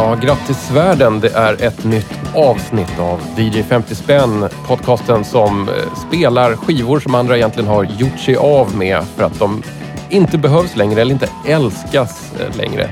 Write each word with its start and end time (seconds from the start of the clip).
Ja, 0.00 0.14
grattis 0.14 0.70
världen. 0.70 1.20
Det 1.20 1.28
är 1.28 1.62
ett 1.62 1.84
nytt 1.84 2.20
avsnitt 2.34 2.98
av 2.98 3.20
DJ 3.36 3.62
50 3.62 3.94
spänn. 3.94 4.48
Podcasten 4.66 5.24
som 5.24 5.68
eh, 5.68 5.74
spelar 6.08 6.56
skivor 6.56 7.00
som 7.00 7.14
andra 7.14 7.36
egentligen 7.36 7.68
har 7.68 7.84
gjort 7.84 8.18
sig 8.18 8.36
av 8.36 8.76
med 8.76 9.04
för 9.16 9.24
att 9.24 9.38
de 9.38 9.62
inte 10.10 10.38
behövs 10.38 10.76
längre 10.76 11.00
eller 11.00 11.12
inte 11.12 11.28
älskas 11.46 12.32
eh, 12.40 12.56
längre. 12.56 12.90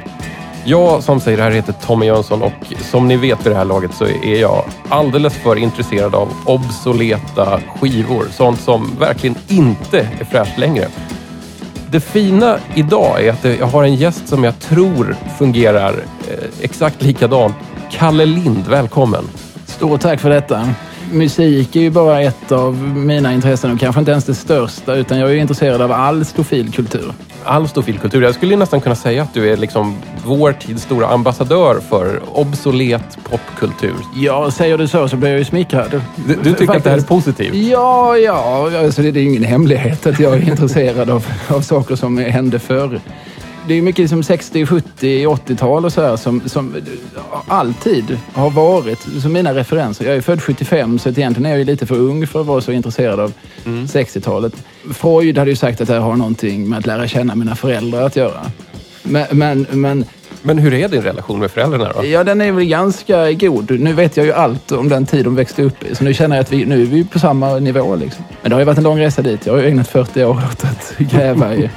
Jag 0.65 1.03
som 1.03 1.21
säger 1.21 1.37
det 1.39 1.45
här 1.45 1.51
heter 1.51 1.73
Tommy 1.73 2.07
Jönsson 2.07 2.43
och 2.43 2.73
som 2.81 3.09
ni 3.09 3.17
vet 3.17 3.47
vid 3.47 3.53
det 3.53 3.59
här 3.59 3.65
laget 3.65 3.95
så 3.95 4.05
är 4.07 4.41
jag 4.41 4.65
alldeles 4.89 5.35
för 5.35 5.57
intresserad 5.57 6.15
av 6.15 6.29
obsoleta 6.45 7.61
skivor. 7.81 8.25
Sånt 8.31 8.61
som 8.61 8.97
verkligen 8.99 9.37
inte 9.49 9.99
är 10.21 10.25
fräscht 10.25 10.59
längre. 10.59 10.89
Det 11.91 12.01
fina 12.01 12.59
idag 12.75 13.25
är 13.25 13.33
att 13.33 13.45
jag 13.45 13.67
har 13.67 13.85
en 13.85 13.95
gäst 13.95 14.29
som 14.29 14.45
jag 14.45 14.59
tror 14.59 15.17
fungerar 15.39 16.05
exakt 16.61 17.03
likadant. 17.03 17.55
Kalle 17.91 18.25
Lind, 18.27 18.67
välkommen! 18.69 19.25
Stort 19.67 20.01
tack 20.01 20.21
för 20.21 20.31
detta. 20.31 20.69
Musik 21.13 21.77
är 21.77 21.81
ju 21.81 21.91
bara 21.91 22.23
ett 22.23 22.53
av 22.53 22.75
mina 22.97 23.35
intressen 23.35 23.73
och 23.73 23.81
kanske 23.81 23.99
inte 23.99 24.11
ens 24.11 24.25
det 24.25 24.35
största 24.35 24.95
utan 24.95 25.19
jag 25.19 25.31
är 25.31 25.35
intresserad 25.35 25.83
av 25.83 25.93
all 25.93 26.25
stofilkultur. 26.25 27.13
All 27.45 27.69
stofilkultur. 27.69 28.23
Jag 28.23 28.35
skulle 28.35 28.57
nästan 28.57 28.81
kunna 28.81 28.95
säga 28.95 29.23
att 29.23 29.35
du 29.35 29.53
är 29.53 29.57
liksom 29.57 29.97
vår 30.25 30.53
tids 30.53 30.83
stora 30.83 31.07
ambassadör 31.07 31.81
för 31.89 32.23
obsolet 32.33 33.19
popkultur. 33.31 33.95
Ja, 34.17 34.51
säger 34.51 34.79
du 34.79 34.89
så 34.89 35.09
så 35.09 35.17
blir 35.17 35.31
jag 35.31 35.39
ju 35.39 35.45
smickrad. 35.45 36.03
Du, 36.17 36.35
du 36.43 36.55
tycker 36.55 36.77
att 36.77 36.85
det 36.85 36.91
här 36.91 36.97
är 36.99 37.03
positivt? 37.03 37.55
Ja, 37.55 38.17
ja. 38.17 38.71
Alltså, 38.79 39.03
det 39.03 39.09
är 39.09 39.17
ingen 39.17 39.45
hemlighet 39.45 40.07
att 40.07 40.21
jag 40.21 40.35
är 40.35 40.49
intresserad 40.49 41.11
av, 41.11 41.27
av 41.49 41.61
saker 41.61 41.97
som 41.97 42.19
hände 42.19 42.59
förr 42.59 43.01
det 43.69 43.75
är 43.75 43.83
mycket 43.83 44.11
som 44.11 44.23
60, 44.23 44.67
70, 44.67 45.27
80-tal 45.27 45.85
och 45.85 45.93
så 45.93 46.03
här 46.03 46.17
som, 46.17 46.49
som 46.49 46.75
alltid 47.49 48.19
har 48.33 48.51
varit 48.51 49.23
som 49.23 49.33
mina 49.33 49.55
referenser. 49.55 50.05
Jag 50.05 50.17
är 50.17 50.21
född 50.21 50.43
75 50.43 50.99
så 50.99 51.09
egentligen 51.09 51.53
är 51.53 51.57
jag 51.57 51.67
lite 51.67 51.87
för 51.87 51.99
ung 51.99 52.27
för 52.27 52.41
att 52.41 52.47
vara 52.47 52.61
så 52.61 52.73
intresserad 52.73 53.21
av 53.21 53.33
mm. 53.65 53.87
60-talet. 53.87 54.53
Freud 54.95 55.39
hade 55.39 55.51
ju 55.51 55.57
sagt 55.57 55.81
att 55.81 55.89
det 55.89 55.95
här 55.95 56.01
har 56.01 56.17
någonting 56.17 56.69
med 56.69 56.79
att 56.79 56.87
lära 56.87 57.09
känna 57.09 57.35
mina 57.35 57.57
föräldrar 57.57 58.03
att 58.03 58.17
göra. 58.17 58.41
Men, 59.03 59.27
men, 59.31 59.67
men 59.71 60.05
men 60.43 60.59
hur 60.59 60.75
är 60.75 60.89
din 60.89 61.03
relation 61.03 61.39
med 61.39 61.51
föräldrarna 61.51 61.93
då? 61.97 62.07
Ja, 62.07 62.25
den 62.25 62.41
är 62.41 62.53
väl 62.53 62.65
ganska 62.65 63.33
god. 63.33 63.81
Nu 63.81 63.93
vet 63.93 64.17
jag 64.17 64.27
ju 64.27 64.33
allt 64.33 64.73
om 64.73 64.89
den 64.89 65.07
tid 65.07 65.25
de 65.25 65.35
växte 65.35 65.63
upp 65.63 65.85
i. 65.85 65.95
Så 65.95 66.05
nu 66.05 66.15
känner 66.15 66.37
jag 66.37 66.43
att 66.43 66.53
vi, 66.53 66.65
nu 66.65 66.83
är 66.83 66.87
vi 66.87 67.05
på 67.05 67.19
samma 67.19 67.59
nivå. 67.59 67.97
Liksom. 67.97 68.25
Men 68.43 68.51
det 68.51 68.55
har 68.55 68.61
ju 68.61 68.65
varit 68.65 68.79
en 68.79 68.85
lång 68.85 69.01
resa 69.01 69.23
dit. 69.23 69.47
Jag 69.47 69.53
har 69.53 69.61
ju 69.61 69.69
ägnat 69.69 69.89
40 69.89 70.25
år 70.25 70.43
åt 70.53 70.65
att 70.65 70.95
gräva 70.99 71.55
i 71.55 71.71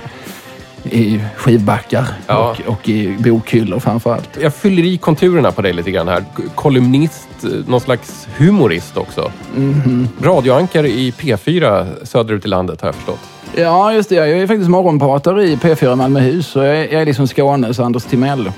i 0.83 1.21
skivbackar 1.35 2.07
ja. 2.27 2.55
och, 2.65 2.73
och, 2.73 2.89
i 2.89 3.17
bokhyllor 3.19 3.79
framför 3.79 4.13
allt. 4.13 4.29
Jag 4.41 4.53
fyller 4.53 4.83
i 4.83 4.97
konturerna 4.97 5.51
på 5.51 5.61
dig 5.61 5.73
lite 5.73 5.91
grann 5.91 6.07
här. 6.07 6.23
Kolumnist, 6.55 7.29
någon 7.67 7.81
slags 7.81 8.27
humorist 8.37 8.97
också. 8.97 9.31
Mm 9.55 9.73
-hmm. 9.73 10.07
Radioankare 10.25 10.89
i 10.89 11.11
P4 11.11 11.87
söderut 12.05 12.45
i 12.45 12.47
landet 12.47 12.81
har 12.81 12.87
jag 12.87 12.95
förstått. 12.95 13.19
Ja, 13.55 13.93
just 13.93 14.09
det. 14.09 14.15
Jag 14.15 14.29
är 14.29 14.47
faktiskt 14.47 14.69
morgonpratare 14.69 15.43
i 15.43 15.55
P4 15.55 15.95
Malmöhus. 15.95 16.55
jag 16.55 16.65
är, 16.65 16.93
jag 16.93 17.01
är 17.01 17.05
liksom 17.05 17.27
Skånes 17.27 17.79
Anders 17.79 18.03
Timell. 18.03 18.51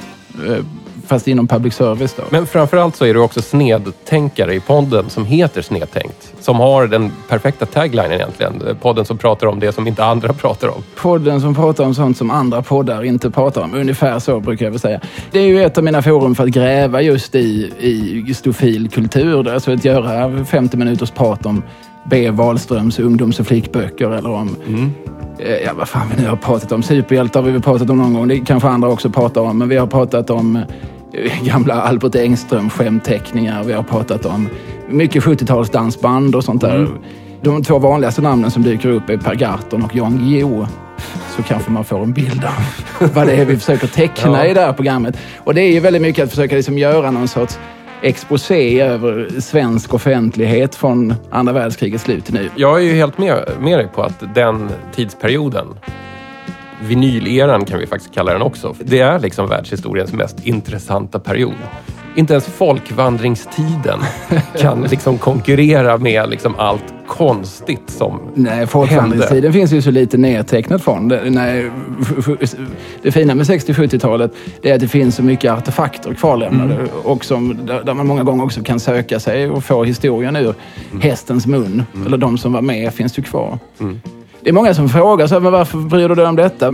Fast 1.11 1.27
inom 1.27 1.47
public 1.47 1.73
service. 1.73 2.13
Då. 2.13 2.23
Men 2.29 2.47
framförallt 2.47 2.95
så 2.95 3.05
är 3.05 3.13
du 3.13 3.19
också 3.19 3.41
snedtänkare 3.41 4.55
i 4.55 4.59
podden 4.59 5.09
som 5.09 5.25
heter 5.25 5.61
Snedtänkt. 5.61 6.33
Som 6.39 6.59
har 6.59 6.87
den 6.87 7.11
perfekta 7.29 7.65
taglinen 7.65 8.11
egentligen. 8.11 8.53
Podden 8.81 9.05
som 9.05 9.17
pratar 9.17 9.47
om 9.47 9.59
det 9.59 9.71
som 9.71 9.87
inte 9.87 10.03
andra 10.03 10.33
pratar 10.41 10.67
om. 10.67 10.83
Podden 10.95 11.41
som 11.41 11.55
pratar 11.55 11.83
om 11.83 11.95
sånt 11.95 12.17
som 12.17 12.31
andra 12.31 12.61
poddar 12.61 13.03
inte 13.03 13.31
pratar 13.31 13.61
om. 13.61 13.73
Ungefär 13.73 14.19
så 14.19 14.39
brukar 14.39 14.65
jag 14.65 14.71
väl 14.71 14.79
säga. 14.79 14.99
Det 15.31 15.39
är 15.39 15.45
ju 15.45 15.63
ett 15.63 15.77
av 15.77 15.83
mina 15.83 16.01
forum 16.01 16.35
för 16.35 16.43
att 16.43 16.49
gräva 16.49 17.01
just 17.01 17.35
i, 17.35 17.71
i 18.27 18.33
stofil 18.33 18.89
kultur. 18.89 19.49
Alltså 19.49 19.73
att 19.73 19.85
göra 19.85 20.45
50 20.45 20.77
minuters 20.77 21.11
prat 21.11 21.45
om 21.45 21.63
B. 22.03 22.29
Wahlströms 22.29 22.99
ungdoms 22.99 23.39
och 23.39 23.47
flickböcker 23.47 24.09
eller 24.09 24.31
om 24.31 24.55
mm. 24.67 24.91
Eh, 25.39 25.57
ja, 25.65 25.71
vad 25.77 25.89
fan 25.89 26.07
vi 26.15 26.21
nu 26.21 26.29
har 26.29 26.35
pratat 26.35 26.71
om. 26.71 26.83
Superhjältar 26.83 27.41
har 27.41 27.49
vi 27.49 27.59
pratat 27.59 27.89
om 27.89 27.97
någon 27.97 28.13
gång. 28.13 28.27
Det 28.27 28.39
kanske 28.39 28.69
andra 28.69 28.89
också 28.89 29.09
pratar 29.09 29.41
om. 29.41 29.57
Men 29.57 29.69
vi 29.69 29.77
har 29.77 29.87
pratat 29.87 30.29
om 30.29 30.63
gamla 31.43 31.81
Albert 31.81 32.15
Engström 32.15 32.69
skämtteckningar. 32.69 33.63
Vi 33.63 33.73
har 33.73 33.83
pratat 33.83 34.25
om 34.25 34.49
mycket 34.89 35.23
70-tals 35.23 35.69
dansband 35.69 36.35
och 36.35 36.43
sånt 36.43 36.61
där. 36.61 36.75
Mm. 36.75 36.97
De 37.41 37.63
två 37.63 37.79
vanligaste 37.79 38.21
namnen 38.21 38.51
som 38.51 38.63
dyker 38.63 38.89
upp 38.89 39.09
är 39.09 39.17
Per 39.17 39.35
Gahrton 39.35 39.83
och 39.83 39.95
Jan 39.95 40.17
Guillou. 40.17 40.65
Så 41.37 41.43
kanske 41.43 41.71
man 41.71 41.83
får 41.83 42.03
en 42.03 42.13
bild 42.13 42.43
av 42.43 43.07
vad 43.13 43.27
det 43.27 43.33
är 43.33 43.45
vi 43.45 43.57
försöker 43.57 43.87
teckna 43.87 44.37
ja. 44.37 44.45
i 44.45 44.53
det 44.53 44.61
här 44.61 44.73
programmet. 44.73 45.17
Och 45.37 45.53
det 45.53 45.61
är 45.61 45.71
ju 45.71 45.79
väldigt 45.79 46.01
mycket 46.01 46.23
att 46.23 46.29
försöka 46.29 46.55
liksom 46.55 46.77
göra 46.77 47.11
någon 47.11 47.27
sorts 47.27 47.59
exposé 48.01 48.81
över 48.81 49.39
svensk 49.39 49.93
offentlighet 49.93 50.75
från 50.75 51.13
andra 51.31 51.53
världskrigets 51.53 52.03
slut 52.03 52.25
till 52.25 52.33
nu. 52.33 52.49
Jag 52.55 52.77
är 52.77 52.83
ju 52.83 52.93
helt 52.93 53.17
med, 53.17 53.51
med 53.59 53.79
dig 53.79 53.87
på 53.87 54.03
att 54.03 54.35
den 54.35 54.69
tidsperioden 54.95 55.67
vinyleran 56.81 57.65
kan 57.65 57.79
vi 57.79 57.87
faktiskt 57.87 58.13
kalla 58.13 58.33
den 58.33 58.41
också. 58.41 58.75
Det 58.79 58.99
är 58.99 59.19
liksom 59.19 59.49
världshistoriens 59.49 60.13
mest 60.13 60.45
intressanta 60.45 61.19
period. 61.19 61.53
Inte 62.15 62.33
ens 62.33 62.45
folkvandringstiden 62.45 63.99
kan 64.59 64.81
liksom 64.81 65.17
konkurrera 65.17 65.97
med 65.97 66.29
liksom 66.29 66.55
allt 66.57 66.93
konstigt 67.07 67.89
som 67.89 68.19
Nej, 68.33 68.67
folkvandringstiden 68.67 69.43
hände. 69.43 69.59
finns 69.59 69.71
ju 69.71 69.81
så 69.81 69.91
lite 69.91 70.17
nedtecknat 70.17 70.83
från. 70.83 71.07
Det, 71.07 71.29
nej, 71.29 71.71
det 73.01 73.11
fina 73.11 73.35
med 73.35 73.45
60-70-talet 73.45 74.31
är 74.63 74.73
att 74.73 74.79
det 74.79 74.87
finns 74.87 75.15
så 75.15 75.23
mycket 75.23 75.51
artefakter 75.51 76.13
kvarlämnade 76.13 76.73
mm. 76.73 76.87
och 77.03 77.25
som, 77.25 77.65
där 77.65 77.93
man 77.93 78.07
många 78.07 78.23
gånger 78.23 78.43
också 78.43 78.63
kan 78.63 78.79
söka 78.79 79.19
sig 79.19 79.49
och 79.49 79.63
få 79.63 79.83
historien 79.83 80.35
ur 80.35 80.55
mm. 80.91 81.01
hästens 81.01 81.47
mun. 81.47 81.83
Mm. 81.93 82.07
Eller 82.07 82.17
de 82.17 82.37
som 82.37 82.53
var 82.53 82.61
med 82.61 82.93
finns 82.93 83.19
ju 83.19 83.23
kvar. 83.23 83.59
Mm. 83.79 84.01
Det 84.43 84.49
är 84.49 84.53
många 84.53 84.73
som 84.73 84.89
frågar 84.89 85.27
så 85.27 85.33
här, 85.35 85.41
men 85.41 85.51
varför 85.51 85.77
bryr 85.77 86.09
du 86.09 86.15
dig 86.15 86.25
om 86.25 86.35
detta? 86.35 86.69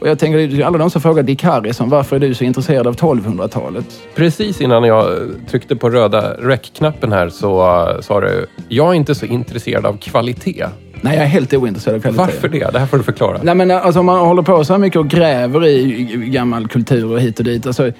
Och 0.00 0.08
jag 0.08 0.18
tänker, 0.18 0.64
alla 0.64 0.78
de 0.78 0.90
som 0.90 1.00
frågar 1.00 1.22
Dick 1.22 1.42
Harrison, 1.42 1.88
varför 1.88 2.16
är 2.16 2.20
du 2.20 2.34
så 2.34 2.44
intresserad 2.44 2.86
av 2.86 2.96
1200-talet? 2.96 3.84
Precis 4.14 4.60
innan 4.60 4.84
jag 4.84 5.30
tryckte 5.50 5.76
på 5.76 5.90
röda 5.90 6.34
rec-knappen 6.34 7.12
här 7.12 7.28
så 7.28 7.62
uh, 7.62 8.00
sa 8.00 8.20
du, 8.20 8.46
jag 8.68 8.88
är 8.88 8.94
inte 8.94 9.14
så 9.14 9.26
intresserad 9.26 9.86
av 9.86 9.96
kvalitet. 9.96 10.66
Nej, 11.00 11.16
jag 11.16 11.24
är 11.24 11.28
helt 11.28 11.54
ointresserad 11.54 11.96
av 11.96 12.00
kvalitet. 12.00 12.22
Varför 12.22 12.48
det? 12.48 12.70
Det 12.72 12.78
här 12.78 12.86
får 12.86 12.96
du 12.96 13.02
förklara. 13.02 13.38
Nej, 13.42 13.54
men 13.54 13.70
alltså, 13.70 14.00
om 14.00 14.06
man 14.06 14.18
håller 14.18 14.42
på 14.42 14.64
så 14.64 14.72
här 14.72 14.80
mycket 14.80 14.98
och 15.00 15.08
gräver 15.08 15.66
i 15.66 16.04
gammal 16.32 16.68
kultur 16.68 17.12
och 17.12 17.20
hit 17.20 17.38
och 17.38 17.44
dit. 17.44 17.66
Alltså, 17.66 17.92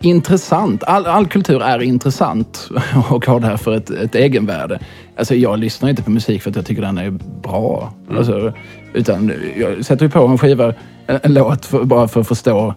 intressant. 0.00 0.84
All, 0.84 1.06
all 1.06 1.26
kultur 1.26 1.62
är 1.62 1.82
intressant 1.82 2.70
och 3.10 3.26
har 3.26 3.40
därför 3.40 3.76
ett, 3.76 3.90
ett 3.90 4.14
egenvärde. 4.14 4.78
Alltså 5.20 5.34
jag 5.34 5.58
lyssnar 5.58 5.88
inte 5.90 6.02
på 6.02 6.10
musik 6.10 6.42
för 6.42 6.50
att 6.50 6.56
jag 6.56 6.66
tycker 6.66 6.82
den 6.82 6.98
är 6.98 7.10
bra. 7.42 7.92
Mm. 8.06 8.18
Alltså, 8.18 8.52
utan 8.92 9.32
jag 9.56 9.84
sätter 9.84 10.08
på 10.08 10.18
en 10.26 10.38
skiva, 10.38 10.74
en, 11.06 11.18
en 11.22 11.34
låt 11.34 11.66
för, 11.66 11.84
bara 11.84 12.08
för 12.08 12.20
att 12.20 12.28
förstå. 12.28 12.74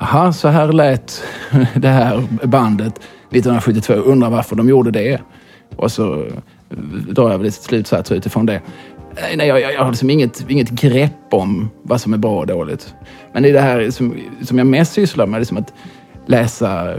Jaha, 0.00 0.32
så 0.32 0.48
här 0.48 0.72
lät 0.72 1.22
det 1.74 1.88
här 1.88 2.26
bandet 2.42 3.00
1972. 3.30 3.92
Undrar 3.92 4.30
varför 4.30 4.56
de 4.56 4.68
gjorde 4.68 4.90
det. 4.90 5.20
Och 5.76 5.92
så 5.92 6.26
drar 7.08 7.30
jag 7.30 7.38
väl 7.38 7.44
lite 7.44 7.62
slutsatser 7.62 8.14
utifrån 8.14 8.46
det. 8.46 8.60
Nej, 9.36 9.48
jag, 9.48 9.60
jag 9.60 9.84
har 9.84 9.90
liksom 9.90 10.10
inget, 10.10 10.50
inget 10.50 10.70
grepp 10.70 11.12
om 11.30 11.70
vad 11.82 12.00
som 12.00 12.14
är 12.14 12.18
bra 12.18 12.38
och 12.38 12.46
dåligt. 12.46 12.94
Men 13.32 13.42
det 13.42 13.48
är 13.48 13.52
det 13.52 13.60
här 13.60 13.90
som, 13.90 14.14
som 14.42 14.58
jag 14.58 14.66
mest 14.66 14.92
sysslar 14.92 15.26
med. 15.26 15.40
Liksom 15.40 15.56
att 15.56 15.72
läsa 16.26 16.94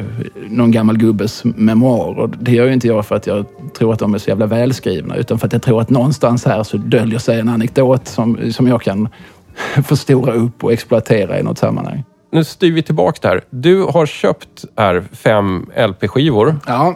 någon 0.50 0.72
gammal 0.72 0.98
gubbes 0.98 1.44
memoarer. 1.44 2.30
Det 2.40 2.52
gör 2.52 2.66
ju 2.66 2.74
inte 2.74 2.88
jag 2.88 3.06
för 3.06 3.16
att 3.16 3.28
jag 3.28 3.46
tror 3.78 3.94
att 3.94 4.00
de 4.00 4.14
är 4.14 4.18
så 4.18 4.30
jävla 4.30 4.46
välskrivna 4.46 5.16
utan 5.16 5.40
för 5.40 5.48
att 5.48 5.54
jag 5.54 5.62
tror 5.62 5.82
att 5.82 5.90
någonstans 5.90 6.46
här 6.46 6.64
så 6.64 6.78
döljer 6.78 7.20
sig 7.20 7.40
en 7.40 7.50
anekdot 7.50 8.08
som, 8.08 8.52
som 8.52 8.68
jag 8.68 8.82
kan 8.82 9.10
förstora 9.88 10.34
upp 10.34 10.64
och 10.64 10.74
exploatera 10.74 11.40
i 11.40 11.44
något 11.44 11.58
sammanhang. 11.58 12.04
Nu 12.32 12.44
styr 12.44 12.72
vi 12.72 12.84
tillbaka 12.84 13.30
där. 13.30 13.42
Du 13.50 13.84
har 13.84 14.06
köpt 14.06 14.66
här 14.78 15.04
fem 15.12 15.70
LP-skivor. 15.76 16.56
Ja. 16.68 16.96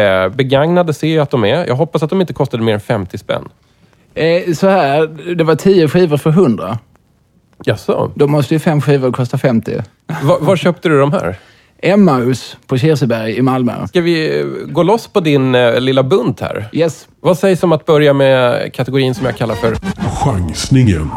Eh, 0.00 0.28
begagnade 0.28 0.94
ser 0.94 1.14
jag 1.14 1.22
att 1.22 1.30
de 1.30 1.44
är. 1.44 1.66
Jag 1.66 1.74
hoppas 1.74 2.02
att 2.02 2.10
de 2.10 2.20
inte 2.20 2.32
kostade 2.32 2.62
mer 2.62 2.74
än 2.74 2.80
50 2.80 3.18
spänn. 3.18 3.48
Eh, 4.14 4.52
så 4.52 4.68
här, 4.68 5.06
det 5.34 5.44
var 5.44 5.54
tio 5.54 5.88
skivor 5.88 6.16
för 6.16 6.30
100. 6.30 6.78
Jaså? 7.64 8.10
Då 8.14 8.26
måste 8.26 8.54
ju 8.54 8.60
fem 8.60 8.80
skivor 8.80 9.12
kosta 9.12 9.38
50. 9.38 9.82
var, 10.22 10.38
var 10.40 10.56
köpte 10.56 10.88
du 10.88 11.00
de 11.00 11.12
här? 11.12 11.36
Emmaus 11.84 12.56
på 12.66 12.78
Kirseberg 12.78 13.36
i 13.36 13.42
Malmö. 13.42 13.86
Ska 13.86 14.00
vi 14.00 14.40
eh, 14.40 14.46
gå 14.46 14.82
loss 14.82 15.08
på 15.08 15.20
din 15.20 15.54
eh, 15.54 15.80
lilla 15.80 16.02
bunt 16.02 16.40
här? 16.40 16.68
Yes. 16.72 17.08
Vad 17.20 17.38
sägs 17.38 17.62
om 17.62 17.72
att 17.72 17.86
börja 17.86 18.12
med 18.12 18.72
kategorin 18.74 19.14
som 19.14 19.26
jag 19.26 19.36
kallar 19.36 19.54
för 19.54 19.76
chansningen? 20.24 21.10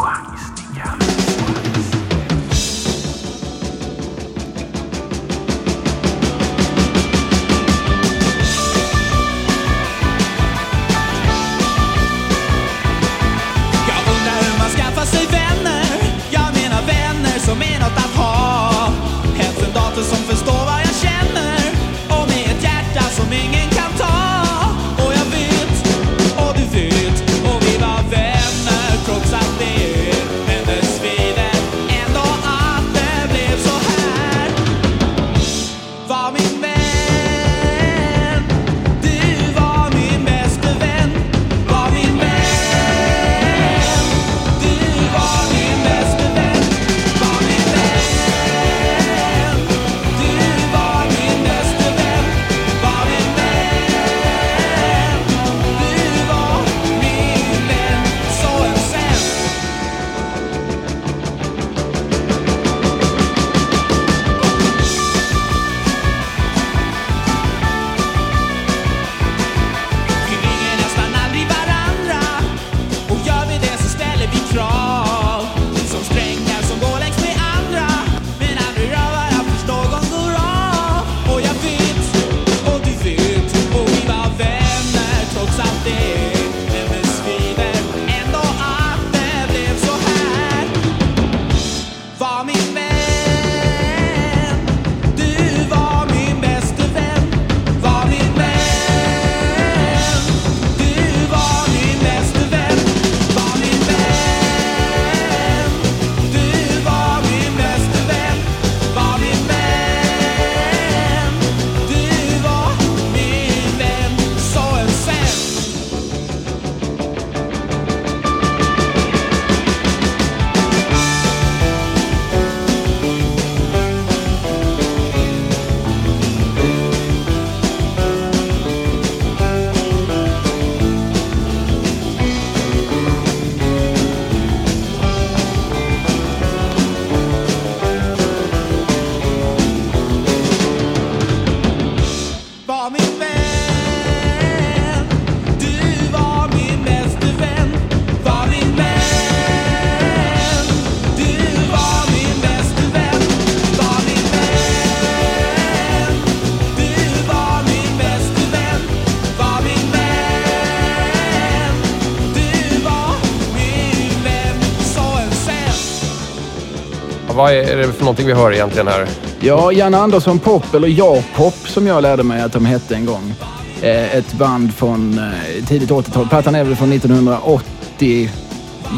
Vad 167.37 167.53
är 167.53 167.77
det 167.77 167.93
för 167.93 167.99
någonting 167.99 168.27
vi 168.27 168.33
hör 168.33 168.53
egentligen 168.53 168.87
här? 168.87 169.07
Ja, 169.39 169.71
Jan 169.71 169.93
Andersson 169.93 170.39
Pop, 170.39 170.73
eller 170.73 170.87
Ja-pop 170.87 171.53
som 171.53 171.87
jag 171.87 172.01
lärde 172.01 172.23
mig 172.23 172.41
att 172.41 172.53
de 172.53 172.65
hette 172.65 172.95
en 172.95 173.05
gång. 173.05 173.33
Eh, 173.81 174.15
ett 174.15 174.33
band 174.33 174.73
från 174.73 175.19
eh, 175.19 175.65
tidigt 175.65 175.89
80-tal. 175.89 176.27
Plattan 176.27 176.55
är 176.55 176.63
väl 176.63 176.75
från 176.75 176.91
1980 176.91 178.29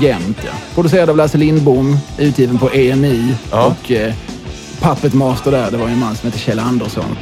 jämt. 0.01 0.37
Ja. 0.45 0.51
Producerad 0.75 1.09
av 1.09 1.17
Lasse 1.17 1.37
Lindbom, 1.37 1.97
utgiven 2.17 2.57
på 2.57 2.69
EMI. 2.69 3.35
Ja. 3.51 3.65
Och 3.65 3.91
eh, 3.91 4.13
Puppet 4.81 5.13
Master 5.13 5.51
där, 5.51 5.71
det 5.71 5.77
var 5.77 5.87
en 5.87 5.99
man 5.99 6.15
som 6.15 6.27
hette 6.27 6.39
Kjell 6.39 6.59
Andersson. 6.59 7.17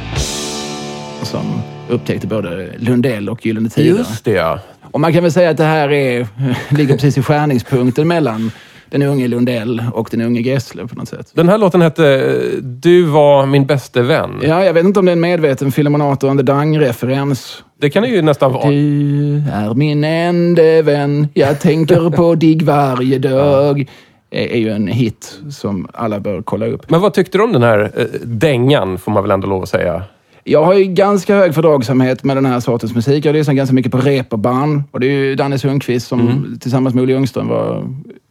Som 1.22 1.62
upptäckte 1.88 2.26
både 2.26 2.70
Lundell 2.78 3.28
och 3.28 3.46
Gyllene 3.46 3.68
Tider. 3.68 3.98
Just 3.98 4.24
det, 4.24 4.32
ja. 4.32 4.58
Och 4.90 5.00
man 5.00 5.12
kan 5.12 5.22
väl 5.22 5.32
säga 5.32 5.50
att 5.50 5.56
det 5.56 5.64
här 5.64 5.92
är, 5.92 6.26
ligger 6.68 6.94
precis 6.94 7.18
i 7.18 7.22
skärningspunkten 7.22 8.08
mellan 8.08 8.50
den 8.90 9.02
unge 9.02 9.28
Lundell 9.28 9.82
och 9.92 10.08
den 10.10 10.20
unge 10.20 10.40
Gessle 10.40 10.86
på 10.86 10.94
något 10.94 11.08
sätt. 11.08 11.30
Den 11.34 11.48
här 11.48 11.58
låten 11.58 11.82
hette 11.82 12.06
eh, 12.14 12.62
Du 12.62 13.02
var 13.02 13.46
min 13.46 13.66
bäste 13.66 14.02
vän. 14.02 14.30
Ja, 14.42 14.64
jag 14.64 14.72
vet 14.72 14.84
inte 14.84 15.00
om 15.00 15.06
det 15.06 15.10
är 15.12 15.16
en 15.16 15.20
medveten 15.20 15.72
Filimonato 15.72 16.28
and 16.28 16.38
the 16.40 16.44
Dang-referens. 16.52 17.64
Det 17.80 17.90
kan 17.90 18.02
det 18.02 18.08
ju 18.08 18.22
nästan 18.22 18.52
vara. 18.52 18.70
Du 18.70 19.42
är 19.52 19.74
min 19.74 20.04
ende 20.04 20.82
vän, 20.82 21.28
jag 21.34 21.60
tänker 21.60 22.10
på 22.10 22.34
dig 22.34 22.58
varje 22.62 23.18
dag. 23.18 23.88
är 24.30 24.56
ju 24.58 24.70
en 24.70 24.86
hit 24.86 25.38
som 25.50 25.88
alla 25.92 26.20
bör 26.20 26.42
kolla 26.42 26.66
upp. 26.66 26.90
Men 26.90 27.00
vad 27.00 27.14
tyckte 27.14 27.38
du 27.38 27.44
om 27.44 27.52
den 27.52 27.62
här 27.62 27.90
eh, 27.96 28.04
dängan, 28.24 28.98
får 28.98 29.12
man 29.12 29.22
väl 29.22 29.30
ändå 29.30 29.48
lov 29.48 29.62
att 29.62 29.68
säga? 29.68 30.02
Jag 30.44 30.64
har 30.64 30.74
ju 30.74 30.84
ganska 30.84 31.36
hög 31.36 31.54
fördragsamhet 31.54 32.24
med 32.24 32.36
den 32.36 32.46
här 32.46 32.60
sortens 32.60 32.94
musik. 32.94 33.24
Jag 33.24 33.32
lyssnar 33.32 33.54
ganska 33.54 33.74
mycket 33.74 33.92
på 33.92 33.98
reeperband. 33.98 34.82
Och 34.90 35.00
det 35.00 35.06
är 35.06 35.10
ju 35.10 35.34
Danne 35.34 35.58
Sundqvist 35.58 36.06
som 36.06 36.56
tillsammans 36.60 36.94
med 36.94 37.02
Olle 37.02 37.12
Ljungström 37.12 37.48
var 37.48 37.84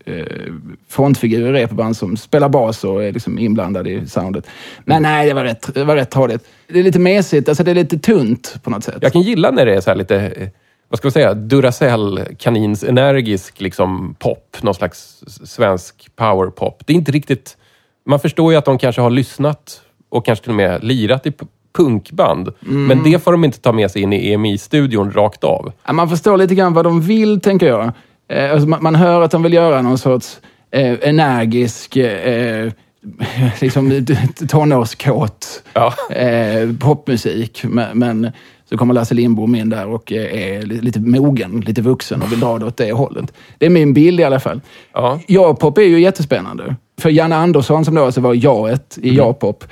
eh, 0.07 0.53
frontfigur 0.89 1.49
i 1.49 1.51
reeperband 1.51 1.97
som 1.97 2.17
spelar 2.17 2.49
bas 2.49 2.83
och 2.83 3.03
är 3.03 3.11
liksom 3.11 3.39
inblandad 3.39 3.87
i 3.87 4.07
soundet. 4.07 4.47
Men 4.85 5.01
nej, 5.01 5.27
det 5.27 5.33
var 5.33 5.43
rätt, 5.43 5.73
det 5.73 5.83
var 5.83 5.95
rätt 5.95 6.11
tradigt. 6.11 6.47
Det 6.67 6.79
är 6.79 6.83
lite 6.83 6.99
mesigt, 6.99 7.49
alltså 7.49 7.63
det 7.63 7.71
är 7.71 7.75
lite 7.75 7.99
tunt 7.99 8.55
på 8.63 8.69
något 8.69 8.83
sätt. 8.83 8.97
Jag 9.01 9.13
kan 9.13 9.21
gilla 9.21 9.51
när 9.51 9.65
det 9.65 9.75
är 9.75 9.81
så 9.81 9.89
här 9.89 9.97
lite, 9.97 10.15
eh, 10.15 10.47
vad 10.89 10.97
ska 10.97 11.05
man 11.05 11.11
säga, 11.11 11.33
Duracell 11.33 12.21
kanins 12.39 12.83
energisk 12.83 13.61
liksom 13.61 14.15
pop. 14.19 14.57
Någon 14.61 14.73
slags 14.73 15.23
svensk 15.27 16.15
powerpop. 16.15 16.83
Det 16.85 16.93
är 16.93 16.97
inte 16.97 17.11
riktigt... 17.11 17.57
Man 18.05 18.19
förstår 18.19 18.51
ju 18.51 18.57
att 18.57 18.65
de 18.65 18.77
kanske 18.77 19.01
har 19.01 19.09
lyssnat 19.09 19.81
och 20.09 20.25
kanske 20.25 20.43
till 20.43 20.51
och 20.51 20.55
med 20.57 20.83
lirat 20.83 21.25
i 21.25 21.33
punkband. 21.77 22.53
Men 22.59 23.03
det 23.03 23.23
får 23.23 23.31
de 23.31 23.45
inte 23.45 23.59
ta 23.59 23.71
med 23.71 23.91
sig 23.91 24.01
in 24.01 24.13
i 24.13 24.31
EMI-studion 24.31 25.11
rakt 25.11 25.43
av. 25.43 25.71
Ja, 25.85 25.93
Man 25.93 26.09
förstår 26.09 26.37
lite 26.37 26.55
grann 26.55 26.73
vad 26.73 26.85
de 26.85 27.01
vill, 27.01 27.41
tänker 27.41 27.67
jag. 27.67 27.91
Eh, 28.29 28.51
alltså 28.51 28.67
man, 28.67 28.83
man 28.83 28.95
hör 28.95 29.21
att 29.21 29.31
de 29.31 29.43
vill 29.43 29.53
göra 29.53 29.81
någon 29.81 29.97
sorts 29.97 30.39
eh, 30.71 30.95
energisk, 31.01 31.95
eh, 31.95 32.71
liksom 33.61 34.05
tonårskåt 34.49 35.63
Ja. 35.73 35.93
eh, 36.15 36.69
popmusik. 36.79 37.63
Men, 37.63 37.99
men 37.99 38.31
så 38.69 38.77
kommer 38.77 38.93
Lasse 38.93 39.13
Lindbom 39.13 39.55
in 39.55 39.69
där 39.69 39.87
och 39.87 40.11
eh, 40.11 40.57
är 40.57 40.61
li- 40.61 40.81
lite 40.81 40.99
mogen, 40.99 41.61
lite 41.61 41.81
vuxen 41.81 42.21
och 42.21 42.31
vill 42.31 42.39
dra 42.39 42.57
det 42.59 42.65
åt 42.65 42.77
det 42.77 42.91
hållet. 42.91 43.33
Det 43.57 43.65
är 43.65 43.69
min 43.69 43.93
bild 43.93 44.19
i 44.19 44.23
alla 44.23 44.39
fall. 44.39 44.61
Ja. 44.93 45.19
Ja-pop 45.27 45.77
är 45.77 45.81
ju 45.81 45.99
jättespännande. 46.01 46.75
För 47.01 47.09
Janne 47.09 47.35
Andersson, 47.35 47.85
som 47.85 47.95
då 47.95 48.05
alltså 48.05 48.21
var 48.21 48.33
jaet 48.33 48.97
i 49.01 49.15
ja-pop, 49.15 49.63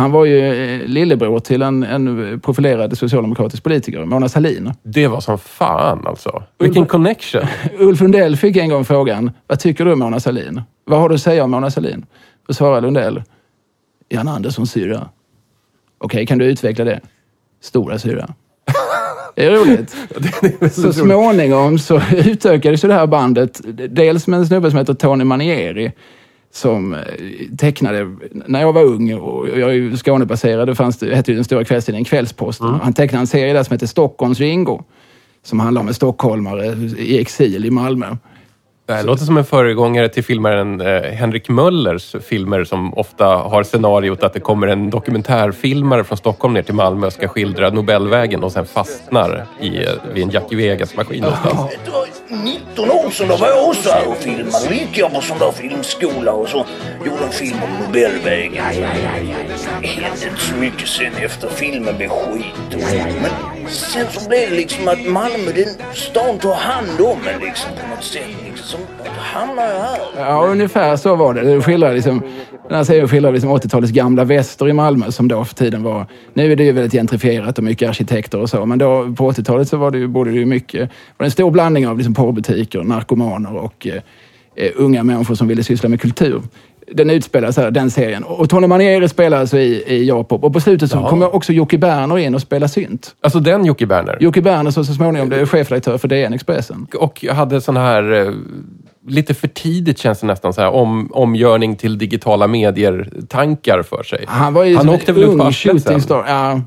han 0.00 0.10
var 0.10 0.24
ju 0.24 0.38
eh, 0.38 0.86
lillebror 0.86 1.40
till 1.40 1.62
en, 1.62 1.82
en 1.82 2.40
profilerad 2.40 2.98
socialdemokratisk 2.98 3.62
politiker, 3.62 4.04
Mona 4.04 4.28
Sahlin. 4.28 4.72
Det 4.82 5.08
var 5.08 5.20
som 5.20 5.38
fan 5.38 6.06
alltså. 6.06 6.42
Vilken 6.58 6.86
connection. 6.86 7.42
Ulf 7.78 8.00
Lundell 8.00 8.36
fick 8.36 8.56
en 8.56 8.68
gång 8.68 8.84
frågan, 8.84 9.30
vad 9.46 9.58
tycker 9.58 9.84
du 9.84 9.92
om 9.92 9.98
Mona 9.98 10.20
Sahlin? 10.20 10.62
Vad 10.84 11.00
har 11.00 11.08
du 11.08 11.14
att 11.14 11.20
säga 11.20 11.44
om 11.44 11.50
Mona 11.50 11.70
Sahlin? 11.70 12.06
Då 12.48 12.54
svarade 12.54 12.80
Lundell, 12.80 13.22
Jan 14.08 14.28
Anderssons 14.28 14.70
syrra. 14.70 15.08
Okej, 15.98 16.26
kan 16.26 16.38
du 16.38 16.44
utveckla 16.44 16.84
det? 16.84 17.00
Stora 17.62 17.98
syrra. 17.98 18.34
Det 19.34 19.46
är 19.46 19.50
roligt. 19.50 19.96
Så 20.72 20.92
småningom 20.92 21.78
så 21.78 22.02
utökades 22.12 22.80
det 22.80 22.94
här 22.94 23.06
bandet, 23.06 23.60
dels 23.94 24.26
med 24.26 24.38
en 24.38 24.46
snubbe 24.46 24.70
som 24.70 24.78
heter 24.78 24.94
Tony 24.94 25.24
Manieri, 25.24 25.92
som 26.52 26.94
eh, 26.94 27.00
tecknade, 27.58 28.16
när 28.32 28.60
jag 28.60 28.72
var 28.72 28.84
ung, 28.84 29.14
och 29.14 29.48
jag 29.48 29.70
är 29.70 29.74
ju 29.74 29.96
Skånebaserad, 29.96 30.68
då 30.68 30.74
fanns 30.74 30.98
det, 30.98 31.14
hette 31.14 31.30
ju 31.30 31.34
den 31.34 31.44
stora 31.44 31.64
kvällstidningen 31.64 32.04
Kvällsposten. 32.04 32.66
Han 32.82 32.92
tecknade 32.92 33.20
en 33.20 33.26
serie 33.26 33.52
där 33.52 33.62
som 33.62 33.74
heter 33.74 33.86
Stockholms 33.86 34.40
Ringo, 34.40 34.82
som 35.42 35.60
handlar 35.60 35.80
om 35.80 35.88
en 35.88 35.94
stockholmare 35.94 36.66
i 36.98 37.20
exil 37.20 37.64
i 37.64 37.70
Malmö. 37.70 38.16
Det 38.90 38.96
här 38.96 39.02
låter 39.02 39.24
som 39.24 39.36
en 39.36 39.44
föregångare 39.44 40.08
till 40.08 40.24
filmaren 40.24 40.80
eh, 40.80 41.02
Henrik 41.02 41.48
Möllers 41.48 42.14
filmer 42.24 42.64
som 42.64 42.94
ofta 42.94 43.24
har 43.26 43.62
scenariot 43.62 44.22
att 44.22 44.32
det 44.32 44.40
kommer 44.40 44.66
en 44.66 44.90
dokumentärfilmare 44.90 46.04
från 46.04 46.18
Stockholm 46.18 46.54
ner 46.54 46.62
till 46.62 46.74
Malmö 46.74 47.06
och 47.06 47.12
ska 47.12 47.28
skildra 47.28 47.70
Nobelvägen 47.70 48.44
och 48.44 48.52
sen 48.52 48.66
fastnar 48.66 49.46
i, 49.60 49.84
eh, 49.84 49.90
vid 50.14 50.24
en 50.24 50.30
Jackie 50.30 50.58
Vegas-maskin 50.58 51.22
någonstans. 51.22 51.72
Det 51.84 51.90
var 51.90 52.06
19 52.44 52.90
år 52.90 53.10
sedan 53.10 53.28
då 53.28 53.36
var 53.36 53.48
jag 53.48 53.68
också 53.68 53.90
här 53.90 54.08
och 54.08 54.16
filmade. 54.16 54.66
Då 54.68 54.74
gick 54.74 54.98
jag 54.98 55.14
på 55.14 55.20
sån 55.20 55.38
där 55.38 55.52
filmskola 55.52 56.32
och 56.32 56.48
så 56.48 56.66
gjorde 57.04 57.24
en 57.24 57.32
film 57.32 57.58
om 57.62 57.86
Nobelvägen. 57.86 58.64
Det 59.80 59.86
hände 59.86 60.26
inte 60.28 60.40
så 60.40 60.54
mycket 60.54 60.88
sen 60.88 61.12
efter 61.14 61.48
filmen 61.48 61.96
blev 61.96 62.08
skit. 62.08 62.84
Men 63.22 63.70
sen 63.70 64.06
så 64.10 64.28
blev 64.28 64.50
det 64.50 64.56
liksom 64.56 64.88
att 64.88 65.06
Malmö, 65.06 65.52
den 65.54 65.94
stan 65.94 66.38
tog 66.38 66.52
hand 66.52 67.00
om 67.00 67.18
en 67.34 67.40
liksom 67.40 67.70
på 67.80 67.94
något 67.94 68.04
sätt. 68.04 68.22
Liksom. 68.44 68.79
Jag 69.04 69.56
här. 69.56 69.98
Ja, 70.16 70.46
ungefär 70.46 70.96
så 70.96 71.16
var 71.16 71.34
det. 71.34 71.40
det 71.40 71.62
skildrar 71.62 71.94
liksom, 71.94 72.22
den 72.68 72.76
här 72.76 72.84
serien 72.84 73.08
skildrar 73.08 73.32
liksom 73.32 73.50
80-talets 73.50 73.92
gamla 73.92 74.24
väster 74.24 74.68
i 74.68 74.72
Malmö 74.72 75.10
som 75.10 75.28
då 75.28 75.44
för 75.44 75.54
tiden 75.54 75.82
var... 75.82 76.06
Nu 76.34 76.52
är 76.52 76.56
det 76.56 76.64
ju 76.64 76.72
väldigt 76.72 76.92
gentrifierat 76.92 77.58
och 77.58 77.64
mycket 77.64 77.88
arkitekter 77.88 78.38
och 78.38 78.50
så, 78.50 78.66
men 78.66 78.78
då 78.78 79.14
på 79.16 79.32
80-talet 79.32 79.68
så 79.68 79.76
var 79.76 79.90
det 79.90 79.98
ju, 79.98 80.08
bodde 80.08 80.30
det 80.30 80.38
ju 80.38 80.46
mycket... 80.46 80.80
Det 80.80 81.14
var 81.16 81.24
en 81.24 81.30
stor 81.30 81.50
blandning 81.50 81.88
av 81.88 81.96
liksom 81.96 82.14
porrbutiker, 82.14 82.82
narkomaner 82.82 83.56
och 83.56 83.86
eh, 83.86 84.02
eh 84.56 84.70
unga 84.76 85.02
människor 85.02 85.34
som 85.34 85.48
ville 85.48 85.62
syssla 85.62 85.88
med 85.88 86.00
kultur. 86.00 86.42
Den 86.92 87.10
utspelas 87.10 87.56
här, 87.56 87.70
den 87.70 87.90
serien. 87.90 88.24
Och 88.24 88.50
Tony 88.50 88.66
Manieri 88.66 89.08
spelar 89.08 89.40
alltså 89.40 89.58
i, 89.58 89.84
i 89.86 90.04
Jakob. 90.04 90.44
Och 90.44 90.52
på 90.52 90.60
slutet 90.60 90.90
så 90.90 90.96
Ja. 90.96 91.08
kommer 91.08 91.34
också 91.34 91.52
Jocke 91.52 91.78
Berner 91.78 92.18
in 92.18 92.34
och 92.34 92.40
spelar 92.40 92.66
synt. 92.66 93.14
Alltså 93.20 93.40
den 93.40 93.64
Jocke 93.64 93.86
Berner. 93.86 94.16
Jocke 94.20 94.42
Berner 94.42 94.70
som 94.70 94.84
så 94.84 94.94
småningom 94.94 95.28
blev 95.28 95.46
chefredaktör 95.46 95.98
för 95.98 96.08
DN 96.08 96.32
Expressen. 96.32 96.86
Och 96.94 97.24
jag 97.24 97.34
hade 97.34 97.60
sån 97.60 97.76
här, 97.76 98.12
eh, 98.12 98.32
lite 99.08 99.34
för 99.34 99.48
tidigt 99.48 99.98
känns 99.98 100.20
det 100.20 100.26
nästan, 100.26 100.52
så 100.52 100.60
här, 100.60 100.70
om, 100.70 101.10
omgörning 101.12 101.76
till 101.76 101.98
digitala 101.98 102.46
medier-tankar 102.46 103.82
för 103.82 104.02
sig. 104.02 104.24
Han 104.28 104.54
var 104.54 104.64
ju 104.64 104.76
Han 104.76 104.84
som 104.84 104.94
åkte 104.94 105.10
en 105.10 105.14
väl 105.14 105.24
ung 105.24 105.52
shooting 105.52 106.00
star. 106.00 106.24
Ja. 106.28 106.60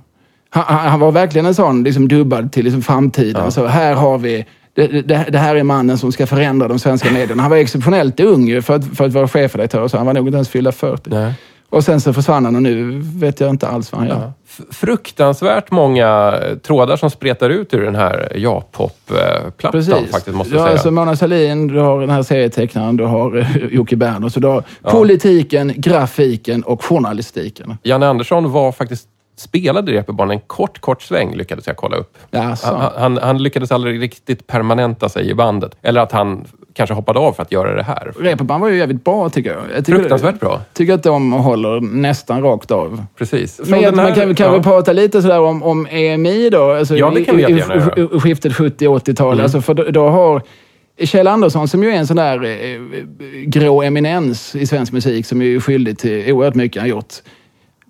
Han, 0.50 0.64
han 0.90 1.00
var 1.00 1.12
verkligen 1.12 1.46
en 1.46 1.56
sån 1.56 1.84
liksom 1.84 2.08
dubbad 2.08 2.52
till 2.52 2.64
liksom 2.64 2.82
framtiden. 2.82 3.52
Så 3.52 3.66
här 3.66 3.96
har 3.96 4.18
vi... 4.18 4.46
Det, 4.76 4.88
det, 4.88 5.26
det 5.30 5.38
här 5.38 5.56
är 5.56 5.64
mannen 5.64 5.98
som 5.98 6.12
ska 6.12 6.28
förändra 6.28 6.68
de 6.68 6.80
svenska 6.80 7.12
medierna. 7.12 7.42
Han 7.42 7.50
var 7.52 7.58
exceptionellt 7.58 8.20
ung 8.20 8.48
ju 8.48 8.62
för 8.62 8.76
att, 8.76 8.98
för 8.98 9.06
att 9.06 9.14
vara 9.14 9.28
chefredaktör, 9.28 9.88
så 9.88 9.98
han 9.98 10.06
var 10.06 10.14
nog 10.14 10.28
inte 10.28 10.36
ens 10.36 10.50
fyllda 10.50 10.72
40. 10.72 11.10
Nej. 11.10 11.34
Och 11.70 11.84
sen 11.84 12.02
så 12.02 12.14
försvann 12.14 12.46
han 12.46 12.56
och 12.56 12.62
nu 12.62 13.02
vet 13.16 13.40
jag 13.40 13.50
inte 13.50 13.68
alls 13.68 13.92
vad 13.92 14.00
han 14.02 14.08
gör. 14.10 14.32
F- 14.48 14.62
Fruktansvärt 14.72 15.72
många 15.72 16.40
eh, 16.44 16.58
trådar 16.58 16.98
som 16.98 17.10
spretar 17.10 17.50
ut 17.50 17.74
ur 17.74 17.82
den 17.86 17.96
här 17.96 18.32
ja-pop-plattan 18.36 19.84
faktiskt, 20.12 20.38
måste 20.38 20.54
jag 20.56 20.62
säga. 20.64 20.72
alltså 20.74 20.92
Mona 20.92 21.16
Sahlin, 21.16 21.68
du 21.68 21.80
har 21.80 22.00
den 22.02 22.10
här 22.10 22.24
serietecknaren, 22.24 22.98
du 22.98 23.04
har 23.06 23.38
eh, 23.38 23.56
Jocke 23.72 23.96
Berner. 23.96 24.30
Så 24.30 24.40
du 24.40 24.48
har 24.48 24.64
politiken, 24.82 25.74
grafiken 25.76 26.64
och 26.64 26.84
journalistiken. 26.84 27.78
Janne 27.84 28.08
Andersson 28.08 28.52
var 28.52 28.72
faktiskt 28.72 29.08
spelade 29.44 29.92
reeperbahn 29.92 30.32
en 30.32 30.40
kort, 30.40 30.80
kort 30.80 31.02
sväng, 31.02 31.36
lyckades 31.36 31.68
jag 31.68 31.76
kolla 31.78 31.98
upp. 31.98 32.18
Han, 32.32 32.92
han, 32.98 33.18
han 33.18 33.44
lyckades 33.44 33.72
aldrig 33.72 34.02
riktigt 34.02 34.48
permanenta 34.48 35.10
sig 35.10 35.30
i 35.30 35.34
bandet. 35.36 35.76
Eller 35.82 36.02
att 36.02 36.12
han 36.12 36.46
kanske 36.74 36.94
hoppade 36.94 37.20
av 37.20 37.34
för 37.34 37.42
att 37.42 37.52
göra 37.52 37.76
det 37.76 37.84
här. 37.84 38.14
Reeperbahn 38.20 38.62
var 38.62 38.70
ju 38.70 38.78
jävligt 38.78 39.04
bra 39.04 39.30
tycker 39.30 39.50
jag. 39.52 39.62
jag 39.76 39.86
tycker 39.86 40.00
Fruktansvärt 40.00 40.40
bra. 40.40 40.62
tycker 40.74 40.94
att 40.94 41.04
de 41.04 41.32
håller 41.34 41.82
nästan 41.82 42.42
rakt 42.42 42.72
av. 42.72 43.06
Precis. 43.18 43.60
Men 43.60 43.68
Från 43.68 43.82
den 43.82 44.00
här- 44.00 44.06
man 44.06 44.14
kan, 44.16 44.36
kan 44.36 44.48
ja. 44.48 44.58
vi 44.58 44.64
prata 44.64 44.94
lite 44.94 45.22
sådär 45.22 45.40
om, 45.40 45.64
om 45.64 45.88
EMI 45.92 46.50
då? 46.50 46.72
Alltså 46.72 46.96
Ja, 46.98 47.12
det 47.16 47.24
kan 47.24 47.36
vi 47.36 47.42
jättegärna 47.42 47.76
göra. 47.76 47.92
Mm. 47.94 48.20
skiftet 48.20 48.54
70-80-tal. 48.54 49.42
Alltså 49.42 49.62
för 49.62 49.74
då, 49.74 49.84
då 49.84 50.10
har 50.10 50.42
Kjell 51.04 51.28
Andersson, 51.28 51.68
som 51.68 51.84
ju 51.84 51.90
är 51.90 51.96
en 51.96 52.08
sån 52.08 52.16
där 52.18 52.44
eh, 52.46 52.80
grå 53.46 53.82
eminens 53.84 54.56
i 54.56 54.68
svensk 54.68 54.94
musik, 54.94 55.26
som 55.26 55.42
är 55.42 55.60
skyldig 55.60 56.00
till 56.00 56.32
oerhört 56.34 56.56
mycket 56.56 56.82
han 56.82 56.90
gjort. 56.90 57.14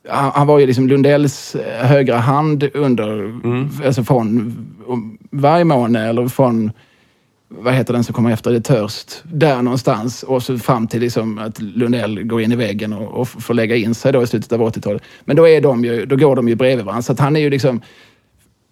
Han, 0.09 0.31
han 0.35 0.47
var 0.47 0.59
ju 0.59 0.65
liksom 0.67 0.87
Lundells 0.87 1.55
eh, 1.55 1.85
högra 1.87 2.17
hand 2.17 2.69
under, 2.73 3.19
Mm. 3.19 3.69
alltså 3.85 4.03
från 4.03 4.55
Vargmåne 5.31 6.09
eller 6.09 6.27
från 6.27 6.71
vad 7.49 7.73
heter 7.73 7.93
den 7.93 8.03
som 8.03 8.13
kommer 8.13 8.31
efter 8.31 8.51
det, 8.51 8.61
Törst, 8.61 9.23
där 9.23 9.61
någonstans 9.61 10.23
och 10.23 10.43
så 10.43 10.57
fram 10.57 10.87
till 10.87 11.01
liksom 11.01 11.37
att 11.37 11.61
Lundell 11.61 12.23
går 12.23 12.41
in 12.41 12.51
i 12.51 12.55
väggen 12.55 12.93
och, 12.93 13.21
och 13.21 13.27
får 13.27 13.53
lägga 13.53 13.75
in 13.75 13.95
sig 13.95 14.13
då 14.13 14.23
i 14.23 14.27
slutet 14.27 14.51
av 14.51 14.61
80-talet. 14.61 15.03
Men 15.25 15.35
då, 15.35 15.47
är 15.47 15.61
de 15.61 15.85
ju, 15.85 16.05
då 16.05 16.15
går 16.15 16.35
de 16.35 16.49
ju 16.49 16.55
bredvid 16.55 16.85
varandra. 16.85 17.01
Så 17.01 17.11
att 17.11 17.19
han 17.19 17.35
är 17.35 17.39
ju 17.39 17.49
liksom 17.49 17.81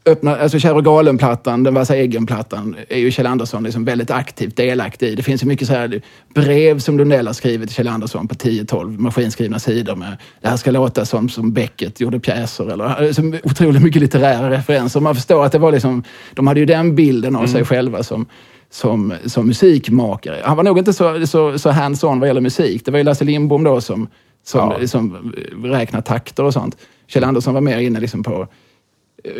öppna, 0.06 0.36
alltså 0.36 0.60
Kär 0.60 0.76
och 0.76 0.86
galen-plattan, 0.86 1.64
den 1.64 1.74
vassa 1.74 1.96
äggen-plattan, 1.96 2.76
är 2.90 2.98
ju 2.98 3.12
Kjell 3.12 3.26
Andersson 3.26 3.64
liksom 3.64 3.86
väldigt 3.86 4.12
aktivt 4.12 4.56
delaktig 4.56 5.08
i. 5.08 5.16
Det 5.16 5.24
finns 5.24 5.44
ju 5.44 5.48
mycket 5.48 5.68
så 5.68 5.74
här 5.74 6.02
brev 6.36 6.80
som 6.80 6.98
Lundell 6.98 7.28
har 7.28 7.34
skrivit 7.34 7.70
till 7.70 7.76
Kjell 7.76 7.88
Andersson 7.88 8.28
på 8.28 8.36
10-12 8.36 8.98
maskinskrivna 9.00 9.60
sidor 9.60 9.96
med 9.96 10.18
det 10.42 10.48
här 10.48 10.58
ska 10.58 10.72
låta 10.72 11.06
som, 11.06 11.30
som 11.30 11.54
Beckett 11.54 12.00
gjorde 12.00 12.20
pjäser 12.20 12.72
eller 12.72 12.86
alltså, 12.86 13.22
otroligt 13.44 13.82
mycket 13.82 14.02
litterära 14.02 14.50
referenser. 14.50 15.00
Man 15.00 15.16
förstår 15.16 15.46
att 15.46 15.52
det 15.52 15.60
var 15.60 15.72
liksom, 15.72 16.04
de 16.34 16.48
hade 16.48 16.60
ju 16.60 16.66
den 16.66 16.96
bilden 16.96 17.36
av 17.36 17.48
sig 17.48 17.66
själva 17.66 18.04
som 18.04 18.26
som, 18.74 19.14
som 19.26 19.48
musikmakare. 19.48 20.42
Han 20.44 20.58
var 20.58 20.64
nog 20.64 20.78
inte 20.78 20.94
så, 20.94 21.28
så, 21.28 21.60
så 21.60 21.70
hands-on 21.70 22.20
vad 22.20 22.28
gäller 22.28 22.42
musik. 22.42 22.86
Det 22.86 22.92
var 22.92 22.98
ju 22.98 23.04
Lasse 23.04 23.24
Lindbom 23.24 23.64
då 23.64 23.82
som, 23.82 24.08
som, 24.44 24.74
Ja. 24.80 24.88
som 24.88 25.34
räknade 25.64 26.06
takter 26.06 26.44
och 26.44 26.54
sånt. 26.54 26.78
Kjell 27.08 27.24
Andersson 27.24 27.54
var 27.54 27.62
mer 27.62 27.78
inne 27.78 28.00
liksom 28.00 28.24
på... 28.24 28.48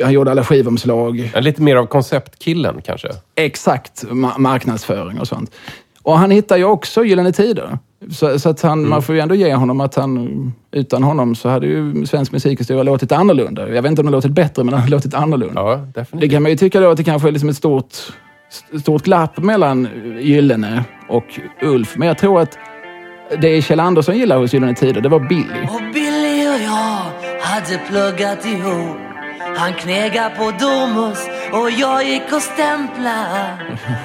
Han 0.04 0.14
gjorde 0.14 0.32
alla 0.32 0.44
skivomslag. 0.44 1.32
Lite 1.40 1.62
mer 1.62 1.76
av 1.76 1.86
konceptkillen 1.86 2.82
kanske. 2.86 3.08
Exakt 3.36 4.04
ma- 4.04 4.38
marknadsföring 4.38 5.20
och 5.20 5.28
sånt. 5.28 5.52
Och 6.04 6.18
han 6.18 6.32
hittar 6.32 6.58
ju 6.58 6.64
också 6.64 7.04
Gyllene 7.04 7.32
Tider. 7.32 7.78
Så, 8.12 8.40
så 8.40 8.50
att 8.50 8.62
han, 8.62 8.88
man 8.90 9.02
får 9.02 9.16
ju 9.16 9.22
ändå 9.22 9.36
ge 9.36 9.54
honom 9.54 9.82
att 9.82 9.96
han, 9.96 10.54
utan 10.72 11.04
honom 11.04 11.36
så 11.36 11.50
hade 11.50 11.68
ju 11.68 12.06
svensk 12.06 12.32
musikhistoria 12.32 12.84
låtit 12.84 13.12
annorlunda. 13.12 13.70
Jag 13.70 13.82
vet 13.82 13.90
inte 13.90 14.02
om 14.02 14.06
det 14.06 14.12
låtit 14.12 14.32
bättre, 14.32 14.64
men 14.64 14.72
det 14.72 14.78
hade 14.78 14.92
låtit 14.92 15.14
annorlunda. 15.14 15.62
Ja, 15.62 15.76
Det 15.76 16.00
definitivt. 16.00 16.32
kan 16.32 16.42
man 16.44 16.52
ju 16.52 16.58
tycka 16.58 16.80
då 16.80 16.90
att 16.92 16.98
det 16.98 17.04
kanske 17.04 17.28
är 17.28 17.32
liksom 17.32 17.50
ett 17.50 17.56
stort, 17.58 17.94
stort 18.82 19.04
glapp 19.04 19.38
mellan 19.38 19.88
Gyllene 20.22 20.84
och 21.10 21.26
Ulf. 21.62 21.94
Men 21.98 22.08
jag 22.08 22.18
tror 22.18 22.42
att 22.42 22.58
det 23.42 23.62
Kjell 23.62 23.80
Andersson 23.80 24.18
gillar 24.18 24.38
hos 24.38 24.54
Gyllene 24.54 24.76
Tider, 24.76 25.02
det 25.02 25.10
var 25.10 25.20
Billy. 25.20 25.44
Och 25.64 25.82
Billy 25.94 26.48
och 26.48 26.62
jag 26.64 27.02
hade 27.42 27.78
pluggat 27.90 28.46
ihop 28.46 28.98
Han 29.56 29.74
knegade 29.74 30.36
på 30.38 30.44
Domus 30.44 31.20
och 31.52 31.72
jag 31.72 32.08
gick 32.08 32.34
och 32.34 32.42
stämpla 32.42 33.26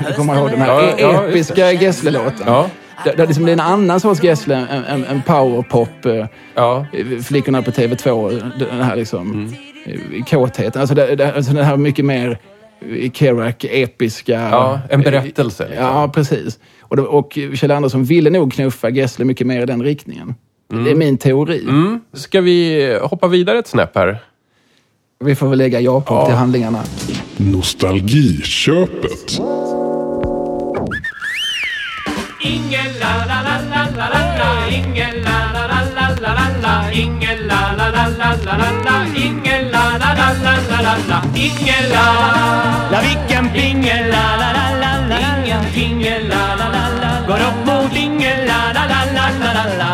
Du 0.07 0.13
kommer 0.13 0.35
ihåg 0.37 0.51
den 0.51 0.61
här 0.61 0.95
Ja, 0.99 1.29
episka 1.29 1.73
Gessle-låten? 1.73 2.43
Ja. 2.47 2.71
Där, 3.05 3.17
där 3.17 3.27
liksom 3.27 3.45
blir 3.45 3.53
en 3.53 3.61
annan 3.61 4.01
sorts 4.01 4.23
Gessle, 4.23 4.67
en, 4.71 4.85
en, 4.85 5.05
en 5.05 5.23
powerpop. 5.23 6.07
eh, 6.07 6.27
Ja. 6.55 6.87
Flickorna 7.25 7.63
på 7.63 7.71
TV2, 7.71 8.43
den 8.59 8.83
här 8.83 8.97
liksom 8.97 9.49
mm. 9.87 10.25
kåtheten. 10.25 10.81
Alltså 10.81 10.95
det, 10.95 11.17
det, 11.17 11.35
alltså 11.35 11.53
det 11.53 11.65
här 11.65 11.77
mycket 11.77 12.05
mer 12.05 12.39
Kerouac-episka... 13.15 14.49
Ja, 14.51 14.81
en 14.91 15.01
berättelse, 15.01 15.69
liksom. 15.69 15.87
Ja, 15.87 16.09
precis. 16.15 16.59
Och, 16.81 16.99
och 16.99 17.39
Kjell 17.55 17.71
Andersson 17.71 18.05
ville 18.05 18.31
nog 18.31 18.53
knuffa 18.53 18.89
Gessle 18.89 19.25
mycket 19.25 19.47
mer 19.47 19.63
i 19.63 19.67
den 19.67 19.83
riktningen. 19.83 20.35
Det 20.85 20.91
är 20.91 20.95
min 20.95 21.19
teori. 21.19 21.63
Mm. 21.69 22.01
Ska 22.13 22.41
vi 22.41 22.99
hoppa 23.03 23.29
vidare 23.29 23.59
ett 23.59 23.67
snäpp 23.67 23.95
här? 23.97 24.19
Vi 25.25 25.35
får 25.35 25.49
väl 25.49 25.59
lägga 25.59 25.81
ja-pop 25.81 26.27
till 26.27 26.35
handlingarna. 26.35 26.83
Nostalgiköpet. 27.37 29.41
Ingen 32.41 32.87
la 33.01 33.25
la 33.29 33.43
la 33.43 33.61
la 33.71 33.89
la 33.97 34.09
la 34.09 34.21
la 34.39 34.69
Ingen 34.71 35.15
la 35.25 35.39
la 35.55 35.67
la 35.67 35.81
la 35.97 36.09
la 36.21 36.35
la 36.35 36.47
la 36.63 36.93
Ingen 36.93 37.39
la 37.49 37.61
la 37.79 37.87
la 37.91 38.09
la 38.09 38.37
la 38.45 38.57
la 38.57 38.71
la 38.85 39.07
Ingen 39.17 39.71
la 39.73 39.99
la 39.99 40.15
la 40.15 40.33
la 40.45 40.55
la 40.71 40.81
la 40.83 40.97
la 41.09 41.19
Ingen 41.35 41.89
la 41.93 42.05
La 42.91 43.01
vilken 43.01 43.49
pingel 43.53 44.11
la 44.11 44.37
la 44.41 44.53
la 44.53 44.71
la 44.83 44.91
la 45.09 45.19
Ingen 45.19 45.65
pingel 45.75 46.29
la 46.29 46.55
la 46.59 46.69
la 46.69 46.89
la 47.01 47.11
Går 47.27 47.41
upp 47.49 47.67
mot 47.67 47.97
ingen 47.97 48.39
la 48.47 48.73
la 48.75 48.85
la 48.93 49.01
la 49.17 49.27
la 49.55 49.65
la 49.79 49.91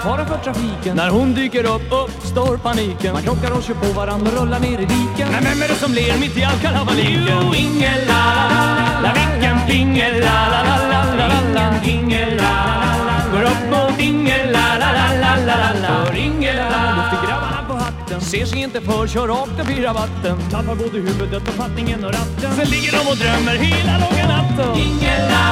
fara 0.00 0.26
för 0.26 0.38
trafiken 0.38 0.96
När 0.96 1.10
hon 1.10 1.34
dyker 1.34 1.64
upp 1.64 1.92
uppstår 2.04 2.56
paniken 2.56 3.12
Man 3.12 3.22
krockar 3.22 3.56
och 3.56 3.62
kör 3.62 3.74
på 3.74 3.92
varandra 3.92 4.30
rullar 4.30 4.60
ner 4.60 4.80
i 4.80 4.86
diken 4.94 5.28
Men 5.32 5.44
vem 5.44 5.62
är 5.62 5.68
det 5.68 5.74
som 5.74 5.92
ler 5.92 6.18
mitt 6.20 6.36
i 6.36 6.44
all 6.44 6.58
kalabaliken? 6.58 7.26
Jo, 7.28 7.54
ingen 7.54 8.00
la 8.08 8.20
vilken 9.14 9.66
pingel 9.66 10.20
la 10.20 10.48
la 10.52 10.60
la 10.68 10.76
la 10.92 11.00
la 11.18 11.26
la 11.28 11.40
la 11.54 11.84
Ingen 11.84 12.36
la 12.36 12.54
Går 13.32 13.42
upp 13.42 13.62
mot 13.70 14.00
ingen 14.00 14.52
la 14.52 14.66
la 14.80 14.92
la 14.92 15.06
la 15.22 15.32
la 15.46 15.72
la 15.82 16.04
För 16.06 16.16
ingen 16.16 16.56
la 16.56 16.82
Lyfter 16.96 17.26
grabbarna 17.26 17.64
på 17.68 17.74
hatten 17.74 18.20
Ser 18.20 18.46
sig 18.46 18.62
inte 18.62 18.80
för, 18.80 19.06
kör 19.06 19.28
rakt 19.28 19.60
upp 19.60 19.70
i 19.70 19.82
rabatten 19.82 20.38
Tappar 20.50 20.74
både 20.74 20.98
huvudet 20.98 21.48
och 21.48 21.54
fattningen 21.54 22.04
och 22.04 22.12
ratten 22.12 22.50
Sen 22.56 22.68
ligger 22.70 22.92
de 22.92 23.10
och 23.10 23.16
drömmer 23.16 23.56
hela 23.64 23.92
långa 23.98 24.26
natten 24.28 24.74
Ingen 24.76 25.22
la 25.32 25.44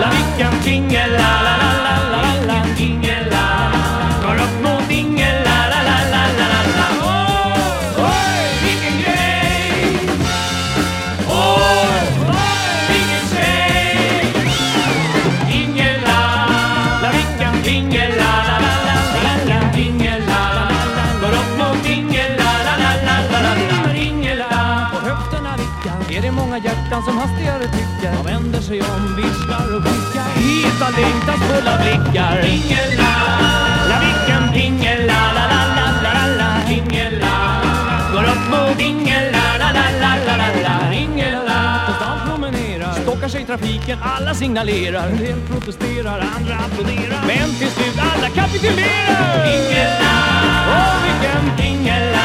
La 0.00 0.08
vilken 0.16 0.62
pingel 0.64 1.10
la 1.10 1.32
la 1.46 1.54
la 1.62 1.72
la 1.86 1.94
la 2.12 2.22
la 2.22 2.46
la 2.46 3.15
Går 4.36 4.44
upp 4.44 4.62
mot 4.62 4.88
dingel, 4.88 5.44
la 5.44 5.58
la 5.72 5.80
la 5.88 5.98
la 6.12 6.22
la 6.38 6.46
la 6.52 6.60
la 6.78 6.88
oh, 7.02 8.04
oj, 8.04 8.48
vilken 8.64 8.96
grej! 9.02 9.98
Oh, 11.28 11.88
oh, 12.20 12.44
vilken 12.88 13.22
tjej! 13.30 14.34
Dingela, 15.48 16.20
la 17.02 17.10
vilken 17.16 17.62
dingela, 17.64 18.32
la-la-la-la-la-la 18.48 19.58
vilken 19.76 20.22
går 21.20 21.34
upp 21.40 21.52
mot 21.58 21.84
dingel, 21.84 22.36
la 22.38 22.52
la 22.66 22.74
la 22.84 22.92
la 23.06 23.16
la 23.32 23.40
la 23.40 23.92
Dingela 23.92 24.90
På 24.92 24.98
höfterna 25.08 25.56
vickan 25.56 26.16
är 26.16 26.22
det 26.22 26.32
många 26.32 26.58
hjärtan 26.58 27.02
som 27.02 27.18
hastigare 27.18 27.64
tycker 27.64 28.12
De 28.16 28.24
vänder 28.32 28.60
sig 28.60 28.80
om, 28.82 29.16
visslar 29.16 29.76
och 29.76 29.82
blickar 29.82 30.28
Hit 30.36 30.82
av 30.82 30.92
längtans 31.00 31.42
fulla 31.50 31.78
blickar 31.82 32.42
Dingela 32.42 33.55
la 34.36 34.46
La 34.46 34.52
vilken 34.52 34.52
pingel 34.52 35.06
la 35.06 35.32
la 35.34 35.44
la 35.52 35.62
la 35.76 35.86
la 36.02 36.12
la 36.12 36.26
la 36.40 36.70
Ingen 36.70 37.18
la 37.20 37.36
Går 38.12 38.24
upp 38.24 38.50
mot 38.50 38.80
ingen 38.80 39.32
la 39.32 39.56
la 39.58 39.70
la 39.72 39.86
la 40.02 40.10
la 40.26 40.36
la 40.36 40.48
la 40.62 40.94
Ingen 40.94 41.44
la 41.48 41.86
På 41.86 41.92
stan 41.92 42.18
promenerar 42.26 42.92
Stockar 43.02 43.28
sig 43.28 43.46
trafiken, 43.46 43.98
alla 44.02 44.34
signalerar 44.34 45.08
En 45.08 45.18
del 45.18 45.40
protesterar, 45.40 46.20
andra 46.36 46.54
applåderar 46.54 47.26
Men 47.26 47.48
till 47.58 47.70
slut 47.70 47.98
alla 47.98 48.28
kapitulerar 48.28 49.46
Ingen 49.56 49.90
la 50.00 50.16
Åh 50.76 50.94
vilken 51.04 51.56
pingel 51.56 52.16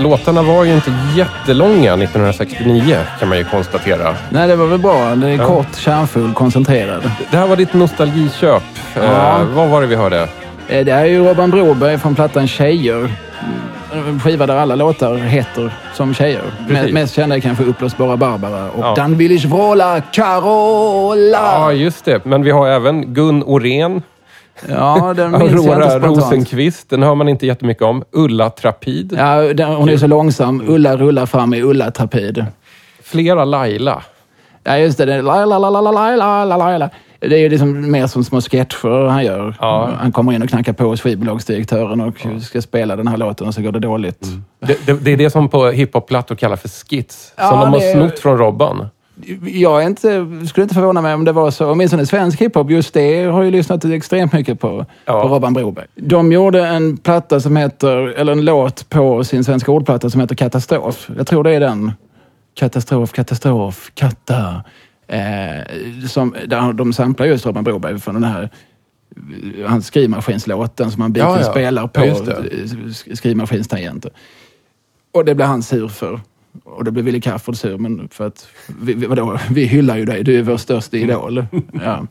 Låtarna 0.00 0.42
var 0.42 0.64
ju 0.64 0.74
inte 0.74 0.92
jättelånga 1.16 1.94
1969 1.94 2.96
kan 3.20 3.28
man 3.28 3.38
ju 3.38 3.44
konstatera. 3.44 4.14
Nej, 4.30 4.48
det 4.48 4.56
var 4.56 4.66
väl 4.66 4.78
bra. 4.78 5.14
Det 5.14 5.28
är 5.30 5.38
kort, 5.38 5.76
kärnfull, 5.76 6.32
koncentrerad. 6.34 7.10
Det 7.30 7.36
här 7.36 7.46
var 7.46 7.56
ditt 7.56 7.72
nostalgiköp. 7.74 8.62
Ja. 8.94 9.02
Eh, 9.02 9.44
vad 9.54 9.68
var 9.68 9.80
det 9.80 9.86
vi 9.86 9.96
hörde? 9.96 10.28
Eh, 10.68 10.84
Det 10.84 10.92
är 10.92 11.04
ju 11.04 11.24
Robban 11.28 11.50
Broberg 11.50 11.98
från 11.98 12.14
plattan 12.14 12.48
Tjejer. 12.48 13.10
En 14.08 14.20
skiva 14.20 14.46
där 14.46 14.56
alla 14.56 14.74
låtar 14.74 15.14
heter 15.16 15.70
som 15.94 16.14
tjejer. 16.14 16.42
Precis. 16.68 16.84
Me- 16.86 16.92
Mest 16.92 17.14
kända 17.14 17.36
är 17.36 17.40
kanske 17.40 17.64
Upplösbara 17.64 18.16
Barbara 18.16 18.70
och 18.70 18.84
Ja. 18.84 18.94
Dan 18.94 19.16
will 19.16 19.32
ich 19.32 19.44
vråla 19.44 20.00
Carola. 20.12 21.38
Ja, 21.54 21.72
just 21.72 22.04
det. 22.04 22.24
Men 22.24 22.42
vi 22.42 22.50
har 22.50 22.68
även 22.68 23.14
Gun 23.14 23.42
Orén. 23.42 24.02
Ja, 24.68 25.14
den 25.16 25.30
minns 25.38 25.52
Aurora 25.52 25.98
Rosenqvist, 25.98 26.90
den 26.90 27.02
hör 27.02 27.14
man 27.14 27.28
inte 27.28 27.46
jättemycket 27.46 27.82
om. 27.82 28.04
Ulla 28.12 28.50
Trapid. 28.50 29.14
Ja, 29.18 29.54
den, 29.54 29.68
hon 29.68 29.88
är 29.88 29.96
så 29.96 30.06
långsam. 30.06 30.62
Ulla 30.66 30.96
rullar 30.96 31.26
fram 31.26 31.54
i 31.54 31.62
Ulla 31.62 31.90
Trapid. 31.90 32.44
Flera 33.02 33.44
Laila. 33.44 34.02
Ja, 34.64 34.78
just 34.78 34.98
det. 34.98 35.04
Den, 35.04 35.24
Laila, 35.24 35.58
Laila, 35.58 35.90
Laila, 35.90 36.56
Laila. 36.56 36.90
Det 37.20 37.34
är 37.34 37.38
ju 37.38 37.48
liksom 37.48 37.90
mer 37.90 38.06
som 38.06 38.24
små 38.24 38.40
sketcher 38.40 39.08
han 39.08 39.24
gör. 39.24 39.54
Ja. 39.60 39.90
Han 39.98 40.12
kommer 40.12 40.32
in 40.32 40.42
och 40.42 40.48
knackar 40.48 40.72
på 40.72 40.84
hos 40.84 41.00
skivbolagsdirektören 41.00 42.00
och 42.00 42.14
ja. 42.24 42.40
ska 42.40 42.62
spela 42.62 42.96
den 42.96 43.08
här 43.08 43.16
låten 43.16 43.46
och 43.46 43.54
så 43.54 43.62
går 43.62 43.72
det 43.72 43.78
dåligt. 43.78 44.24
Mm. 44.26 44.44
Det, 44.60 44.86
det, 44.86 44.92
det, 44.92 45.10
är 45.10 45.16
det 45.16 45.30
som 45.30 45.48
på 45.48 45.68
hiphop-plattor 45.68 46.34
kallas 46.34 46.60
för 46.60 46.68
skits, 46.68 47.32
ja, 47.36 47.50
som 47.50 47.60
de 47.60 47.72
har 47.72 47.92
snott 47.92 48.18
från 48.18 48.38
Robban. 48.38 48.88
Jag 49.44 49.82
är 49.82 49.86
inte, 49.86 50.26
skulle 50.48 50.62
inte 50.62 50.74
förvåna 50.74 51.00
mig 51.02 51.14
om 51.14 51.24
det 51.24 51.32
var 51.32 51.50
så. 51.50 51.70
Åtminstone 51.70 52.06
svensk 52.06 52.40
hiphop, 52.40 52.70
just 52.70 52.94
det 52.94 53.24
har 53.24 53.42
jag 53.42 53.52
lyssnat 53.52 53.84
extremt 53.84 54.32
mycket 54.32 54.60
på, 54.60 54.86
Ja. 55.04 55.22
på 55.22 55.28
Robban 55.28 55.52
Broberg. 55.54 55.86
De 55.94 56.32
gjorde 56.32 56.66
en 56.66 56.96
platta 56.96 57.40
som 57.40 57.56
heter, 57.56 57.96
eller 57.96 58.32
en 58.32 58.44
låt 58.44 58.88
på 58.88 59.24
sin 59.24 59.44
svenska 59.44 59.72
ordplatta 59.72 60.10
som 60.10 60.20
heter 60.20 60.34
Katastrof. 60.34 61.10
Jag 61.16 61.26
tror 61.26 61.44
det 61.44 61.50
är 61.50 61.60
den. 61.60 61.92
Katastrof, 62.54 63.12
katastrof, 63.12 63.90
katta. 63.94 64.64
Eh, 65.08 66.06
som, 66.08 66.34
där 66.46 66.72
de 66.72 66.92
samplar 66.92 67.26
just 67.26 67.46
Robban 67.46 67.64
Broberg 67.64 67.98
från 67.98 68.14
den 68.14 68.24
här 68.24 68.50
hans 69.66 69.86
skrivmaskinslåten 69.86 70.90
som 70.90 71.02
han 71.02 71.12
bitvis 71.12 71.28
Ja, 71.30 71.40
ja. 71.40 71.50
spelar 71.50 71.86
på 71.86 72.00
eh, 72.00 72.14
sk- 72.14 73.14
skrivmaskinstangenter. 73.14 74.10
Och 75.14 75.24
det 75.24 75.34
blev 75.34 75.48
han 75.48 75.62
sur 75.62 75.88
för. 75.88 76.20
Och 76.64 76.84
det 76.84 76.90
blev 76.90 77.04
Wille 77.04 77.20
Crafoord 77.20 77.56
sur, 77.56 77.78
men 77.78 78.08
för 78.08 78.26
att 78.26 78.48
vi, 78.82 78.94
vi, 78.94 79.06
vadå, 79.06 79.38
vi 79.50 79.64
hyllar 79.64 79.96
ju 79.96 80.04
dig, 80.04 80.24
du 80.24 80.38
är 80.38 80.42
vår 80.42 80.56
största 80.56 80.96
idol. 80.96 81.46
Ja. 81.84 82.06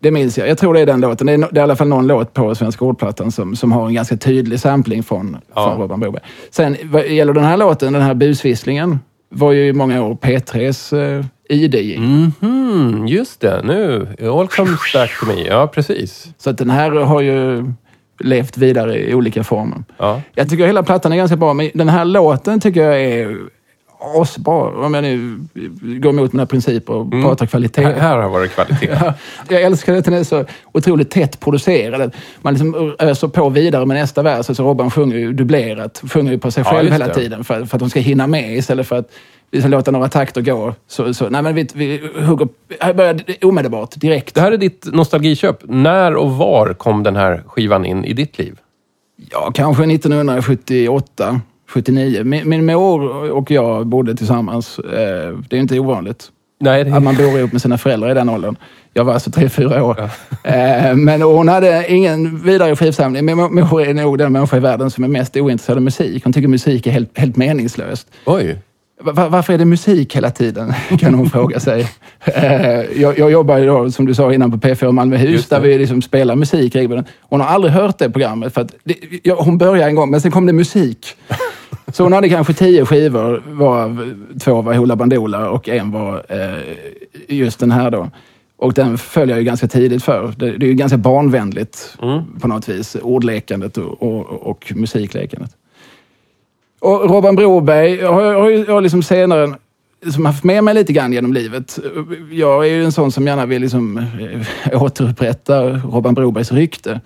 Det 0.00 0.10
minns 0.10 0.38
jag. 0.38 0.48
Jag 0.48 0.58
tror 0.58 0.74
det 0.74 0.80
är 0.80 0.86
den 0.86 1.00
låten. 1.00 1.26
Det 1.26 1.32
är, 1.32 1.38
det 1.38 1.46
är 1.50 1.56
i 1.56 1.60
alla 1.60 1.76
fall 1.76 1.88
någon 1.88 2.06
låt 2.06 2.32
på 2.32 2.54
Svenska 2.54 2.84
ordplattan 2.84 3.32
som, 3.32 3.56
som 3.56 3.72
har 3.72 3.86
en 3.86 3.94
ganska 3.94 4.16
tydlig 4.16 4.60
sampling 4.60 5.02
från, 5.02 5.36
Ja. 5.54 5.70
från 5.70 5.80
Robban 5.80 6.00
Broberg. 6.00 6.22
Sen 6.50 6.76
vad 6.84 7.06
gäller 7.08 7.32
den 7.32 7.44
här 7.44 7.56
låten, 7.56 7.92
den 7.92 8.02
här 8.02 8.14
busvisslingen, 8.14 8.98
var 9.28 9.52
ju 9.52 9.66
i 9.66 9.72
många 9.72 10.02
år 10.04 10.14
P3s 10.14 10.96
eh, 11.18 11.24
ID. 11.48 12.00
Mhm, 12.00 13.06
just 13.06 13.40
det. 13.40 13.60
Nu. 13.64 14.08
All 14.20 14.48
comes 14.48 14.92
back 14.94 15.20
to 15.20 15.26
me. 15.26 15.46
Ja, 15.46 15.66
precis. 15.66 16.28
Så 16.38 16.50
att 16.50 16.58
den 16.58 16.70
här 16.70 16.90
har 16.90 17.20
ju 17.20 17.64
levt 18.20 18.56
vidare 18.58 18.98
i 19.10 19.14
olika 19.14 19.44
former. 19.44 19.84
Ja. 19.98 20.20
Jag 20.34 20.50
tycker 20.50 20.66
hela 20.66 20.82
plattan 20.82 21.12
är 21.12 21.16
ganska 21.16 21.36
bra, 21.36 21.54
men 21.54 21.70
den 21.74 21.88
här 21.88 22.04
låten 22.04 22.60
tycker 22.60 22.82
jag 22.82 23.00
är 23.02 23.36
asbra. 24.02 24.86
Om 24.86 24.94
jag 24.94 25.04
nu 25.04 25.38
går 26.00 26.10
emot 26.10 26.32
mina 26.32 26.46
principer 26.46 26.94
och 26.94 27.10
pratar 27.10 27.46
kvalitet. 27.46 27.82
Här, 27.82 27.94
här 27.94 28.18
har 28.18 28.28
varit 28.28 28.52
kvalitet. 28.52 28.88
Ja, 29.02 29.14
jag 29.48 29.62
älskar 29.62 29.96
att 29.96 30.04
den 30.04 30.14
är 30.14 30.24
så 30.24 30.44
otroligt 30.72 31.10
tätt 31.10 31.40
producerad. 31.40 32.14
Man 32.42 32.54
liksom 32.54 32.94
öser 32.98 33.28
på 33.28 33.48
vidare 33.48 33.86
med 33.86 33.96
nästa 33.96 34.22
vers. 34.22 34.48
Alltså 34.48 34.62
Robban 34.62 34.90
sjunger 34.90 35.16
ju 35.16 35.32
dubblerat, 35.32 36.02
sjunger 36.12 36.32
ju 36.32 36.38
på 36.38 36.50
sig 36.50 36.64
Ja, 36.66 36.70
själv 36.70 36.88
just 36.88 37.02
hela 37.02 37.14
tiden 37.14 37.44
för, 37.44 37.64
för 37.64 37.76
att 37.76 37.80
de 37.80 37.90
ska 37.90 38.00
hinna 38.00 38.26
med 38.26 38.56
istället 38.56 38.88
för 38.88 38.96
att 38.96 39.10
vi 39.50 39.60
ska 39.60 39.68
låta 39.68 39.90
några 39.90 40.08
takter 40.08 40.40
gå. 40.40 40.74
Så, 40.86 41.14
så, 41.14 41.28
nej, 41.28 41.42
men 41.42 41.54
vi, 41.54 41.68
vi 41.74 42.10
hugger 42.26 42.48
här 42.80 42.94
börjar 42.94 43.20
omedelbart, 43.42 43.90
direkt. 44.00 44.34
Det 44.34 44.40
här 44.40 44.52
är 44.52 44.56
ditt 44.56 44.86
nostalgiköp. 44.92 45.58
När 45.62 46.16
och 46.16 46.32
var 46.32 46.74
kom 46.74 47.02
den 47.02 47.16
här 47.16 47.42
skivan 47.46 47.84
in 47.84 48.04
i 48.04 48.12
ditt 48.12 48.38
liv? 48.38 48.58
Ja, 49.30 49.50
kanske 49.54 49.84
1978, 49.84 51.40
79. 51.72 52.24
Min, 52.24 52.48
min 52.48 52.66
mor 52.66 53.30
och 53.32 53.50
jag 53.50 53.86
bodde 53.86 54.14
tillsammans. 54.16 54.78
Eh, 54.78 55.38
Det 55.48 55.56
är 55.56 55.60
inte 55.60 55.78
ovanligt. 55.78 56.28
Nej, 56.60 56.84
det... 56.84 56.96
att 56.96 57.02
man 57.02 57.16
bor 57.16 57.38
ihop 57.38 57.52
med 57.52 57.62
sina 57.62 57.78
föräldrar 57.78 58.10
i 58.10 58.14
den 58.14 58.28
åldern. 58.28 58.56
Jag 58.94 59.04
var 59.04 59.12
alltså 59.14 59.30
tre, 59.30 59.48
fyra 59.48 59.84
år. 59.84 60.00
Eh, 60.44 60.94
Men 60.96 61.22
hon 61.22 61.48
hade 61.48 61.84
ingen 61.92 62.38
vidare 62.44 62.76
skivsamling. 62.76 63.24
Min 63.24 63.36
mor 63.36 63.82
är 63.82 63.94
nog 63.94 64.18
den 64.18 64.32
människa 64.32 64.56
i 64.56 64.60
världen 64.60 64.90
som 64.90 65.04
är 65.04 65.08
mest 65.08 65.36
ointresserad 65.36 65.76
av 65.76 65.82
musik. 65.82 66.24
Hon 66.24 66.32
tycker 66.32 66.48
musik 66.48 66.86
är 66.86 66.90
helt, 66.90 67.18
helt 67.18 67.36
meningslöst. 67.36 68.08
Oj. 68.26 68.58
Va- 69.04 69.28
Varför 69.28 69.52
är 69.52 69.58
det 69.58 69.64
musik 69.64 70.16
hela 70.16 70.30
tiden? 70.30 70.72
Kan 70.98 71.14
hon 71.14 71.30
fråga 71.30 71.60
sig. 71.60 71.88
Eh, 72.24 73.00
Jag, 73.00 73.18
jag 73.18 73.30
jobbar 73.30 73.58
ju 73.58 73.66
då, 73.66 73.90
som 73.90 74.06
du 74.06 74.14
sa 74.14 74.32
innan, 74.32 74.50
på 74.50 74.56
P4 74.68 74.92
Malmöhus 74.92 75.48
där 75.48 75.60
vi 75.60 75.78
liksom 75.78 76.02
spelar 76.02 76.36
musik 76.36 76.74
regelbundet. 76.76 77.06
Hon 77.20 77.40
har 77.40 77.48
aldrig 77.48 77.72
hört 77.72 77.98
det 77.98 78.10
programmet. 78.10 78.54
För 78.54 78.60
att 78.60 78.74
det, 78.84 78.94
ja, 79.22 79.36
hon 79.42 79.58
började 79.58 79.84
en 79.88 79.94
gång, 79.94 80.10
men 80.10 80.20
sen 80.20 80.30
kom 80.30 80.46
det 80.46 80.52
musik. 80.52 81.06
Så 81.92 82.02
hon 82.02 82.12
hade 82.12 82.28
kanske 82.28 82.54
tio 82.54 82.86
skivor, 82.86 83.42
varav 83.46 84.14
två 84.40 84.62
var 84.62 84.74
Hoola 84.74 84.96
Bandoola 84.96 85.50
och 85.50 85.68
en 85.68 85.90
var 85.90 86.24
eh, 86.28 86.74
just 87.28 87.60
den 87.60 87.70
här 87.70 87.90
då. 87.90 88.10
Och 88.56 88.72
den 88.72 88.98
följer 88.98 89.34
jag 89.34 89.40
ju 89.40 89.46
ganska 89.46 89.68
tidigt 89.68 90.04
för. 90.04 90.34
Det, 90.36 90.50
det 90.50 90.66
är 90.66 90.68
ju 90.68 90.74
ganska 90.74 90.98
barnvänligt 90.98 91.96
på 92.40 92.48
något 92.48 92.68
vis. 92.68 92.96
Ordlekandet 93.02 93.78
och, 93.78 94.02
och, 94.02 94.26
och 94.26 94.72
musiklekandet. 94.76 95.50
Och 96.80 97.10
Robban 97.10 97.36
Broberg 97.36 98.02
har 98.02 98.22
jag, 98.22 98.40
har 98.40 98.50
jag 98.50 98.74
har 98.74 98.80
liksom 98.80 99.02
senare 99.02 99.54
liksom 100.04 100.24
haft 100.24 100.44
med 100.44 100.64
mig 100.64 100.74
lite 100.74 100.92
grann 100.92 101.12
genom 101.12 101.32
livet. 101.32 101.78
Jag 102.30 102.66
är 102.66 102.70
ju 102.74 102.84
en 102.84 102.92
sån 102.92 103.12
som 103.12 103.26
gärna 103.26 103.46
vill 103.46 103.62
liksom, 103.62 103.98
eh, 103.98 104.82
återupprätta 104.82 105.68
Robban 105.68 106.14
Brobergs 106.14 106.52
rykte. 106.52 107.00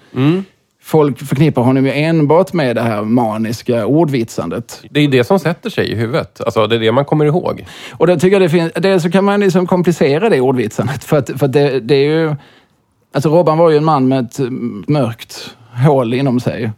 Folk 0.87 1.19
förknippar 1.19 1.63
honom 1.63 1.87
ju 1.87 1.93
enbart 1.93 2.53
med 2.53 2.77
det 2.77 2.83
här 2.83 3.03
maniska 3.03 3.87
ordvitsandet. 3.87 4.83
Det 4.91 5.01
är 5.01 5.09
det 5.09 5.25
som 5.25 5.39
sätter 5.39 5.71
sig 5.71 5.93
i 5.93 5.95
huvudet. 5.95 6.41
Alltså, 6.41 6.67
det 6.67 6.77
är 6.77 6.81
det 6.81 6.93
man 6.93 7.05
kommer 7.05 7.25
ihåg. 7.25 7.67
Och 7.93 8.07
då 8.07 8.15
tycker 8.15 8.31
jag 8.31 8.43
det 8.43 8.49
finns, 8.49 8.73
dels 8.73 9.03
så 9.03 9.11
kan 9.11 9.25
man 9.25 9.41
liksom 9.41 9.67
komplicera 9.67 10.29
det 10.29 10.41
ordvitsandet. 10.41 11.05
För 11.05 11.17
att, 11.17 11.31
för 11.39 11.47
att 11.47 11.53
det, 11.53 11.81
det 11.81 11.95
är 11.95 12.11
ju... 12.11 12.35
Alltså 13.13 13.29
Robban 13.29 13.59
var 13.59 13.71
ju 13.71 13.77
en 13.77 13.85
man 13.85 14.09
med 14.09 14.25
ett 14.25 14.39
mm, 14.39 14.85
mörkt 14.89 15.57
hål 15.87 16.15
inom 16.15 16.41
sig. 16.41 16.71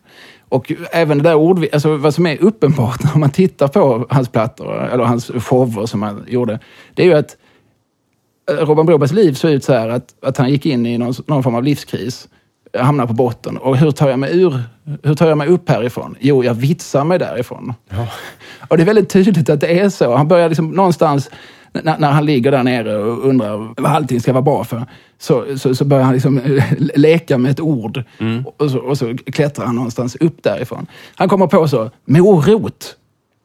Och 0.49 0.73
även 0.93 1.19
det 1.19 1.25
där 1.25 1.35
ordvitsandet, 1.35 1.75
alltså 1.75 1.97
vad 1.97 2.15
som 2.15 2.27
är 2.27 2.43
uppenbart 2.43 3.03
när 3.03 3.17
man 3.17 3.31
tittar 3.31 3.69
på 3.69 4.07
hans 4.11 4.29
plattor, 4.29 4.89
eller 4.93 5.05
hans 5.05 5.27
shower 5.27 5.87
som 5.87 6.03
han 6.03 6.25
gjorde, 6.29 6.59
det 6.95 7.03
är 7.03 7.07
ju 7.07 7.15
att 7.15 7.37
eh, 8.51 8.55
Robban 8.55 8.87
Brobergs 8.87 9.13
liv 9.13 9.33
såg 9.33 9.51
ut 9.51 9.65
så 9.65 9.73
här 9.73 9.89
att, 9.89 10.15
att 10.23 10.37
han 10.37 10.51
gick 10.51 10.67
in 10.67 10.87
i 10.87 10.99
någon, 10.99 11.15
någon 11.27 11.43
form 11.43 11.55
av 11.55 11.65
livskris, 11.65 12.29
hamnar 12.79 13.07
på 13.07 13.13
botten. 13.13 13.57
Och 13.57 13.77
hur 13.77 13.91
tar 13.91 14.09
jag 14.09 14.19
mig 14.19 14.41
ur? 14.41 14.63
Hur 15.03 15.15
tar 15.15 15.29
jag 15.29 15.39
mig 15.39 15.49
upp 15.49 15.69
härifrån? 15.69 16.17
Jo, 16.21 16.45
jag 16.45 16.55
vitsar 16.55 17.05
mig 17.05 17.19
därifrån. 17.19 17.75
Och 18.69 18.77
det 18.77 18.83
är 18.83 18.87
väldigt 18.87 19.09
tydligt 19.09 19.51
att 19.51 19.61
det 19.61 19.81
är 19.81 19.89
så. 19.89 20.17
Han 20.17 20.29
börjar 20.29 20.49
liksom 20.49 20.71
någonstans, 20.71 21.31
när, 21.73 21.99
när 21.99 22.11
han 22.11 22.27
ligger 22.27 22.51
där 22.51 22.63
nere 22.63 22.97
och 22.97 23.29
undrar 23.29 23.81
vad 23.83 23.93
allting 23.93 24.21
ska 24.21 24.33
vara 24.33 24.43
bra 24.43 24.65
för, 24.65 24.87
så, 25.19 25.59
så, 25.59 25.75
så 25.75 25.85
börjar 25.85 26.05
han 26.05 26.15
liksom 26.15 26.41
leka 26.79 27.39
med 27.39 27.51
ett 27.51 27.61
ord. 27.61 28.03
Och, 28.57 28.71
så, 28.71 28.79
och 28.79 28.99
så 28.99 29.17
klättrar 29.17 29.67
han 29.67 29.75
någonstans 29.75 30.17
upp 30.17 30.43
därifrån. 30.43 30.87
Han 31.15 31.29
kommer 31.29 31.47
på 31.47 31.69
så, 31.69 31.91
morot. 32.05 32.97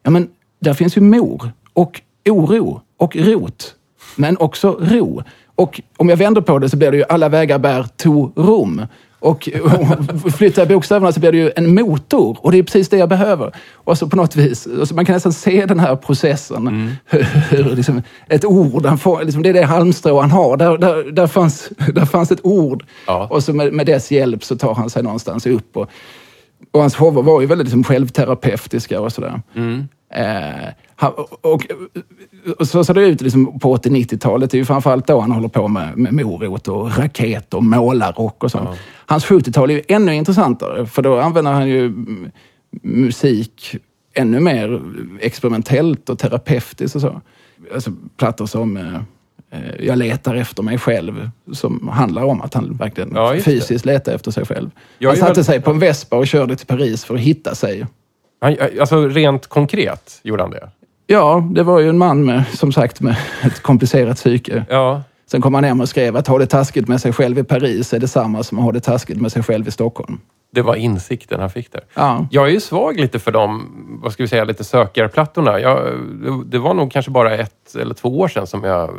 Ja, 0.03 0.12
men 0.12 0.29
där 0.59 0.73
finns 0.73 0.97
ju 0.97 1.01
mor 1.01 1.51
och 1.73 2.01
oro 2.29 2.81
och 2.97 3.15
rot, 3.15 3.75
men 4.15 4.38
också 4.38 4.77
ro. 4.81 5.23
Och 5.55 5.81
om 5.97 6.09
jag 6.09 6.17
vänder 6.17 6.41
på 6.41 6.59
det 6.59 6.69
så 6.69 6.77
blir 6.77 6.91
det 6.91 6.97
ju 6.97 7.03
alla 7.09 7.29
vägar 7.29 7.59
bär 7.59 7.86
to 7.97 8.31
Rom. 8.36 8.86
Och, 9.23 9.49
och 10.25 10.31
flyttar 10.31 10.65
bokstäverna 10.65 11.12
så 11.12 11.19
blir 11.19 11.31
det 11.31 11.38
ju 11.38 11.51
en 11.55 11.73
motor. 11.73 12.38
Och 12.41 12.51
det 12.51 12.57
är 12.57 12.63
precis 12.63 12.89
det 12.89 12.97
jag 12.97 13.09
behöver. 13.09 13.55
Och 13.73 13.97
så 13.97 14.07
på 14.07 14.15
något 14.15 14.36
vis, 14.36 14.65
och 14.65 14.88
så 14.88 14.95
man 14.95 15.05
kan 15.05 15.13
nästan 15.13 15.33
se 15.33 15.65
den 15.65 15.79
här 15.79 15.95
processen. 15.95 16.95
Hur 17.49 17.75
liksom 17.75 18.01
ett 18.27 18.45
ord, 18.45 18.86
han 18.86 18.97
får, 18.97 19.23
liksom 19.23 19.43
det 19.43 19.49
är 19.49 19.53
det 19.53 19.65
halmstrå 19.65 20.21
han 20.21 20.31
har. 20.31 20.57
Där, 20.57 20.77
där, 20.77 21.12
där, 21.12 21.27
fanns, 21.27 21.69
där 21.93 22.05
fanns 22.05 22.31
ett 22.31 22.45
ord. 22.45 22.86
Ja. 23.07 23.27
Och 23.31 23.43
så 23.43 23.53
med, 23.53 23.73
med 23.73 23.86
dess 23.86 24.12
hjälp 24.12 24.43
så 24.43 24.57
tar 24.57 24.75
han 24.75 24.89
sig 24.89 25.03
någonstans 25.03 25.45
upp. 25.45 25.77
Och, 25.77 25.89
och 26.71 26.79
hans 26.79 26.95
shower 26.95 27.21
var 27.21 27.41
ju 27.41 27.47
väldigt 27.47 27.65
liksom 27.65 27.83
självterapeutiska 27.83 29.01
och 29.01 29.12
sådär. 29.12 29.41
Eh, 29.55 29.62
han, 30.95 31.12
och, 31.41 31.65
och 32.60 32.67
så 32.67 32.84
ser 32.84 32.93
det 32.93 33.02
ut 33.06 33.21
liksom 33.21 33.60
på 33.60 33.78
80-90-talet. 33.78 34.52
Det 34.52 34.56
är 34.58 34.60
ju 34.60 34.65
framförallt 34.65 35.08
då 35.08 35.19
han 35.19 35.32
håller 35.32 35.47
på 35.47 35.67
med, 35.67 35.97
med 35.97 36.13
morot 36.13 36.67
och 36.67 36.97
raket 36.97 37.54
och 37.54 37.63
målarrock 37.63 38.43
och 38.43 38.52
sånt. 38.52 38.69
Hans 39.06 39.26
70-tal 39.26 39.69
är 39.69 39.73
ju 39.73 39.82
ännu 39.88 40.15
intressantare, 40.15 40.86
för 40.86 41.02
då 41.02 41.19
använder 41.19 41.52
han 41.52 41.67
ju 41.69 41.93
musik 42.82 43.76
ännu 44.13 44.39
mer 44.39 44.82
experimentellt 45.21 46.10
och 46.10 46.19
terapeutiskt 46.19 46.95
och 46.95 47.02
så. 47.02 47.21
Alltså 47.73 47.91
plattor 48.17 48.45
som 48.45 48.78
eh, 48.78 48.95
eh, 49.52 49.86
Jag 49.86 49.97
letar 49.97 50.36
efter 50.36 50.63
mig 50.63 50.78
själv, 50.78 51.30
som 51.54 51.88
handlar 51.88 52.23
om 52.23 52.41
att 52.41 52.54
han 52.54 52.73
verkligen 52.78 53.12
Ja, 53.15 53.36
fysiskt 53.41 53.86
letar 53.86 54.13
efter 54.13 54.32
sig 54.32 54.45
själv. 54.45 54.69
Jag 54.97 55.10
han 55.10 55.17
satte 55.17 55.34
väl- 55.34 55.45
sig 55.45 55.62
på 55.62 55.71
en 55.71 55.80
Vespa 55.80 56.17
och 56.17 56.28
körde 56.28 56.56
till 56.56 56.67
Paris 56.67 57.06
för 57.06 57.15
att 57.15 57.21
hitta 57.21 57.56
sig. 57.56 57.86
Han, 58.43 58.56
alltså, 58.79 59.08
rent 59.08 59.47
konkret 59.47 60.19
gjorde 60.23 60.43
han 60.43 60.51
det. 60.51 60.69
Ja, 61.08 61.47
det 61.56 61.63
var 61.63 61.79
ju 61.79 61.89
en 61.89 61.97
man 61.97 62.25
med, 62.25 62.43
som 62.53 62.71
sagt, 62.71 63.01
med 63.01 63.15
ett 63.43 63.62
komplicerat 63.62 64.15
psyke. 64.17 64.65
Ja. 64.69 65.03
Sen 65.32 65.41
kom 65.41 65.53
han 65.53 65.63
hem 65.63 65.82
och 65.82 65.89
skrev 65.89 66.15
att 66.17 66.27
ha 66.27 66.38
det 66.38 66.45
taskigt 66.45 66.88
med 66.88 67.01
sig 67.01 67.13
själv 67.13 67.39
i 67.39 67.43
Paris 67.43 67.93
är 67.93 67.99
detsamma 67.99 68.43
som 68.43 68.58
att 68.60 68.63
ha 68.63 68.71
det 68.71 68.79
taskigt 68.79 69.21
med 69.21 69.32
sig 69.32 69.43
själv 69.43 69.67
i 69.67 69.71
Stockholm. 69.71 70.19
Det 70.51 70.62
var 70.62 70.75
insikten 70.75 71.39
han 71.39 71.49
fick 71.49 71.71
där. 71.71 71.82
Ja. 71.93 72.27
Jag 72.32 72.45
är 72.47 72.51
ju 72.51 72.60
svag 72.60 72.99
lite 72.99 73.19
för 73.19 73.32
de, 73.32 73.67
vad 74.03 74.13
ska 74.13 74.23
vi 74.23 74.27
säga, 74.27 74.43
lite 74.43 74.63
sökarplattorna. 74.63 75.60
Jag, 75.60 75.79
det- 76.45 76.60
var 76.60 76.73
nog 76.73 76.91
kanske 76.91 77.12
bara 77.12 77.36
ett 77.36 77.75
eller 77.82 77.93
två 77.93 78.19
år 78.19 78.27
sedan 78.27 78.47
som 78.47 78.63
jag 78.63 78.89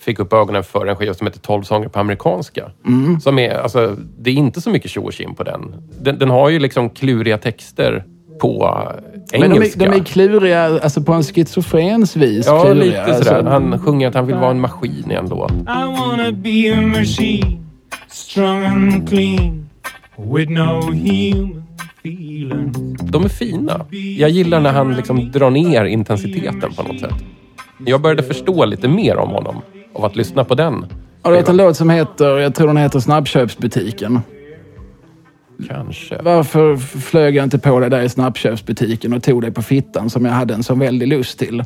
fick 0.00 0.18
upp 0.18 0.32
ögonen 0.32 0.64
för 0.64 0.86
en 0.86 0.96
skiva 0.96 1.14
som 1.14 1.26
heter 1.26 1.40
12 1.40 1.62
sånger 1.62 1.88
på 1.88 1.98
amerikanska. 2.00 2.70
Mm. 2.86 3.20
Som 3.20 3.38
är, 3.38 3.54
alltså, 3.54 3.96
det 4.18 4.30
är 4.30 4.34
inte 4.34 4.60
så 4.60 4.70
mycket 4.70 4.90
tjo 4.90 5.02
och 5.28 5.36
på 5.36 5.42
den. 5.42 5.74
den. 6.00 6.18
Den 6.18 6.30
har 6.30 6.48
ju 6.48 6.58
liksom 6.58 6.90
kluriga 6.90 7.38
texter 7.38 8.04
på 8.40 8.82
Men 9.32 9.42
engelska. 9.52 9.78
de 9.78 9.84
är, 9.84 9.90
de 9.90 9.96
är 10.00 10.04
kluriga, 10.04 10.64
alltså 10.82 11.02
på 11.02 11.12
en 11.12 11.22
schizofrens 11.22 12.16
vis. 12.16 12.46
ja, 12.46 12.62
kluriga. 12.64 13.06
lite 13.06 13.18
sådär. 13.18 13.34
Alltså, 13.36 13.50
Han 13.50 13.78
sjunger 13.78 14.08
att 14.08 14.14
han 14.14 14.26
vill 14.26 14.36
vara 14.36 14.50
en 14.50 14.60
maskin 14.60 15.04
igen 15.10 15.28
då. 15.28 15.48
I 15.50 16.00
wanna 16.00 16.32
be 16.32 16.74
a 16.78 16.80
machine, 16.98 17.66
strong 18.08 18.64
and 18.64 19.08
clean, 19.08 19.68
with 20.16 20.50
no 20.50 20.80
human 20.92 21.62
feelings. 22.04 23.00
De 23.02 23.24
är 23.24 23.28
fina. 23.28 23.86
Jag 24.18 24.30
gillar 24.30 24.60
när 24.60 24.72
han 24.72 24.94
liksom 24.94 25.30
drar 25.32 25.50
ner 25.50 25.84
intensiteten 25.84 26.72
på 26.76 26.82
något 26.82 27.00
sätt. 27.00 27.14
Jag 27.86 28.00
började 28.00 28.22
förstå 28.22 28.64
lite 28.64 28.88
mer 28.88 29.16
om 29.16 29.30
honom 29.30 29.56
av 29.94 30.04
att 30.04 30.16
lyssna 30.16 30.44
på 30.44 30.54
den. 30.54 30.86
Har 31.22 31.30
du 31.32 31.36
hört 31.38 31.48
en 31.48 31.56
låt 31.56 31.76
som 31.76 31.90
heter, 31.90 32.38
jag 32.38 32.54
tror 32.54 32.66
den 32.66 32.76
heter 32.76 33.00
Snabbköpsbutiken. 33.00 34.20
Kanske. 35.66 36.22
Varför 36.22 36.76
flög 36.76 37.36
jag 37.36 37.44
inte 37.44 37.58
på 37.58 37.80
det 37.80 37.88
där 37.88 38.02
i 38.02 38.08
snabbköpsbutiken 38.08 39.12
och 39.12 39.22
tog 39.22 39.42
det 39.42 39.52
på 39.52 39.62
fittan 39.62 40.10
som 40.10 40.24
jag 40.24 40.32
hade 40.32 40.54
en 40.54 40.62
sån 40.62 40.78
väldig 40.78 41.08
lust 41.08 41.38
till? 41.38 41.64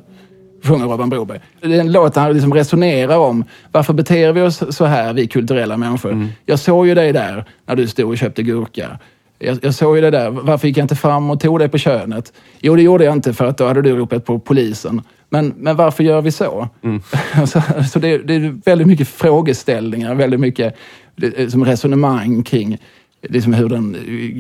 Sjunger 0.65 0.87
Robban 0.87 1.11
Broberg. 1.11 1.41
Det 1.61 1.75
är 1.75 1.81
en 1.81 1.93
låt 1.93 2.15
där 2.15 2.21
han 2.21 2.33
liksom 2.33 2.55
resonerar 2.55 3.19
om 3.19 3.45
varför 3.73 3.93
beter 3.93 4.33
vi 4.33 4.41
oss 4.41 4.77
så 4.77 4.85
här, 4.85 5.13
vi 5.13 5.27
kulturella 5.27 5.77
människor? 5.77 6.29
Jag 6.47 6.59
såg 6.59 6.87
ju 6.87 6.95
dig 6.95 7.13
där 7.13 7.45
när 7.67 7.77
du 7.77 7.87
stod 7.87 8.11
och 8.11 8.19
köpte 8.19 8.43
gurka. 8.43 8.99
Jag, 9.39 9.59
jag 9.63 9.75
såg 9.75 9.97
ju 9.97 10.03
det 10.03 10.11
där. 10.11 10.31
Varför 10.31 10.69
gick 10.69 10.77
jag 10.77 10.85
inte 10.85 10.97
fram 10.97 11.31
och 11.31 11.41
tog 11.41 11.59
dig 11.59 11.69
på 11.69 11.79
könet? 11.79 12.33
Jo, 12.61 12.77
det 12.77 12.83
gjorde 12.83 13.05
jag 13.05 13.13
inte 13.13 13.33
för 13.33 13.47
att 13.47 13.59
då 13.59 13.67
hade 13.67 13.83
du 13.83 13.97
ropat 13.97 14.25
på 14.25 14.39
polisen. 14.39 15.03
Men, 15.31 15.55
men 15.57 15.77
varför 15.77 16.05
gör 16.05 16.23
vi 16.23 16.31
så? 16.31 16.69
så 17.47 17.63
så 17.93 17.99
det, 17.99 18.19
det 18.19 18.35
är 18.35 18.61
väldigt 18.65 18.87
mycket 18.87 19.09
frågeställningar, 19.09 20.15
väldigt 20.15 20.41
mycket 20.41 20.77
det, 21.17 21.51
som 21.51 21.65
resonemang 21.65 22.43
kring 22.43 22.79
liksom 23.23 23.53
hur 23.53 23.69
den 23.69 23.97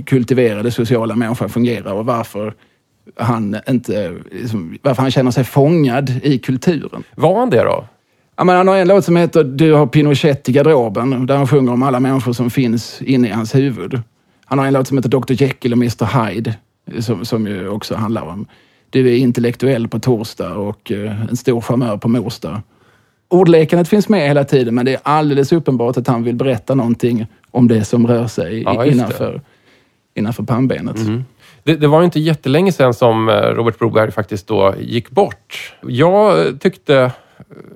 kultiverade 0.06 0.70
sociala 0.70 1.16
människan 1.16 1.48
fungerar 1.48 1.92
och 1.92 2.06
varför 2.06 2.54
han, 3.16 3.56
inte, 3.68 4.14
liksom, 4.30 4.78
varför 4.82 5.02
han 5.02 5.10
känner 5.10 5.30
sig 5.30 5.44
fångad 5.44 6.10
i 6.22 6.38
kulturen. 6.38 7.02
Var 7.14 7.38
han 7.38 7.50
det 7.50 7.62
då? 7.62 7.84
Ja, 8.36 8.44
men 8.44 8.56
han 8.56 8.68
har 8.68 8.76
en 8.76 8.88
låt 8.88 9.04
som 9.04 9.16
heter 9.16 9.44
Du 9.44 9.72
har 9.72 9.86
Pinochet 9.86 10.48
i 10.48 10.52
garderoben, 10.52 11.26
där 11.26 11.36
han 11.36 11.48
sjunger 11.48 11.72
om 11.72 11.82
alla 11.82 12.00
människor 12.00 12.32
som 12.32 12.50
finns 12.50 13.02
inne 13.02 13.28
i 13.28 13.30
hans 13.30 13.54
huvud. 13.54 14.00
Han 14.44 14.58
har 14.58 14.66
en 14.66 14.72
låt 14.72 14.88
som 14.88 14.98
heter 14.98 15.10
Dr 15.10 15.32
Jekyll 15.32 15.72
och 15.72 15.78
Mr 15.78 16.26
Hyde, 16.26 16.54
som, 16.98 17.24
som 17.24 17.46
ju 17.46 17.68
också 17.68 17.94
handlar 17.94 18.22
om 18.22 18.46
du 18.92 19.08
är 19.08 19.16
intellektuell 19.16 19.88
på 19.88 19.98
torsdag 19.98 20.54
och 20.54 20.92
eh, 20.92 21.20
en 21.30 21.36
stor 21.36 21.60
charmör 21.60 21.96
på 21.96 22.08
morsdag. 22.08 22.62
Ordlekandet 23.32 23.88
finns 23.88 24.08
med 24.08 24.28
hela 24.28 24.44
tiden, 24.44 24.74
men 24.74 24.84
det 24.84 24.94
är 24.94 25.00
alldeles 25.02 25.52
uppenbart 25.52 25.96
att 25.96 26.06
han 26.06 26.24
vill 26.24 26.34
berätta 26.34 26.74
någonting 26.74 27.26
om 27.50 27.68
det 27.68 27.84
som 27.84 28.06
rör 28.06 28.26
sig 28.26 28.62
Ja. 28.62 28.74
Mm. 28.74 28.92
innanför, 28.92 29.40
innanför 30.14 30.42
pannbenet. 30.42 30.96
Det, 31.62 31.76
det 31.76 31.86
var 31.86 32.02
inte 32.02 32.20
jättelänge 32.20 32.72
sedan 32.72 32.94
som 32.94 33.28
eh, 33.28 33.34
Robert 33.34 33.78
Broberg 33.78 34.10
faktiskt 34.10 34.46
då 34.46 34.74
gick 34.80 35.10
bort. 35.10 35.74
Jag 35.86 36.46
eh, 36.46 36.52
tyckte, 36.52 37.12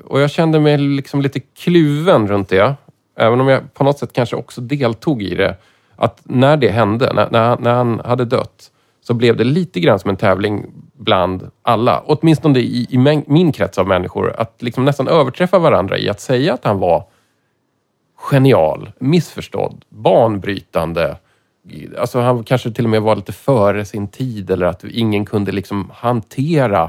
och 0.04 0.20
jag 0.20 0.30
kände 0.30 0.60
mig 0.60 0.78
liksom 0.78 1.22
lite 1.22 1.40
kluven 1.40 2.28
runt 2.28 2.48
det, 2.48 2.74
även 3.18 3.40
om 3.40 3.48
jag 3.48 3.74
på 3.74 3.84
något 3.84 3.98
sätt 3.98 4.12
kanske 4.12 4.36
också 4.36 4.60
deltog 4.60 5.22
i 5.22 5.34
det, 5.34 5.56
att 5.96 6.20
när 6.24 6.56
det 6.56 6.68
hände, 6.68 7.12
när, 7.14 7.30
när, 7.30 7.58
när 7.58 7.74
han 7.74 8.00
hade 8.04 8.24
dött, 8.24 8.70
så 9.06 9.14
blev 9.14 9.36
det 9.36 9.44
lite 9.44 9.80
grann 9.80 9.98
som 9.98 10.10
en 10.10 10.16
tävling 10.16 10.66
bland 10.96 11.50
alla, 11.62 12.02
åtminstone 12.06 12.58
i, 12.58 12.86
i 12.90 12.98
min, 12.98 13.24
min 13.26 13.52
krets 13.52 13.78
av 13.78 13.86
människor, 13.86 14.34
att 14.38 14.62
liksom 14.62 14.84
nästan 14.84 15.08
överträffa 15.08 15.58
varandra 15.58 15.98
i 15.98 16.08
att 16.08 16.20
säga 16.20 16.54
att 16.54 16.64
han 16.64 16.78
var 16.78 17.04
genial, 18.30 18.92
missförstådd, 18.98 19.84
banbrytande. 19.88 21.16
Alltså 21.98 22.20
han 22.20 22.44
kanske 22.44 22.70
till 22.70 22.84
och 22.84 22.90
med 22.90 23.02
var 23.02 23.16
lite 23.16 23.32
före 23.32 23.84
sin 23.84 24.08
tid 24.08 24.50
eller 24.50 24.66
att 24.66 24.84
ingen 24.84 25.24
kunde 25.24 25.52
liksom 25.52 25.90
hantera 25.94 26.82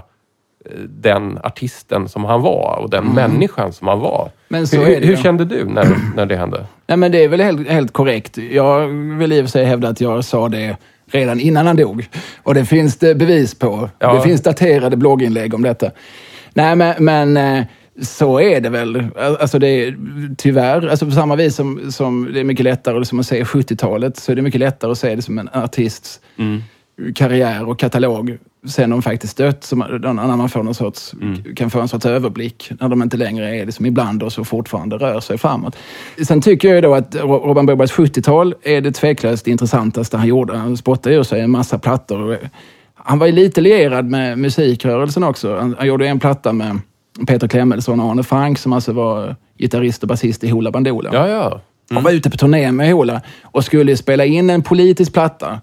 eh, 0.66 0.80
den 0.80 1.40
artisten 1.44 2.10
som 2.10 2.26
han 2.26 2.42
var 2.42 2.80
och 2.82 2.90
den 2.90 3.06
människan 3.06 3.74
som 3.74 3.88
han 3.88 4.00
var. 4.00 4.22
Mm. 4.22 4.32
Men 4.48 4.68
så 4.68 4.78
hur, 4.78 4.96
är 4.96 5.02
det 5.02 5.08
hur 5.08 5.16
kände 5.16 5.46
du 5.46 5.66
när, 5.66 6.16
när 6.16 6.26
det 6.26 6.36
hände? 6.36 6.66
Nej, 6.88 6.98
men 6.98 7.12
det 7.12 7.24
är 7.24 7.28
väl 7.28 7.42
helt, 7.42 7.70
helt 7.70 7.94
korrekt. 7.94 8.38
Jag 8.38 8.88
vill 9.18 9.34
i 9.34 9.42
och 9.42 9.46
för 9.46 9.52
sig 9.52 9.66
hävda 9.66 9.90
att 9.90 10.02
jag 10.02 10.26
sa 10.26 10.50
det 10.50 10.78
redan 11.12 11.40
innan 11.40 11.68
han 11.68 11.76
dog. 11.76 12.10
Och 12.44 12.54
det 12.54 12.66
finns 12.66 12.98
det 12.98 13.16
bevis 13.16 13.56
på. 13.56 13.90
Ja. 14.00 14.14
Det 14.14 14.22
finns 14.22 14.42
daterade 14.42 14.98
blogginlägg 14.98 15.54
om 15.54 15.62
detta. 15.62 15.92
Nej, 16.54 16.76
men, 16.76 16.96
men 17.00 17.38
eh, 17.38 17.66
så 18.02 18.40
är 18.40 18.62
det 18.62 18.70
väl. 18.70 19.08
Alltså 19.16 19.60
det 19.60 19.68
är, 19.68 19.98
tyvärr, 20.38 20.88
alltså 20.88 21.06
på 21.06 21.12
samma 21.12 21.36
vis 21.36 21.56
som, 21.56 21.92
som 21.92 22.30
det 22.34 22.40
är 22.40 22.44
mycket 22.44 22.64
lättare 22.64 23.00
liksom 23.00 23.20
att 23.20 23.28
se 23.28 23.44
70-talet, 23.44 24.18
så 24.18 24.32
är 24.32 24.36
det 24.36 24.42
mycket 24.42 24.60
lättare 24.60 24.92
att 24.92 24.98
se 24.98 25.16
det 25.16 25.22
som 25.22 25.40
en 25.40 25.50
artists 25.54 26.20
karriär 27.16 27.70
och 27.70 27.80
katalog 27.80 28.38
sen 28.68 28.90
de 28.90 29.02
faktiskt 29.02 29.38
dött, 29.38 29.64
som, 29.64 29.80
när 29.80 30.36
man 30.38 30.50
får 30.50 30.64
någon 30.64 30.74
sorts, 30.76 31.14
kan 31.56 31.70
få 31.70 31.80
en 31.82 31.88
sorts 31.88 32.06
överblick, 32.06 32.72
när 32.80 32.90
de 32.90 33.04
inte 33.04 33.18
längre 33.18 33.56
är 33.58 33.66
liksom 33.66 33.86
ibland 33.86 34.24
och 34.24 34.48
fortfarande 34.48 34.98
rör 34.98 35.20
sig 35.20 35.38
framåt. 35.38 35.76
Sen 36.28 36.42
tycker 36.42 36.68
jag 36.68 36.76
ju 36.76 36.82
då 36.82 36.96
att 36.96 37.16
Ro- 37.16 37.48
Robban 37.48 37.66
Brobergs 37.66 37.92
70-tal 37.94 38.56
är 38.62 38.82
det 38.82 38.92
tveklöst 38.92 39.46
det 39.46 39.52
intressantaste 39.52 40.18
han 40.18 40.28
gjorde. 40.28 40.58
Han 40.58 40.78
spottade 40.78 41.16
ur 41.16 41.24
sig 41.24 41.42
en 41.42 41.52
massa 41.52 41.80
plattor. 41.80 42.38
Han 42.96 43.20
var 43.20 43.26
ju 43.28 43.32
lite 43.32 43.62
lierad 43.62 44.06
med 44.06 44.38
musikrörelsen 44.38 45.24
också. 45.24 45.58
Han, 45.58 45.76
han 45.78 45.88
gjorde 45.88 46.08
en 46.08 46.20
platta 46.20 46.54
med 46.54 46.80
Peter 47.28 47.48
Klemensson 47.48 48.00
och 48.00 48.10
Arne 48.12 48.24
Frank 48.24 48.60
som 48.60 48.74
alltså 48.74 48.94
var 48.94 49.36
gitarrist 49.58 50.04
och 50.04 50.10
basist 50.10 50.44
i 50.44 50.50
Hoola 50.50 50.72
Bandoola. 50.72 51.10
Ja, 51.14 51.28
ja. 51.28 51.62
Han 51.92 52.04
var 52.04 52.12
ute 52.12 52.30
på 52.30 52.38
turné 52.38 52.72
med 52.72 52.92
Hoola 52.94 53.22
och 53.44 53.64
skulle 53.66 53.98
spela 53.98 54.26
in 54.26 54.50
en 54.50 54.62
politisk 54.64 55.14
platta. 55.14 55.60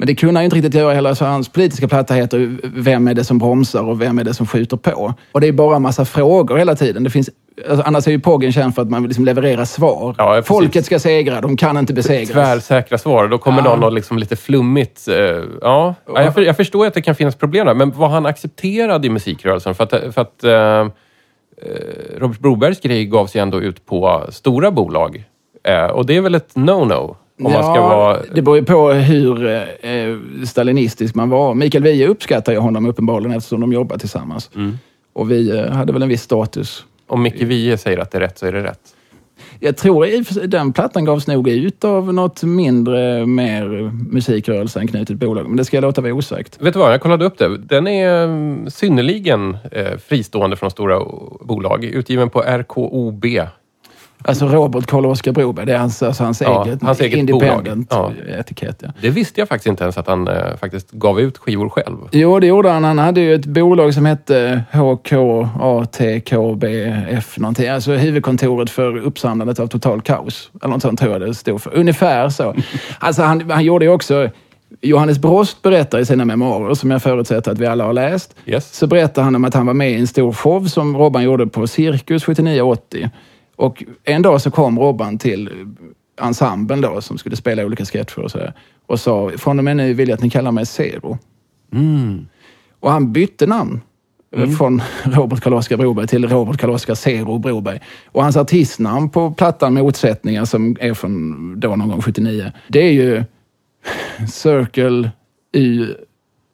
Men 0.00 0.06
det 0.06 0.14
kunde 0.14 0.34
han 0.34 0.42
ju 0.42 0.44
inte 0.44 0.56
riktigt 0.56 0.74
göra 0.74 0.94
heller, 0.94 1.14
så 1.14 1.24
hans 1.24 1.48
politiska 1.48 1.88
platta 1.88 2.14
heter 2.14 2.58
Vem 2.62 3.08
är 3.08 3.14
det 3.14 3.24
som 3.24 3.38
bromsar 3.38 3.82
och 3.82 4.00
vem 4.00 4.18
är 4.18 4.24
det 4.24 4.34
som 4.34 4.46
skjuter 4.46 4.76
på? 4.76 5.14
Och 5.32 5.40
det 5.40 5.48
är 5.48 5.52
bara 5.52 5.76
en 5.76 5.82
massa 5.82 6.04
frågor 6.04 6.56
hela 6.56 6.74
tiden. 6.76 7.04
Det 7.04 7.10
finns, 7.10 7.30
alltså, 7.68 7.84
annars 7.86 8.06
är 8.06 8.10
ju 8.10 8.20
Poggen 8.20 8.52
känd 8.52 8.74
för 8.74 8.82
att 8.82 8.90
man 8.90 9.02
vill 9.02 9.08
liksom 9.08 9.24
leverera 9.24 9.66
svar. 9.66 10.14
Ja. 10.18 10.42
Folket 10.42 10.84
ska 10.86 10.98
segra, 10.98 11.40
de 11.40 11.56
kan 11.56 11.76
inte 11.76 11.92
besegras. 11.94 12.30
Tvärsäkra 12.30 12.98
svar. 12.98 13.28
Då 13.28 13.38
kommer 13.38 13.58
Ja. 13.58 13.64
någon 13.64 13.84
och 13.84 13.92
liksom 13.92 14.18
lite 14.18 14.36
flummigt... 14.36 15.08
eh, 15.08 15.14
ja, 15.16 15.94
ja 16.06 16.22
jag, 16.22 16.34
för, 16.34 16.42
jag 16.42 16.56
förstår 16.56 16.86
att 16.86 16.94
det 16.94 17.02
kan 17.02 17.14
finnas 17.14 17.34
problem 17.34 17.66
där, 17.66 17.74
men 17.74 17.90
var 17.90 18.08
han 18.08 18.26
accepterad 18.26 19.04
i 19.04 19.10
musikrörelsen? 19.10 19.74
För 19.74 19.84
att, 19.84 20.14
för 20.14 20.20
att 20.20 20.44
eh, 20.44 20.52
eh, 20.52 20.86
Robert 22.18 22.38
Brobergs 22.38 22.80
grej 22.80 23.04
gavs 23.04 23.36
ju 23.36 23.40
ändå 23.40 23.60
ut 23.60 23.86
på 23.86 24.26
stora 24.30 24.70
bolag. 24.70 25.24
Eh, 25.64 25.84
och 25.84 26.06
det 26.06 26.16
är 26.16 26.20
väl 26.20 26.34
ett 26.34 26.54
no-no? 26.54 27.16
Om 27.44 27.52
man 27.52 27.62
ska 27.62 27.76
Ja, 27.76 27.88
vara... 27.88 28.18
Det 28.34 28.42
beror 28.42 28.56
ju 28.56 28.64
på 28.64 28.90
hur 28.90 29.46
eh, 29.46 30.44
stalinistisk 30.46 31.14
man 31.14 31.28
var. 31.28 31.54
Mikael 31.54 31.84
Wiehe 31.84 32.06
uppskattar 32.06 32.52
ju 32.52 32.58
honom 32.58 32.86
uppenbarligen 32.86 33.36
eftersom 33.36 33.60
de 33.60 33.72
jobbar 33.72 33.98
tillsammans. 33.98 34.50
Mm. 34.54 34.78
Och 35.12 35.30
vi 35.30 35.58
eh, 35.58 35.66
hade 35.70 35.92
väl 35.92 36.02
en 36.02 36.08
viss 36.08 36.22
status. 36.22 36.84
Om 37.06 37.22
Micke 37.22 37.42
Wiehe 37.42 37.78
säger 37.78 37.98
att 37.98 38.10
det 38.10 38.18
är 38.18 38.20
rätt 38.20 38.38
så 38.38 38.46
är 38.46 38.52
det 38.52 38.62
rätt. 38.62 38.94
Jag 39.60 39.76
tror 39.76 40.24
sig 40.24 40.48
den 40.48 40.72
plattan 40.72 41.04
gavs 41.04 41.26
nog 41.26 41.48
ut 41.48 41.84
av 41.84 42.14
något 42.14 42.42
mindre, 42.42 43.26
mer 43.26 43.92
musikrörelseanknutet 44.12 45.16
bolag. 45.16 45.48
Men 45.48 45.56
det 45.56 45.64
ska 45.64 45.76
jag 45.76 45.82
låta 45.82 46.00
vara 46.00 46.14
osagt. 46.14 46.62
Vet 46.62 46.72
du 46.74 46.80
vad, 46.80 46.92
jag 46.92 47.00
kollade 47.00 47.24
upp 47.24 47.38
det. 47.38 47.58
Den 47.58 47.86
är 47.86 48.24
mm, 48.24 48.70
synnerligen 48.70 49.56
eh, 49.72 49.98
fristående 49.98 50.56
från 50.56 50.70
stora 50.70 51.00
bolag. 51.40 51.84
Utgiven 51.84 52.30
på 52.30 52.42
RKOB. 52.42 53.24
Alltså 54.24 54.46
Robert 54.46 54.86
Karl 54.86 55.06
Oskar 55.06 55.32
Broberg, 55.32 55.66
det 55.66 55.74
är 55.74 55.78
hans, 55.78 56.02
alltså 56.02 56.24
hans 56.24 56.40
Ja, 56.40 56.64
eget, 56.64 56.82
hans 56.82 57.00
eget 57.00 57.18
independent 57.18 57.88
bolag. 57.88 58.12
etikett. 58.38 58.76
Ja. 58.82 58.88
Det 59.00 59.10
visste 59.10 59.40
jag 59.40 59.48
faktiskt 59.48 59.66
inte 59.66 59.82
ens 59.84 59.98
att 59.98 60.06
han 60.06 60.28
eh, 60.28 60.56
faktiskt 60.60 60.90
gav 60.90 61.20
ut 61.20 61.38
skivor 61.38 61.68
själv. 61.68 61.96
Jo, 62.12 62.40
det 62.40 62.46
gjorde 62.46 62.68
han. 62.70 62.84
Han 62.84 62.98
hade 62.98 63.20
ju 63.20 63.34
ett 63.34 63.46
bolag 63.46 63.94
som 63.94 64.06
hette 64.06 64.62
HKATKBF 66.10 67.38
någonting. 67.38 67.68
Alltså 67.68 67.92
huvudkontoret 67.92 68.70
för 68.70 68.96
uppsamlandet 68.98 69.58
av 69.60 69.66
total 69.66 70.00
kaos. 70.00 70.50
Eller 70.62 70.72
något 70.72 70.82
sånt 70.82 71.00
tror 71.00 71.12
jag 71.12 71.20
det 71.20 71.34
stod 71.34 71.62
för. 71.62 71.74
Ungefär 71.76 72.28
så. 72.28 72.54
Alltså 72.98 73.22
han, 73.22 73.50
han 73.50 73.64
gjorde 73.64 73.84
ju 73.84 73.90
också... 73.90 74.28
Johannes 74.82 75.18
Brost 75.18 75.62
berättar 75.62 75.98
i 75.98 76.06
sina 76.06 76.24
memoarer, 76.24 76.74
som 76.74 76.90
jag 76.90 77.02
förutsätter 77.02 77.52
att 77.52 77.58
vi 77.58 77.66
alla 77.66 77.84
har 77.84 77.92
läst, 77.92 78.34
Yes. 78.46 78.74
så 78.74 78.86
berättar 78.86 79.22
han 79.22 79.36
om 79.36 79.44
att 79.44 79.54
han 79.54 79.66
var 79.66 79.74
med 79.74 79.90
i 79.90 79.94
en 79.94 80.06
stor 80.06 80.32
show 80.32 80.66
som 80.66 80.96
Robban 80.96 81.22
gjorde 81.22 81.46
på 81.46 81.66
Cirkus 81.66 82.24
79-80. 82.26 83.10
Och 83.60 83.84
en 84.04 84.22
dag 84.22 84.40
så 84.40 84.50
kom 84.50 84.78
Robban 84.78 85.18
till 85.18 85.50
ensemblen 86.20 86.80
då, 86.80 87.00
som 87.00 87.18
skulle 87.18 87.36
spela 87.36 87.64
olika 87.64 87.84
sketcher 87.84 88.18
och 88.18 88.30
sådär. 88.30 88.52
Och 88.86 89.00
sa, 89.00 89.30
från 89.38 89.58
och 89.58 89.64
med 89.64 89.76
nu 89.76 89.94
vill 89.94 90.08
jag 90.08 90.16
att 90.16 90.22
ni 90.22 90.30
kallar 90.30 90.52
mig 90.52 90.66
Zero. 90.66 91.18
Och 92.80 92.90
han 92.90 93.12
bytte 93.12 93.46
namn. 93.46 93.80
Från 94.58 94.82
Robert 95.02 95.40
Karl-Oskar 95.40 95.76
Broberg 95.76 96.06
till 96.06 96.28
Robert 96.28 96.60
Karl-Oskar 96.60 96.94
Zero 96.94 97.38
Broberg. 97.38 97.80
Och 98.06 98.22
hans 98.22 98.36
artistnamn 98.36 99.10
på 99.10 99.30
plattan 99.30 99.74
Motsättningar, 99.74 100.44
som 100.44 100.76
är 100.80 100.94
från 100.94 101.60
då 101.60 101.76
någon 101.76 101.88
gång 101.88 102.02
79, 102.02 102.52
det 102.68 102.80
är 102.80 102.92
ju 102.92 103.24
Circle 104.28 105.10
U 105.52 105.94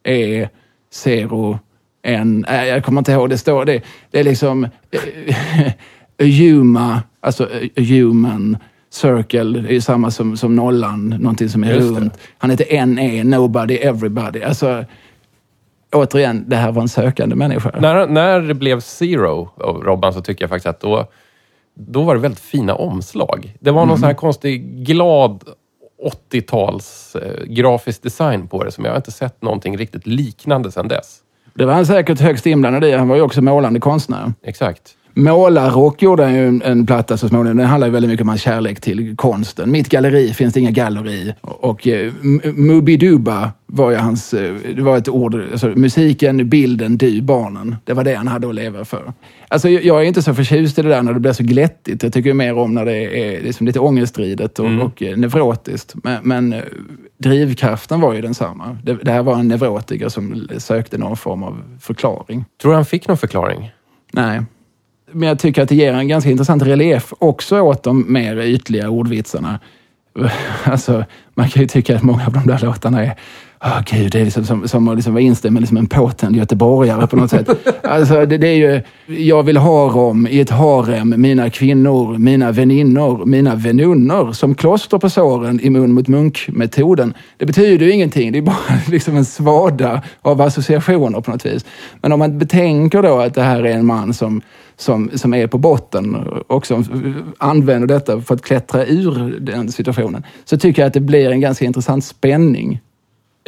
E 0.03 0.49
Zero 0.91 1.59
N. 2.03 2.45
Nej, 2.49 2.69
jag 2.69 2.85
kommer 2.85 3.01
inte 3.01 3.11
ihåg. 3.11 3.29
Det 3.29 3.37
står 3.37 3.65
det. 3.65 3.81
Det 4.11 4.19
är 4.19 4.23
liksom 4.23 4.67
eh, 6.17 6.25
a 6.25 6.29
huma, 6.29 7.01
alltså 7.21 7.43
a 7.77 7.81
human 7.81 8.57
circle. 8.89 9.43
Det 9.61 9.69
är 9.69 9.73
ju 9.73 9.81
samma 9.81 10.11
som, 10.11 10.37
som 10.37 10.55
nollan, 10.55 11.09
någonting 11.09 11.49
som 11.49 11.63
är 11.63 11.73
Just 11.73 11.95
det. 11.95 12.01
runt. 12.01 12.17
Han 12.37 12.49
heter 12.49 12.85
NE, 12.85 13.23
nobody, 13.23 13.75
everybody. 13.75 14.43
Alltså, 14.43 14.85
återigen, 15.93 16.45
det 16.47 16.55
här 16.55 16.71
var 16.71 16.81
en 16.81 16.89
sökande 16.89 17.35
människa. 17.35 17.71
När, 17.79 18.07
när 18.07 18.41
det 18.41 18.53
blev 18.53 18.79
Zero 18.79 19.49
av 19.57 19.83
Robban 19.83 20.13
så 20.13 20.21
tycker 20.21 20.43
jag 20.43 20.49
faktiskt 20.49 20.67
att 20.67 20.79
då, 20.79 21.05
då 21.75 22.03
var 22.03 22.15
det 22.15 22.21
väldigt 22.21 22.39
fina 22.39 22.75
omslag. 22.75 23.53
Det 23.59 23.71
var 23.71 23.85
någon 23.85 23.97
sån 23.97 24.07
här 24.07 24.13
konstig 24.13 24.85
glad 24.85 25.43
80-tals 26.31 27.15
eh, 27.15 27.45
grafisk 27.45 28.03
design 28.03 28.47
på 28.47 28.63
det 28.63 28.71
som 28.71 28.85
jag 28.85 28.95
inte 28.95 29.11
sett 29.11 29.41
någonting 29.41 29.77
riktigt 29.77 30.07
liknande 30.07 30.71
sedan 30.71 30.87
dess. 30.87 31.19
Det 31.53 31.65
var 31.65 31.73
han 31.73 31.85
säkert 31.85 32.19
högst 32.19 32.45
inblandad 32.45 32.85
i. 32.85 32.91
Han 32.91 33.07
var 33.07 33.15
ju 33.15 33.21
också 33.21 33.41
målande 33.41 33.79
konstnär. 33.79 34.33
Exakt. 34.43 34.95
Målarrock 35.17 36.01
gjorde 36.01 36.23
han 36.23 36.35
ju 36.35 36.47
en, 36.47 36.61
en 36.61 36.85
platta 36.85 37.17
så 37.17 37.27
småningom. 37.27 37.57
Den 37.57 37.65
handlar 37.65 37.87
ju 37.87 37.93
väldigt 37.93 38.09
mycket 38.11 38.21
om 38.21 38.29
hans 38.29 38.41
kärlek 38.41 38.81
till 38.81 39.15
konsten. 39.15 39.71
Mitt 39.71 39.89
galleri 39.89 40.33
finns 40.33 40.53
det 40.53 40.59
inga 40.59 40.71
galleri. 40.71 41.33
Och 41.41 41.87
eh, 41.87 42.13
Mubiduba 42.53 43.51
var 43.65 43.91
ju 43.91 43.97
hans... 43.97 44.33
eh, 44.33 44.55
Det 44.75 44.81
var 44.81 44.97
ett 44.97 45.09
ord. 45.09 45.35
Alltså, 45.51 45.67
musiken, 45.67 46.49
bilden, 46.49 46.97
du, 46.97 47.21
barnen. 47.21 47.75
Det 47.83 47.93
var 47.93 48.03
det 48.03 48.13
han 48.15 48.27
hade 48.27 48.49
att 48.49 48.55
leva 48.55 48.85
för. 48.85 49.13
Alltså, 49.47 49.69
jag 49.69 50.01
är 50.01 50.05
inte 50.05 50.21
så 50.21 50.33
förtjust 50.33 50.79
i 50.79 50.81
det 50.81 50.89
där 50.89 51.01
när 51.01 51.13
det 51.13 51.19
blir 51.19 51.33
så 51.33 51.43
glättigt. 51.43 52.03
Jag 52.03 52.13
tycker 52.13 52.33
mer 52.33 52.57
om 52.57 52.73
när 52.73 52.85
det 52.85 52.97
är 53.35 53.43
liksom 53.43 53.67
lite 53.67 53.79
ångestridet 53.79 54.59
och, 54.59 54.81
och 54.81 55.03
eh, 55.03 55.17
nevrotiskt. 55.17 55.95
Men, 56.03 56.17
men 56.23 56.53
eh, 56.53 56.61
drivkraften 57.17 58.01
var 58.01 58.13
ju 58.13 58.21
densamma. 58.21 58.77
Det, 58.83 58.93
det 58.93 59.11
här 59.11 59.23
var 59.23 59.35
en 59.39 59.47
neurotiker 59.47 60.09
som 60.09 60.47
sökte 60.57 60.97
någon 60.97 61.17
form 61.17 61.43
av 61.43 61.57
förklaring. 61.79 62.45
Tror 62.61 62.71
du 62.71 62.75
han 62.75 62.85
fick 62.85 63.07
någon 63.07 63.17
förklaring? 63.17 63.71
Nej. 64.13 64.41
Men 65.11 65.29
jag 65.29 65.39
tycker 65.39 65.61
att 65.61 65.69
det 65.69 65.75
ger 65.75 65.93
en 65.93 66.07
ganska 66.07 66.29
intressant 66.29 66.63
relief 66.63 67.13
också 67.19 67.59
åt 67.59 67.83
de 67.83 68.13
mer 68.13 68.37
ytliga 68.37 68.89
ordvitsarna. 68.89 69.59
Alltså, 70.63 71.05
man 71.33 71.49
kan 71.49 71.61
ju 71.61 71.67
tycka 71.67 71.95
att 71.95 72.03
många 72.03 72.25
av 72.25 72.33
de 72.33 72.47
där 72.47 72.59
låtarna 72.59 73.05
är 73.05 73.15
Ah, 73.59 73.81
gud, 73.85 74.11
det 74.11 74.19
är 74.19 74.25
liksom 74.25 74.45
som, 74.45 74.67
som 74.67 74.87
att 74.87 74.95
liksom 74.95 75.13
vara 75.13 75.23
instämd 75.23 75.53
med 75.53 75.61
liksom 75.61 75.77
en 75.77 75.87
påtänd 75.87 76.35
göteborgare 76.35 77.07
på 77.07 77.15
något 77.15 77.29
sätt. 77.29 77.49
Alltså, 77.83 78.25
det, 78.25 78.37
det 78.37 78.47
är 78.47 78.55
ju, 78.55 78.81
jag 79.25 79.43
vill 79.43 79.57
ha 79.57 79.91
dem 79.91 80.27
i 80.27 80.39
ett 80.39 80.49
harem, 80.49 81.13
mina 81.17 81.49
kvinnor, 81.49 82.17
mina 82.17 82.51
väninnor, 82.51 83.25
mina 83.25 83.55
vänunnor, 83.55 84.31
som 84.31 84.55
kloster 84.55 84.97
på 84.97 85.09
såren 85.09 85.59
i 85.59 85.69
mun 85.69 85.93
mot 85.93 86.07
munk-metoden. 86.07 87.13
Det 87.37 87.45
betyder 87.45 87.85
ju 87.85 87.91
ingenting, 87.91 88.31
det 88.31 88.37
är 88.37 88.41
bara 88.41 88.57
liksom 88.87 89.17
en 89.17 89.25
svada 89.25 90.01
av 90.21 90.41
associationer 90.41 91.21
på 91.21 91.31
något 91.31 91.45
vis. 91.45 91.65
Men 92.01 92.11
om 92.11 92.19
man 92.19 92.37
betänker 92.37 93.01
då 93.01 93.17
att 93.17 93.33
det 93.33 93.41
här 93.41 93.63
är 93.63 93.71
en 93.71 93.85
man 93.85 94.13
som 94.13 94.41
som, 94.79 95.09
som 95.13 95.33
är 95.33 95.47
på 95.47 95.57
botten 95.57 96.15
och 96.47 96.67
som 96.67 96.85
använder 97.37 97.87
detta 97.87 98.21
för 98.21 98.35
att 98.35 98.41
klättra 98.41 98.85
ur 98.85 99.39
den 99.39 99.71
situationen, 99.71 100.23
så 100.45 100.57
tycker 100.57 100.81
jag 100.81 100.87
att 100.87 100.93
det 100.93 100.99
blir 100.99 101.31
en 101.31 101.41
ganska 101.41 101.65
intressant 101.65 102.05
spänning. 102.05 102.81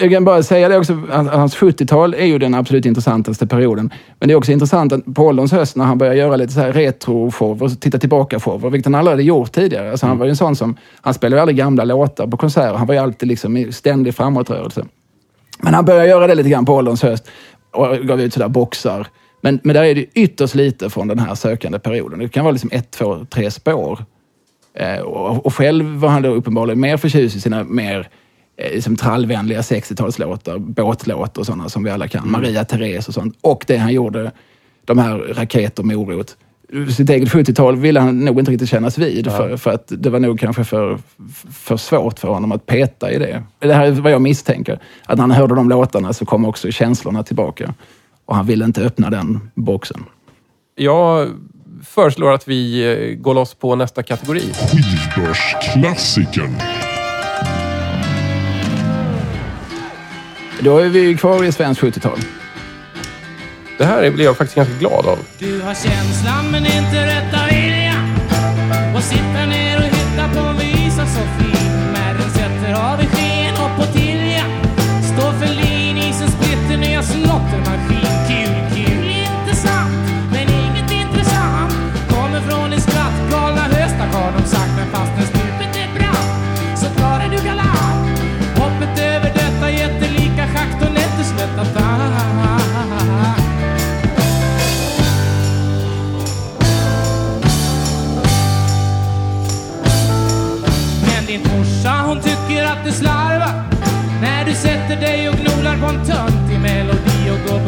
Jag 0.02 0.12
kan 0.12 0.26
bara 0.26 0.44
säga 0.44 0.70
det 0.70 0.78
också, 0.78 0.94
hans 1.12 1.58
70-tal 1.58 2.14
är 2.14 2.26
ju 2.26 2.40
den 2.40 2.56
absolut 2.56 2.86
intressantaste 2.86 3.48
perioden. 3.48 3.94
Men 4.20 4.28
det 4.28 4.34
är 4.34 4.36
också 4.36 4.52
intressant 4.52 4.94
att 4.94 5.16
på 5.16 5.24
ålderns 5.24 5.52
höst 5.52 5.76
när 5.76 5.86
han 5.86 5.98
börjar 5.98 6.14
göra 6.14 6.36
lite 6.36 6.54
så 6.54 6.60
här 6.60 6.74
retro-shower, 6.74 7.80
titta 7.80 7.98
tillbaka-shower, 7.98 8.70
vilket 8.70 8.86
han 8.86 8.96
aldrig 8.96 9.14
hade 9.14 9.24
gjort 9.24 9.52
tidigare. 9.52 9.92
Alltså 9.92 10.06
han 10.06 10.18
var 10.18 10.26
ju 10.26 10.30
en 10.30 10.36
sån 10.36 10.56
som, 10.56 10.78
han 11.02 11.14
spelade 11.14 11.36
ju 11.36 11.42
aldrig 11.42 11.58
gamla 11.58 11.84
låtar 11.84 12.28
på 12.28 12.38
konserter. 12.38 12.74
Han 12.74 12.88
var 12.88 12.94
ju 12.94 13.00
alltid 13.00 13.30
liksom 13.30 13.58
i 13.58 13.72
ständig 13.72 14.16
framåtrörelse. 14.16 14.86
Men 15.60 15.74
han 15.74 15.86
började 15.86 16.08
göra 16.08 16.28
det 16.28 16.36
lite 16.36 16.50
grann 16.50 16.66
på 16.66 16.74
ålderns 16.74 17.04
höst 17.04 17.30
och 17.72 17.98
gav 17.98 18.22
ut 18.22 18.34
sådär 18.34 18.48
boxar 18.48 19.08
men, 19.42 19.60
men 19.64 19.74
där 19.74 19.84
är 19.84 19.96
det 19.96 20.06
ytterst 20.14 20.56
lite 20.56 20.90
från 20.90 21.08
den 21.08 21.20
här 21.20 21.36
sökande 21.36 21.80
perioden. 21.80 22.20
Det 22.20 22.30
kan 22.30 22.44
vara 22.44 22.52
liksom 22.52 22.70
ett, 22.74 22.92
två, 22.92 23.26
tre 23.26 23.52
spår. 23.52 24.06
Eh, 24.74 25.00
och, 25.00 25.46
och, 25.46 25.54
själv 25.54 25.86
var 25.86 26.10
han 26.10 26.22
då 26.22 26.30
uppenbarligen 26.30 26.80
mer 26.80 26.98
förtjust 26.98 27.36
i 27.36 27.42
sina 27.42 27.64
mer 27.64 28.10
liksom 28.60 28.96
trallvänliga 28.96 29.62
60-talslåtar, 29.62 30.58
båtlåtar 30.58 31.42
och 31.42 31.46
sådana 31.46 31.70
som 31.70 31.84
vi 31.84 31.90
alla 31.90 32.08
kan. 32.08 32.22
Mm. 32.22 32.32
Maria 32.32 32.66
Therese 32.66 33.08
och 33.08 33.14
sånt. 33.14 33.38
Och 33.42 33.64
det 33.68 33.78
han 33.78 33.94
gjorde, 33.94 34.32
de 34.86 34.98
här 34.98 35.18
Raket 35.18 35.80
och 35.80 35.86
morot. 35.86 36.38
Sitt 36.98 37.10
eget 37.10 37.30
70-tal 37.30 37.76
ville 37.76 38.00
han 38.00 38.20
nog 38.20 38.40
inte 38.40 38.52
riktigt 38.52 38.70
kännas 38.70 38.98
vid, 38.98 39.28
ja. 39.28 39.32
för, 39.32 39.58
för 39.58 39.72
att 39.72 39.84
det 39.88 40.10
var 40.10 40.20
nog 40.20 40.40
kanske 40.40 40.64
för, 40.64 41.00
för 41.52 41.78
svårt 41.78 42.20
för 42.20 42.28
honom 42.28 42.52
att 42.52 42.66
peta 42.66 43.12
i 43.12 43.18
det. 43.18 43.44
Det 43.60 43.74
här 43.74 43.86
är 43.86 43.92
vad 43.92 44.12
jag 44.12 44.22
misstänker. 44.22 44.80
Att 45.06 45.18
när 45.18 45.24
han 45.24 45.32
hörde 45.32 45.56
de 45.56 45.70
låtarna 45.70 46.14
så 46.14 46.26
kom 46.26 46.46
också 46.46 46.72
känslorna 46.72 47.24
tillbaka. 47.24 47.74
Och 48.26 48.36
han 48.36 48.46
ville 48.46 48.66
inte 48.66 48.82
öppna 48.82 49.10
den 49.10 49.52
boxen. 49.56 50.04
Jag 50.76 51.30
föreslår 51.84 52.32
att 52.32 52.48
vi 52.48 52.92
eh, 52.92 52.98
går 53.16 53.34
loss 53.34 53.54
på 53.54 53.76
nästa 53.76 54.04
kategori. 54.04 54.54
Skivbörsklassikern. 54.54 56.56
Då 60.62 60.78
är 60.78 60.90
vi 60.90 61.18
kvar 61.18 61.44
i 61.44 61.52
svensk 61.52 61.82
70-tal. 61.82 62.20
Det 63.78 63.86
här 63.86 64.12
blir 64.12 64.26
jag 64.26 64.38
faktiskt 64.38 64.56
ganska 64.56 64.74
glad 64.74 65.06
av. 65.06 65.20
Du 65.38 65.62
har 65.62 65.74
känslan 65.74 66.52
men 66.52 66.66
inte 66.66 67.06
rätta 67.06 67.46
viljan. 67.52 68.16
Och 68.96 69.04
sitta 69.04 69.46
ner 69.46 69.69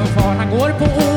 och 0.01 0.07
far 0.07 0.35
han 0.35 0.49
går 0.49 0.69
på 0.79 1.10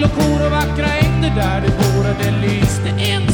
sol 0.00 0.10
och 0.10 0.16
kor 0.16 0.46
och 0.46 0.50
vackra 0.50 0.86
ängder 0.86 1.32
där 1.36 1.60
du 1.60 1.68
bor. 1.68 2.10
Och 2.10 2.16
det 2.22 2.46
lyste 2.46 2.88
en 2.88 3.29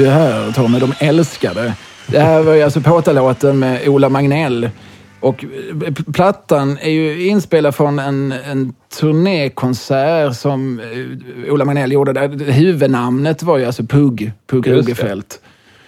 Du 0.00 0.08
hör 0.08 0.52
Tommy, 0.52 0.78
de 0.78 0.92
älskade. 0.98 1.74
Det 2.06 2.18
här 2.18 2.42
var 2.42 2.54
ju 2.54 2.62
alltså 2.62 2.80
Påtalåten 2.80 3.58
med 3.58 3.88
Ola 3.88 4.08
Magnell. 4.08 4.70
Och 5.20 5.44
eh, 5.44 6.12
plattan 6.12 6.78
är 6.80 6.90
ju 6.90 7.26
inspelad 7.26 7.74
från 7.74 7.98
en, 7.98 8.32
en 8.32 8.72
turnékonsert 9.00 10.36
som 10.36 10.80
eh, 10.80 11.52
Ola 11.52 11.64
Magnell 11.64 11.92
gjorde. 11.92 12.12
Där 12.12 12.52
huvudnamnet 12.52 13.42
var 13.42 13.58
ju 13.58 13.64
alltså 13.64 13.82
Pugg, 13.82 14.32
Pugg 14.46 14.70
Rugefeldt. 14.70 15.40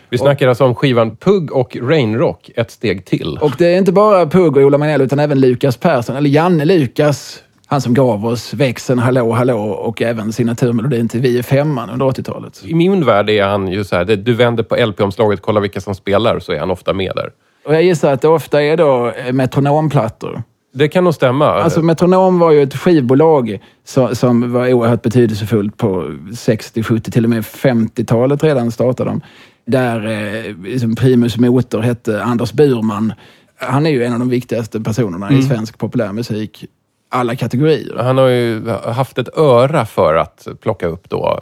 Vi 0.08 0.18
snackar 0.18 0.48
alltså 0.48 0.64
om 0.64 0.74
skivan 0.74 1.16
Pugg 1.16 1.52
och 1.52 1.76
Rainrock, 1.82 2.50
ett 2.56 2.70
steg 2.70 3.04
till. 3.04 3.38
Och 3.40 3.52
det 3.58 3.66
är 3.66 3.78
inte 3.78 3.92
bara 3.92 4.26
Pugh 4.26 4.58
och 4.58 4.64
Ola 4.64 4.78
Magnell 4.78 5.00
utan 5.00 5.18
även 5.18 5.40
Lukas 5.40 5.76
Persson, 5.76 6.16
eller 6.16 6.30
Janne 6.30 6.64
Lukas. 6.64 7.42
Han 7.72 7.80
som 7.80 7.94
gav 7.94 8.26
oss 8.26 8.54
växeln 8.54 8.98
Hallå 8.98 9.32
Hallå 9.32 9.58
och 9.58 10.02
även 10.02 10.32
signaturmelodin 10.32 11.08
till 11.08 11.20
Vi 11.20 11.38
är 11.38 11.42
femman 11.42 11.90
under 11.90 12.06
80-talet. 12.06 12.62
I 12.64 12.74
min 12.74 13.04
värld 13.04 13.30
är 13.30 13.44
han 13.44 13.68
ju 13.68 13.84
så 13.84 13.96
här, 13.96 14.04
du 14.04 14.34
vänder 14.34 14.62
på 14.62 14.76
LP-omslaget, 14.86 15.42
kollar 15.42 15.60
vilka 15.60 15.80
som 15.80 15.94
spelar, 15.94 16.38
så 16.38 16.52
är 16.52 16.58
han 16.58 16.70
ofta 16.70 16.92
med 16.92 17.12
där. 17.16 17.30
Och 17.66 17.74
jag 17.74 17.82
gissar 17.82 18.12
att 18.12 18.20
det 18.20 18.28
ofta 18.28 18.62
är 18.62 18.76
då 18.76 19.10
eh, 19.10 19.32
metronomplattor. 19.32 20.42
Det 20.74 20.88
kan 20.88 21.04
nog 21.04 21.14
stämma. 21.14 21.46
Alltså 21.46 21.82
Metronom 21.82 22.38
var 22.38 22.50
ju 22.50 22.62
ett 22.62 22.74
skivbolag 22.74 23.58
som, 23.84 24.14
som 24.14 24.52
var 24.52 24.72
oerhört 24.72 25.02
betydelsefullt 25.02 25.76
på 25.76 26.16
60, 26.36 26.82
70, 26.82 27.10
till 27.10 27.24
och 27.24 27.30
med 27.30 27.42
50-talet 27.42 28.44
redan 28.44 28.70
startade 28.70 29.10
de. 29.10 29.20
Där 29.66 30.06
eh, 30.06 30.56
liksom 30.64 30.94
primus 30.94 31.38
motor 31.38 31.80
hette 31.80 32.22
Anders 32.22 32.52
Burman. 32.52 33.12
Han 33.56 33.86
är 33.86 33.90
ju 33.90 34.04
en 34.04 34.12
av 34.12 34.18
de 34.18 34.28
viktigaste 34.28 34.80
personerna 34.80 35.32
i 35.32 35.42
svensk 35.42 35.78
populärmusik. 35.78 36.66
Alla 37.14 37.36
kategorier. 37.36 37.96
Han 37.96 38.18
har 38.18 38.28
ju 38.28 38.68
haft 38.70 39.18
ett 39.18 39.38
öra 39.38 39.86
för 39.86 40.14
att 40.14 40.48
plocka 40.60 40.86
upp 40.86 41.08
då 41.08 41.40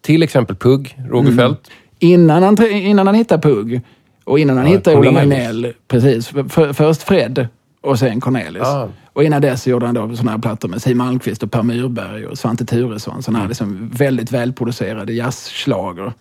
till 0.00 0.22
exempel 0.22 0.56
Pugg, 0.56 0.98
Rogefeldt. 1.08 1.70
Innan 1.98 2.42
han, 2.42 2.66
innan 2.66 3.06
han 3.06 3.16
hittade 3.16 3.42
Pugg 3.42 3.80
och 4.24 4.38
innan 4.38 4.56
han 4.56 4.66
Ja, 4.66 4.72
hittade 4.72 4.96
Ola. 4.96 5.12
Magnell. 5.12 5.72
Precis. 5.88 6.28
För, 6.28 6.72
först 6.72 7.02
Fred 7.02 7.48
och 7.80 7.98
sen 7.98 8.20
Cornelis. 8.20 8.62
Ah. 8.62 8.88
Och 9.12 9.24
innan 9.24 9.42
dess 9.42 9.66
gjorde 9.66 9.86
han 9.86 9.94
då 9.94 10.16
såna 10.16 10.30
här 10.30 10.38
plattor 10.38 10.68
med 10.68 10.82
Siw 10.82 10.96
Malmkvist 10.96 11.42
och 11.42 11.50
Per 11.50 11.62
Myrberg 11.62 12.26
och 12.26 12.38
Svante 12.38 12.64
Thuresson. 12.66 13.22
Såna 13.22 13.38
här 13.38 13.48
liksom 13.48 13.90
väldigt 13.94 14.32
välproducerade 14.32 15.12
jazzschlager. 15.12 16.12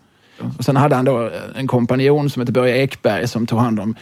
Och 0.57 0.65
sen 0.65 0.75
hade 0.75 0.95
han 0.95 1.05
då 1.05 1.29
en 1.55 1.67
kompanjon 1.67 2.29
som 2.29 2.39
hette 2.39 2.51
Börje 2.51 2.75
Ekberg 2.83 3.27
som 3.27 3.47
tog 3.47 3.59
hand 3.59 3.79
om 3.79 3.95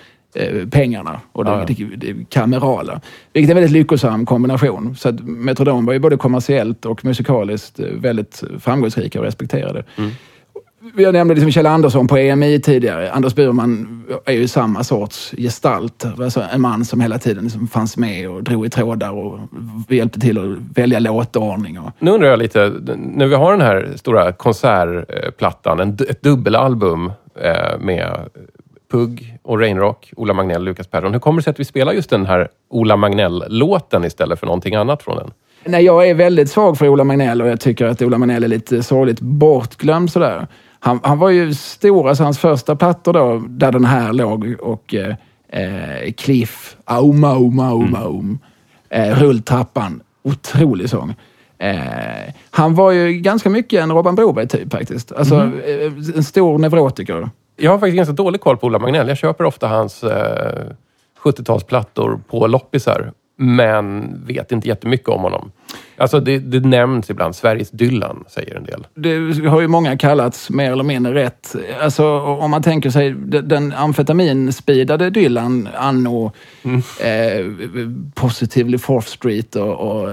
pengarna 0.71 1.19
och 1.31 1.45
det, 1.45 1.51
Ja. 1.51 1.65
det, 1.67 1.95
det 2.13 2.29
kamerala. 2.29 3.01
Vilket 3.33 3.49
är 3.49 3.51
en 3.51 3.61
väldigt 3.61 3.71
lyckosam 3.71 4.25
kombination. 4.25 4.95
Så 4.95 5.09
att 5.09 5.19
Metrodom 5.23 5.85
var 5.85 5.93
ju 5.93 5.99
både 5.99 6.17
kommersiellt 6.17 6.85
och 6.85 7.05
musikaliskt 7.05 7.79
eh, 7.79 7.85
väldigt 7.85 8.43
framgångsrika 8.59 9.19
och 9.19 9.25
respekterade. 9.25 9.83
Jag 10.97 11.13
nämnde 11.13 11.33
liksom 11.33 11.51
Kjell 11.51 11.65
Andersson 11.67 12.07
på 12.07 12.17
EMI 12.17 12.59
tidigare. 12.61 13.11
Anders 13.11 13.35
Burman 13.35 14.03
är 14.25 14.33
ju 14.33 14.47
samma 14.47 14.83
sorts 14.83 15.33
gestalt. 15.37 16.05
Alltså 16.19 16.43
en 16.53 16.61
man 16.61 16.85
som 16.85 17.01
hela 17.01 17.17
tiden 17.19 17.43
liksom 17.43 17.67
fanns 17.67 17.97
med 17.97 18.29
och 18.29 18.43
drog 18.43 18.65
i 18.65 18.69
trådar 18.69 19.11
och 19.11 19.39
hjälpte 19.87 20.19
till 20.19 20.37
att 20.37 20.77
välja 20.77 20.99
låtordning. 20.99 21.79
Och, 21.79 21.91
Nu 21.99 22.11
undrar 22.11 22.27
jag 22.29 22.39
lite, 22.39 22.73
när 22.97 23.27
vi 23.27 23.35
har 23.35 23.51
den 23.51 23.61
här 23.61 23.89
stora 23.95 24.31
konsertplattan, 24.31 25.79
ett 25.79 26.21
dubbelalbum 26.21 27.11
eh, 27.41 27.79
med 27.79 28.19
Pugg 28.91 29.37
och 29.43 29.59
Rainrock, 29.59 30.13
Ola 30.17 30.33
Magnell, 30.33 30.63
Lukas 30.63 30.87
Persson. 30.87 31.13
Hur 31.13 31.19
kommer 31.19 31.39
det 31.39 31.43
sig 31.43 31.51
att 31.51 31.59
vi 31.59 31.65
spelar 31.65 31.93
just 31.93 32.09
den 32.09 32.25
här 32.25 32.47
Ola 32.69 32.97
Magnell-låten 32.97 34.05
istället 34.05 34.39
för 34.39 34.45
någonting 34.45 34.75
annat 34.75 35.03
från 35.03 35.17
den? 35.17 35.31
Nej, 35.65 35.85
jag 35.85 36.09
är 36.09 36.13
väldigt 36.13 36.51
svag 36.51 36.77
för 36.77 36.87
Ola 36.87 37.03
Magnell 37.03 37.41
och 37.41 37.47
jag 37.47 37.59
tycker 37.59 37.85
att 37.85 38.01
Ola 38.01 38.17
Magnell 38.17 38.43
är 38.43 38.47
lite 38.47 38.83
sorgligt 38.83 39.19
bortglömd 39.19 40.11
sådär. 40.11 40.47
Han, 40.79 40.99
han 41.03 41.19
var 41.19 41.29
ju 41.29 41.53
stor, 41.53 42.09
alltså 42.09 42.23
hans 42.23 42.39
första 42.39 42.75
plattor 42.75 43.13
då, 43.13 43.43
där 43.47 43.71
den 43.71 43.85
här 43.85 44.13
låg 44.13 44.55
och 44.59 44.95
eh, 44.95 45.15
eh, 45.49 46.11
Cliff, 46.11 46.77
Aum, 46.85 47.23
Aum, 47.23 47.59
Aum, 47.59 47.95
Aum, 47.95 48.39
eh, 48.89 49.19
Rulltrappan, 49.19 50.01
otrolig 50.23 50.89
sång. 50.89 51.15
Eh, 51.57 52.33
han 52.51 52.75
var 52.75 52.91
ju 52.91 53.13
ganska 53.13 53.49
mycket 53.49 53.83
en 53.83 53.91
Robban 53.91 54.15
Broberg-typ 54.15 54.71
faktiskt. 54.71 55.11
Alltså 55.11 55.35
eh, 55.35 56.15
en 56.15 56.23
stor 56.23 56.57
neurotiker. 56.57 57.29
Jag 57.59 57.71
har 57.71 57.79
faktiskt 57.79 57.95
ganska 57.97 58.13
dålig 58.13 58.41
koll 58.41 58.57
på 58.57 58.67
Ola 58.67 58.79
Magnell. 58.79 59.07
Jag 59.07 59.17
köper 59.17 59.43
ofta 59.43 59.67
hans 59.67 60.03
eh, 60.03 60.63
70-talsplattor 61.23 62.19
på 62.29 62.47
loppisar, 62.47 63.11
men 63.37 64.13
vet 64.27 64.51
inte 64.51 64.67
jättemycket 64.67 65.09
om 65.09 65.21
honom. 65.21 65.51
Alltså 65.97 66.19
det, 66.19 66.39
det 66.39 66.59
nämns 66.59 67.09
ibland, 67.09 67.35
Sveriges 67.35 67.69
Dylan, 67.71 68.23
säger 68.29 68.55
en 68.55 68.63
del. 68.63 68.87
det 68.95 69.47
har 69.47 69.61
ju 69.61 69.67
många 69.67 69.97
kallats 69.97 70.49
mer 70.49 70.71
eller 70.71 70.83
mindre 70.83 71.13
rätt. 71.13 71.55
Alltså 71.81 72.19
om 72.19 72.51
man 72.51 72.63
tänker 72.63 72.89
sig 72.89 73.11
de- 73.11 73.41
den 73.41 73.73
amfetaminspidade 73.73 75.09
Dylan 75.09 75.69
anno 75.77 76.31
eh, 77.01 77.45
Positively 78.15 78.77
Fourth 78.77 79.07
Street 79.07 79.55
och, 79.55 79.73
och, 79.79 80.09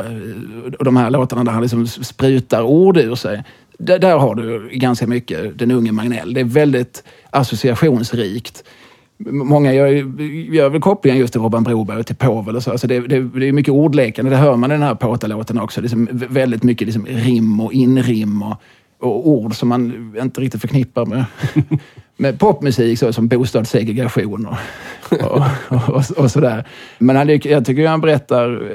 och 0.78 0.84
de 0.84 0.96
här 0.96 1.10
låtarna 1.10 1.44
där 1.44 1.52
han 1.52 1.62
liksom 1.62 1.86
sprutar 1.86 2.62
ord 2.62 2.96
ur 2.96 3.14
sig. 3.14 3.42
Där, 3.78 3.98
där 3.98 4.18
har 4.18 4.34
du 4.34 4.68
ganska 4.72 5.06
mycket 5.06 5.58
den 5.58 5.70
unge 5.70 5.92
Magnell. 5.92 6.34
Det 6.34 6.40
är 6.40 6.44
väldigt 6.44 7.04
associationsrikt. 7.30 8.64
Många 9.18 9.72
gör, 9.72 9.88
gör 10.54 10.68
väl 10.68 10.80
kopplingen 10.80 11.18
just 11.18 11.32
till 11.32 11.42
Robban 11.42 11.64
Broberg 11.64 11.98
och 11.98 12.06
till 12.06 12.16
Povel 12.16 12.56
och 12.56 12.62
så. 12.62 12.70
Alltså 12.70 12.86
det, 12.86 13.00
det, 13.00 13.20
det 13.20 13.48
är 13.48 13.52
mycket 13.52 13.72
ordlekande. 13.72 14.30
Det 14.30 14.36
hör 14.36 14.56
man 14.56 14.70
i 14.70 14.74
den 14.74 14.82
här 14.82 14.94
påtalåten 14.94 15.60
också. 15.60 15.80
Liksom 15.80 16.08
väldigt 16.12 16.62
mycket 16.62 16.86
liksom 16.86 17.06
rim 17.06 17.60
och 17.60 17.72
inrim 17.72 18.42
och, 18.42 18.56
och 19.00 19.28
ord 19.28 19.54
som 19.54 19.68
man 19.68 20.14
inte 20.20 20.40
riktigt 20.40 20.60
förknippar 20.60 21.06
med, 21.06 21.24
med 22.16 22.38
popmusik, 22.38 22.98
så 22.98 23.12
som 23.12 23.28
bostadssegregation 23.28 24.46
och, 24.46 24.56
och, 25.12 25.42
och, 25.68 26.02
och 26.16 26.30
sådär. 26.30 26.68
Men 26.98 27.16
han, 27.16 27.28
jag 27.28 27.64
tycker 27.64 27.82
ju 27.82 27.86
han 27.86 28.00
berättar 28.00 28.72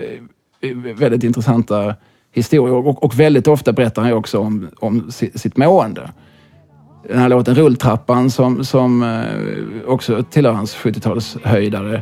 eh, 0.62 0.76
väldigt 0.76 1.24
intressanta 1.24 1.96
historier 2.32 2.76
och, 2.76 3.04
och 3.04 3.20
väldigt 3.20 3.48
ofta 3.48 3.74
berättar 3.74 4.02
han 4.02 4.12
ju 4.12 4.18
också 4.18 4.40
om, 4.40 4.70
om 4.80 5.12
sitt 5.12 5.58
mående 5.58 6.10
den 7.10 7.20
här 7.20 7.30
låten 7.30 7.56
Rulltrappan 7.56 8.32
som, 8.32 8.66
som 8.66 9.04
eh, 9.04 9.90
också 9.90 10.24
tillhör 10.24 10.54
hans 10.54 10.76
70-talshöjdare. 10.76 12.02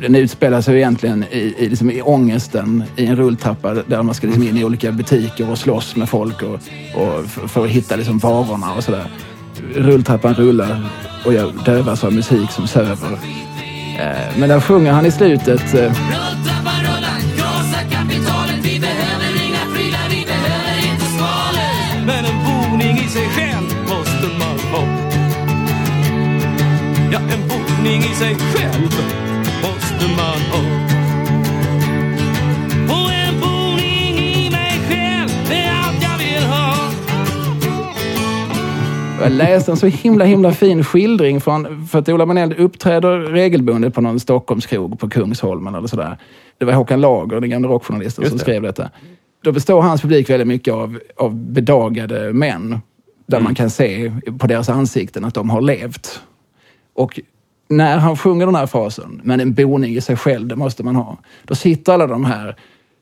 Den 0.00 0.14
utspelar 0.14 0.60
sig 0.60 0.76
egentligen 0.76 1.24
i, 1.30 1.54
i, 1.58 1.68
liksom 1.68 1.90
i 1.90 2.02
ångesten 2.02 2.84
i 2.96 3.06
en 3.06 3.16
rulltrappa 3.16 3.74
där 3.74 4.02
man 4.02 4.14
ska 4.14 4.26
liksom 4.26 4.42
in 4.42 4.56
i 4.56 4.64
olika 4.64 4.92
butiker 4.92 5.50
och 5.50 5.58
slåss 5.58 5.96
med 5.96 6.08
folk 6.08 6.42
och, 6.42 6.54
och 6.94 7.24
för, 7.24 7.48
för 7.48 7.64
att 7.64 7.70
hitta 7.70 7.96
liksom 7.96 8.18
varorna 8.18 8.74
och 8.74 8.84
sådär. 8.84 9.10
Rulltrappan 9.74 10.34
rullar 10.34 10.86
och 11.26 11.32
jag 11.32 11.52
dövas 11.64 12.04
av 12.04 12.12
musik 12.12 12.50
som 12.50 12.66
söver. 12.66 13.12
Eh, 13.98 14.38
men 14.38 14.48
där 14.48 14.60
sjunger 14.60 14.92
han 14.92 15.06
i 15.06 15.10
slutet 15.10 15.74
eh, 15.74 15.80
Rulltrappan 15.80 16.80
rullar, 16.80 17.20
krossa 17.36 17.80
kapital 17.90 18.39
Ja, 27.12 27.18
en 27.18 27.48
boning 27.48 28.00
i 28.00 28.14
sig 28.14 28.34
själv 28.34 28.90
måste 29.62 30.06
man 30.16 30.40
ha. 30.50 30.58
Och 32.88 33.12
en 33.12 33.40
boning 33.40 34.18
i 34.18 34.50
mig 34.50 34.80
själv 34.88 35.52
är 35.52 35.70
allt 35.72 36.02
jag 36.02 36.18
vill 36.18 36.44
ha. 36.48 36.74
Jag 39.22 39.32
läste 39.32 39.70
en 39.70 39.76
så 39.76 39.86
himla, 39.86 40.24
himla 40.24 40.52
fin 40.52 40.84
skildring 40.84 41.40
från, 41.40 41.86
för 41.86 41.98
att 41.98 42.08
Ola 42.08 42.26
Magnell 42.26 42.54
uppträder 42.58 43.18
regelbundet 43.18 43.94
på 43.94 44.00
någon 44.00 44.20
Stockholmskrog 44.20 44.98
på 44.98 45.08
Kungsholmen 45.08 45.74
eller 45.74 45.88
sådär. 45.88 46.18
Det 46.58 46.64
var 46.64 46.72
Håkan 46.72 47.00
Lager, 47.00 47.40
den 47.40 47.50
gamla 47.50 47.68
rockjournalisten, 47.68 48.28
som 48.28 48.38
det. 48.38 48.42
skrev 48.42 48.62
detta. 48.62 48.90
Då 49.44 49.52
består 49.52 49.82
hans 49.82 50.02
publik 50.02 50.30
väldigt 50.30 50.48
mycket 50.48 50.74
av, 50.74 50.98
av 51.16 51.34
bedagade 51.34 52.32
män. 52.32 52.80
Där 53.26 53.40
man 53.40 53.54
kan 53.54 53.70
se 53.70 54.12
på 54.38 54.46
deras 54.46 54.68
ansikten 54.68 55.24
att 55.24 55.34
de 55.34 55.50
har 55.50 55.60
levt. 55.60 56.20
Och 57.00 57.20
när 57.68 57.98
han 57.98 58.16
sjunger 58.16 58.46
den 58.46 58.54
här 58.54 58.66
frasen, 58.66 59.20
men 59.24 59.40
en 59.40 59.54
boning 59.54 59.96
i 59.96 60.00
sig 60.00 60.16
själv, 60.16 60.48
det 60.48 60.56
måste 60.56 60.82
man 60.82 60.96
ha. 60.96 61.16
Då 61.44 61.54
sitter 61.54 61.92
alla 61.92 62.06
de 62.06 62.24
här 62.24 62.56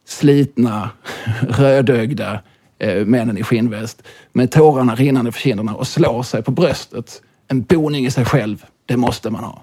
slitna, 0.07 0.91
rödögda 1.49 2.41
eh, 2.79 3.07
männen 3.07 3.39
i 3.39 3.43
skinnväst 3.43 4.03
med 4.33 4.51
tårarna 4.51 4.95
rinnande 4.95 5.33
för 5.33 5.41
kinderna 5.41 5.75
och 5.75 5.87
slår 5.87 6.23
sig 6.23 6.43
på 6.43 6.51
bröstet. 6.51 7.23
En 7.49 7.63
boning 7.63 8.07
i 8.07 8.11
sig 8.11 8.25
själv, 8.25 8.65
det 8.87 8.97
måste 8.97 9.31
man 9.31 9.45
ha. 9.45 9.63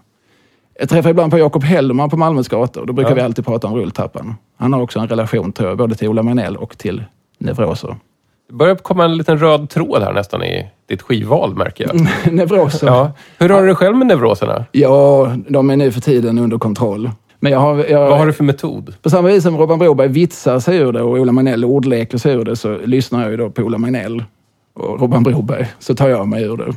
Jag 0.79 0.89
träffar 0.89 1.09
ibland 1.09 1.31
på 1.31 1.37
Jakob 1.39 1.63
Hellman 1.63 2.09
på 2.09 2.17
Malmös 2.17 2.47
gator. 2.47 2.85
Då 2.85 2.93
brukar 2.93 3.11
Ja. 3.11 3.15
vi 3.15 3.21
alltid 3.21 3.45
prata 3.45 3.67
om 3.67 3.75
rulltrappan. 3.75 4.35
Han 4.57 4.73
har 4.73 4.81
också 4.81 4.99
en 4.99 5.07
relation, 5.07 5.51
tror 5.51 5.69
jag, 5.69 5.77
både 5.77 5.95
till 5.95 6.07
Ola 6.07 6.23
Magnell 6.23 6.57
och 6.57 6.77
till 6.77 7.03
neuroser. 7.37 7.95
Det 8.47 8.53
börjar 8.53 8.75
komma 8.75 9.05
en 9.05 9.17
liten 9.17 9.37
röd 9.37 9.69
tråd 9.69 10.03
här 10.03 10.13
nästan 10.13 10.43
i 10.43 10.69
ditt 10.89 11.01
skivval, 11.01 11.55
märker 11.55 11.87
jag. 11.87 12.07
neuroser? 12.33 12.87
Ja. 12.87 13.11
Hur 13.37 13.49
har 13.49 13.61
du 13.61 13.67
det 13.67 13.75
själv 13.75 13.97
med 13.97 14.07
neuroserna? 14.07 14.65
ja, 14.71 15.31
de 15.47 15.69
är 15.69 15.75
nu 15.75 15.91
för 15.91 16.01
tiden 16.01 16.39
under 16.39 16.57
kontroll. 16.57 17.11
Men 17.39 17.51
jag 17.51 17.59
har, 17.59 17.85
jag, 17.85 18.09
Vad 18.09 18.17
har 18.17 18.25
du 18.25 18.33
för 18.33 18.43
metod? 18.43 18.95
På 19.01 19.09
samma 19.09 19.27
vis 19.27 19.43
som 19.43 19.57
Robban 19.57 19.79
Broberg 19.79 20.07
vitsar 20.07 20.59
sig 20.59 20.77
ur 20.77 20.91
det 20.91 21.01
och 21.01 21.11
Ola 21.11 21.31
Magnell 21.31 21.65
ordleker 21.65 22.17
sig 22.17 22.33
ur 22.33 22.45
det 22.45 22.55
så 22.55 22.77
lyssnar 22.77 23.21
jag 23.21 23.31
ju 23.31 23.37
då 23.37 23.49
på 23.49 23.61
Ola 23.61 23.77
Magnell 23.77 24.23
och 24.73 24.99
Robban 24.99 25.23
Broberg. 25.23 25.67
Så 25.79 25.95
tar 25.95 26.09
jag 26.09 26.27
mig 26.27 26.43
ur 26.43 26.57
det. 26.57 26.73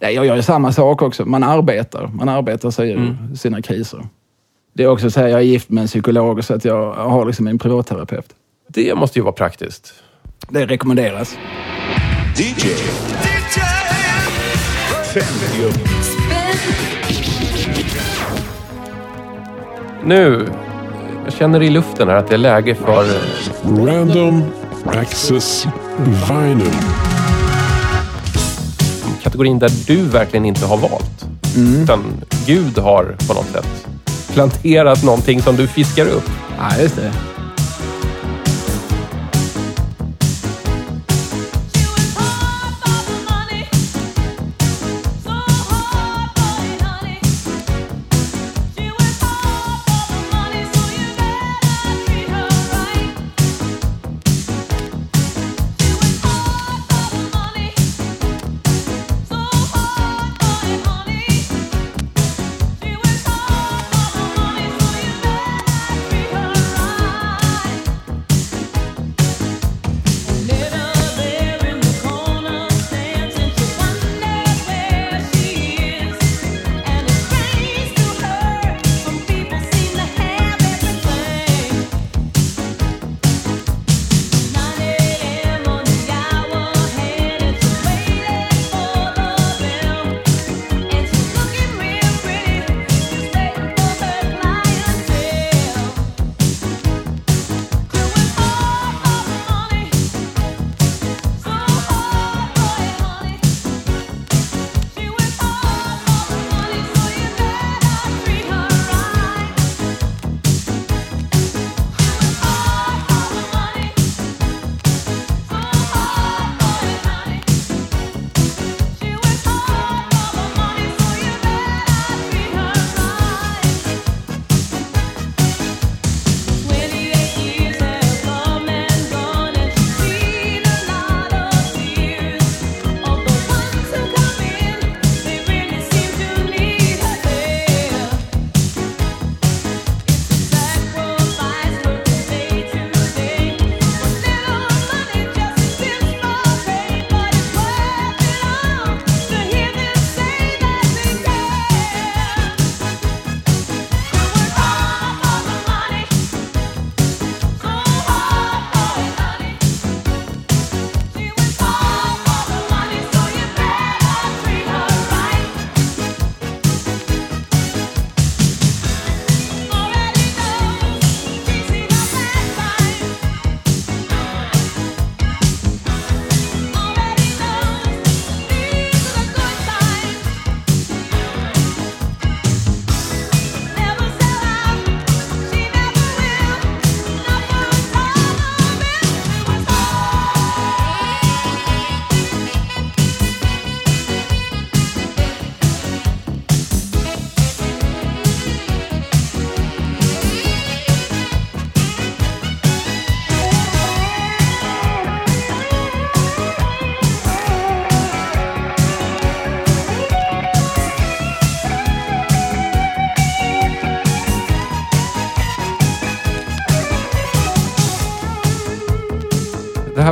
Nej, 0.00 0.14
jag 0.14 0.26
gör 0.26 0.36
ju 0.36 0.42
samma 0.42 0.72
sak 0.72 1.02
också. 1.02 1.24
Man 1.24 1.42
arbetar. 1.42 2.10
Man 2.14 2.28
arbetar 2.28 2.70
sig 2.70 2.90
ur 2.90 3.16
sina 3.36 3.62
kriser. 3.62 4.06
Det 4.72 4.82
är 4.82 4.88
också 4.88 5.10
så 5.10 5.20
här, 5.20 5.28
jag 5.28 5.40
är 5.40 5.44
gift 5.44 5.70
med 5.70 5.82
en 5.82 5.86
psykolog 5.86 6.44
så 6.44 6.54
att 6.54 6.64
jag 6.64 6.92
har 6.92 7.26
liksom 7.26 7.46
en 7.46 7.58
privatterapeut. 7.58 8.26
Det 8.68 8.94
måste 8.94 9.18
ju 9.18 9.22
vara 9.22 9.32
praktiskt. 9.32 9.94
Det 10.48 10.66
rekommenderas. 10.66 11.36
DJ. 12.36 12.68
50 15.14 15.28
Nu, 20.04 20.48
jag 21.24 21.32
känner 21.34 21.62
i 21.62 21.70
luften 21.70 22.08
här 22.08 22.16
att 22.16 22.28
det 22.28 22.34
är 22.34 22.38
läge 22.38 22.74
för 22.74 23.06
Random 23.86 24.42
Access 24.86 25.66
Vinyl. 26.28 26.70
kategorin 29.22 29.58
där 29.58 29.70
du 29.86 29.96
verkligen 29.96 30.44
inte 30.44 30.66
har 30.66 30.76
valt. 30.76 31.26
Utan 31.56 32.00
Gud 32.46 32.78
har 32.78 33.16
på 33.28 33.34
något 33.34 33.48
sätt 33.48 33.86
planterat 34.32 35.04
någonting 35.04 35.42
som 35.42 35.56
du 35.56 35.66
fiskar 35.66 36.06
upp. 36.06 36.30
Ja, 36.58 36.82
just 36.82 36.96
det. 36.96 37.33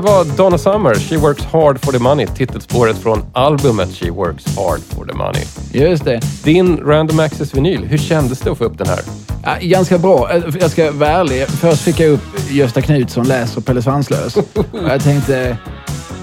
Här 0.03 0.15
var 0.17 0.25
Donna 0.37 0.59
Summer, 0.59 0.95
She 0.95 1.17
Works 1.17 1.45
Hard 1.45 1.85
for 1.85 1.93
the 1.93 1.99
Money, 1.99 2.27
titelspåret 2.27 2.99
från 2.99 3.25
albumet 3.33 3.89
She 3.95 4.11
Works 4.11 4.57
Hard 4.57 4.81
for 4.89 5.05
the 5.07 5.13
Money. 5.15 5.43
Just 5.73 6.05
det. 6.05 6.21
Din 6.45 6.77
Random 6.77 7.21
Access 7.21 7.55
vinyl, 7.55 7.85
hur 7.85 7.99
kändes 7.99 8.41
det 8.41 8.51
att 8.51 8.59
få 8.59 8.65
upp 8.65 8.79
den 8.79 8.87
här? 8.87 9.01
Ja, 9.45 9.53
ganska 9.61 9.99
bra. 9.99 10.31
Eh, 10.33 10.43
Jag 10.61 10.71
ska 10.71 10.91
vara 10.93 11.11
ärlig. 11.11 11.47
Först 11.47 11.83
fick 11.83 12.01
jag 12.01 12.11
upp 12.11 12.51
Gösta 12.51 12.83
Knutsson 12.83 13.29
läser 13.29 13.61
Pelle 13.61 13.83
Svanslös. 13.83 14.37
Jag 14.89 15.03
tänkte, 15.03 15.57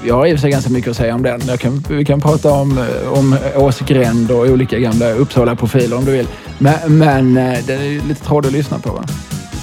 jag 0.06 0.16
har 0.16 0.26
i 0.26 0.30
och 0.34 0.38
för 0.38 0.42
sig 0.42 0.52
ganska 0.52 0.70
mycket 0.70 0.92
att 0.92 0.98
säga 0.98 1.16
om 1.16 1.24
den. 1.24 1.40
Kan, 1.58 1.84
vi 1.90 2.06
kan 2.06 2.22
prata 2.22 2.52
om, 2.52 2.86
om 3.14 3.38
Åsgränd 3.56 4.32
och 4.32 4.46
olika 4.46 4.80
gamla 4.80 5.12
Uppsala-profiler 5.12 5.98
om 5.98 6.06
du 6.06 6.12
vill. 6.12 6.28
Men, 6.58 6.98
men 6.98 7.38
eh, 7.38 7.58
det 7.68 7.74
är 7.74 8.08
lite 8.08 8.26
tråkigt 8.26 8.48
att 8.48 8.54
lyssna 8.54 8.80
på. 8.80 8.90
Va? 8.92 9.04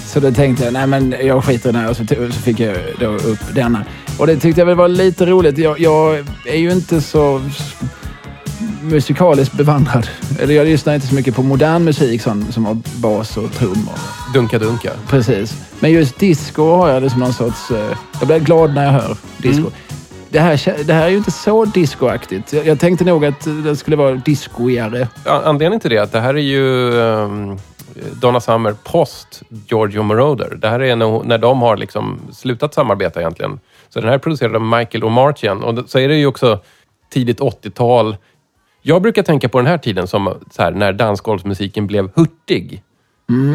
Så 0.07 0.19
då 0.19 0.31
tänkte 0.31 0.63
jag, 0.63 0.73
nej 0.73 0.87
men 0.87 1.15
jag 1.23 1.43
skiter 1.43 1.69
i 1.69 1.71
den 1.71 1.81
här 1.81 1.89
och 1.89 1.97
så, 1.97 2.03
så 2.07 2.41
fick 2.41 2.59
jag 2.59 2.75
då 2.99 3.07
upp 3.07 3.55
denna. 3.55 3.85
Och 4.19 4.27
det 4.27 4.37
tyckte 4.37 4.61
jag 4.61 4.65
väl 4.65 4.75
var 4.75 4.87
lite 4.87 5.25
roligt. 5.25 5.57
Jag, 5.57 5.79
jag 5.79 6.25
är 6.45 6.57
ju 6.57 6.71
inte 6.71 7.01
så 7.01 7.41
musikaliskt 8.81 9.53
bevandrad. 9.53 10.09
Eller 10.39 10.53
jag 10.53 10.67
lyssnar 10.67 10.95
inte 10.95 11.07
så 11.07 11.15
mycket 11.15 11.35
på 11.35 11.43
modern 11.43 11.83
musik 11.83 12.21
som, 12.21 12.51
som 12.51 12.65
har 12.65 12.77
bas 12.95 13.37
och 13.37 13.53
trummor. 13.53 13.93
Dunka 14.33 14.59
Dunka. 14.59 14.91
Precis. 15.09 15.53
Men 15.79 15.91
just 15.91 16.19
disco 16.19 16.75
har 16.75 16.89
jag 16.89 17.03
liksom 17.03 17.19
någon 17.19 17.33
sorts... 17.33 17.71
eh, 17.71 17.97
jag 18.19 18.27
blir 18.27 18.39
glad 18.39 18.73
när 18.73 18.85
jag 18.85 18.91
hör 18.91 19.17
disco. 19.37 19.71
Det, 20.29 20.39
här, 20.39 20.83
det 20.83 20.93
här 20.93 21.05
är 21.05 21.09
ju 21.09 21.17
inte 21.17 21.31
så 21.31 21.65
discoaktigt. 21.65 22.53
Jag, 22.53 22.67
jag 22.67 22.79
tänkte 22.79 23.05
nog 23.05 23.25
att 23.25 23.47
det 23.63 23.75
skulle 23.75 23.97
vara 23.97 24.15
discoigare. 24.15 25.07
Anledningen 25.25 25.79
till 25.79 25.89
det 25.89 25.97
är 25.97 26.01
att 26.01 26.11
det 26.11 26.19
här 26.19 26.33
är 26.33 26.41
ju 26.41 27.01
ehm, 27.01 27.57
Donna 28.21 28.39
Summer 28.39 28.75
post 28.83 29.41
Giorgio 29.67 30.03
Moroder. 30.03 30.55
Det 30.61 30.67
här 30.69 30.79
är 30.81 30.95
när, 30.95 31.23
när 31.23 31.37
de 31.37 31.61
har 31.61 31.77
liksom 31.77 32.19
slutat 32.31 32.73
samarbeta 32.73 33.19
egentligen. 33.19 33.59
Så 33.89 33.99
den 33.99 34.09
här 34.09 34.15
är 34.15 34.19
producerad 34.19 34.55
av 34.55 34.61
Michael 34.61 35.03
O'Martian. 35.03 35.61
Och 35.61 35.89
så 35.89 35.99
är 35.99 36.07
det 36.07 36.15
ju 36.15 36.25
också 36.25 36.59
tidigt 37.09 37.39
80-tal. 37.39 38.17
Jag 38.81 39.01
brukar 39.01 39.23
tänka 39.23 39.49
på 39.49 39.57
den 39.57 39.67
här 39.67 39.77
tiden 39.77 40.07
som 40.07 40.33
här, 40.57 40.71
när 40.71 40.93
dansgolvsmusiken 40.93 41.87
blev 41.87 42.09
hurtig. 42.15 42.83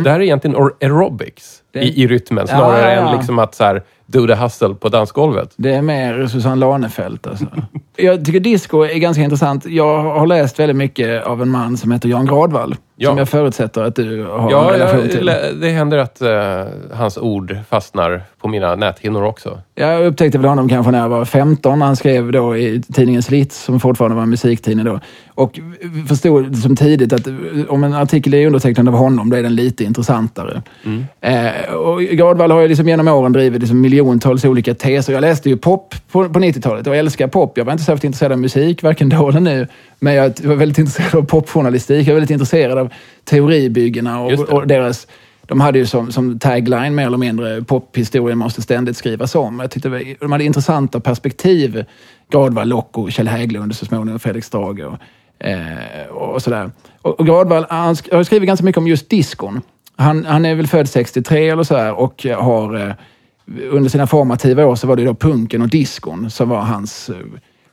Det 0.05 0.11
här 0.11 0.20
är 0.20 0.24
egentligen 0.24 0.57
aerobics 0.80 1.62
Det- 1.72 1.80
i, 1.82 2.03
i 2.03 2.07
rytmen 2.07 2.47
snarare 2.49 2.80
Ja, 2.82 2.88
ja, 2.88 3.01
ja. 3.01 3.09
än 3.11 3.16
liksom 3.16 3.38
att 3.38 3.55
så 3.55 3.64
här, 3.64 3.82
do 4.13 4.27
the 4.27 4.35
hustle 4.35 4.75
på 4.75 4.89
dansgolvet. 4.89 5.51
Det 5.57 5.75
är 5.75 5.83
mer 5.83 6.27
Susanne 6.27 6.57
Lanefelt 6.57 7.27
alltså. 7.27 7.47
Jag 7.97 8.25
tycker 8.25 8.41
disco 8.41 8.83
är 8.83 8.99
ganska 8.99 9.23
intressant. 9.23 9.67
Jag 9.67 10.03
har 10.03 10.27
läst 10.27 10.59
väldigt 10.59 10.77
mycket 10.77 11.25
av 11.25 11.43
en 11.43 11.49
man 11.51 11.77
som 11.77 11.91
heter 11.93 12.09
Jan 12.09 12.27
Gradvall. 12.27 12.77
Ja. 12.97 13.09
Som 13.11 13.19
jag 13.19 13.29
förutsätter 13.29 13.83
att 13.83 13.97
du 13.97 14.25
har 14.25 14.39
en 14.43 14.49
Ja, 14.51 14.71
relation 14.73 15.09
till. 15.09 15.27
jag, 15.27 15.57
det 15.61 15.69
händer 15.71 15.99
att 15.99 16.21
eh, 16.23 16.65
hans 16.93 17.19
ord 17.19 17.57
fastnar 17.69 18.23
på 18.41 18.49
mina 18.49 18.75
näthinnor 18.77 19.25
också. 19.25 19.61
Jag 19.75 20.07
upptäckte 20.07 20.39
väl 20.39 20.49
honom 20.49 20.69
kanske 20.69 20.93
när 20.93 20.99
jag 20.99 21.09
var 21.09 21.25
15. 21.25 21.83
Han 21.83 21.97
skrev 21.97 22.33
då 22.33 22.57
i 22.57 22.83
tidningen 22.95 23.23
Slits, 23.23 23.63
som 23.65 23.81
fortfarande 23.81 24.15
var 24.17 24.23
en 24.23 24.31
musiktidning 24.31 24.85
då. 24.85 25.01
Och 25.35 25.61
förstod 26.09 26.57
som 26.57 26.77
tidigt 26.77 27.13
att 27.13 27.27
om 27.69 27.85
en 27.85 27.95
artikel 27.95 28.35
är 28.35 28.47
undertecknad 28.47 28.89
av 28.89 28.95
honom, 28.95 29.31
då 29.31 29.37
är 29.37 29.43
den 29.43 29.55
lite 29.55 29.85
intressantare. 29.85 30.63
Eh, 31.21 31.75
och 31.75 32.01
Gradvall 32.03 32.51
har 32.51 32.61
ju 32.61 32.69
liksom 32.69 32.89
genom 32.89 33.09
åren 33.09 33.33
drivit 33.33 33.61
liksom 33.61 33.83
miljontals 34.05 34.44
olika 34.44 34.74
teser. 34.74 35.12
Jag 35.12 35.20
läste 35.20 35.48
ju 35.48 35.57
pop 35.57 35.94
på, 36.12 36.28
på 36.28 36.38
90-talet 36.38 36.86
och 36.86 36.96
älskar 36.96 37.28
pop. 37.28 37.59
Jag 37.59 37.64
var 37.64 37.72
inte 37.72 37.84
särskilt 37.84 38.05
intresserad 38.05 38.32
av 38.32 38.38
musik, 38.38 38.82
varken 38.82 39.09
då 39.09 39.28
eller 39.28 39.40
nu. 39.40 39.68
Men 39.98 40.14
jag 40.14 40.40
var 40.42 40.55
väldigt 40.55 40.78
intresserad 40.78 41.14
av 41.14 41.26
popjournalistik. 41.26 42.09
Jag 42.09 42.12
var 42.12 42.20
väldigt 42.20 42.30
intresserad 42.30 42.78
av 42.78 42.92
teoribyggena 43.24 44.20
och, 44.20 44.32
och 44.32 44.66
deras 44.66 45.07
de 45.46 45.61
hade 45.61 45.78
ju 45.78 45.86
som, 45.86 46.12
som 46.12 46.38
tagline 46.38 46.94
mer 46.94 47.07
eller 47.07 47.18
mindre, 47.18 47.62
pophistorien 47.62 48.38
måste 48.38 48.62
ständigt 48.62 48.96
skrivas 48.96 49.34
om. 49.34 49.61
Jag 49.61 49.70
tyckte 49.70 50.14
de 50.20 50.32
hade 50.32 50.44
intressanta 50.44 51.00
perspektiv. 51.00 51.84
Gradvall, 52.30 52.68
Locko, 52.68 53.11
Kjell 53.11 53.28
Hägglund 53.28 53.76
så 53.76 53.86
småningom 53.86 54.18
Fredrik 54.18 54.44
Strage 54.44 54.80
och, 54.80 54.98
eh, 55.46 56.07
och 56.11 56.42
sådär. 56.42 56.70
Och, 57.03 57.20
och 57.20 57.26
Gradvall 57.26 57.66
han 57.68 57.96
har 58.12 58.24
skrivit 58.24 58.46
ganska 58.46 58.64
mycket 58.64 58.78
om 58.78 58.86
just 58.86 59.11
diskon. 59.11 59.61
Han, 59.96 60.24
han 60.24 60.44
är 60.44 60.55
väl 60.55 60.66
född 60.66 60.88
63 60.88 61.48
eller 61.48 61.62
så 61.62 61.76
här 61.76 61.92
och 61.92 62.26
har 62.38 62.86
eh, 62.86 62.92
under 63.70 63.90
sina 63.90 64.07
formativa 64.07 64.66
år 64.66 64.74
så 64.74 64.86
var 64.86 64.97
det 64.97 65.05
då 65.05 65.14
punken 65.14 65.62
och 65.62 65.68
diskon 65.68 66.30
som 66.30 66.49
var 66.49 66.61
hans 66.61 67.09
eh, 67.09 67.16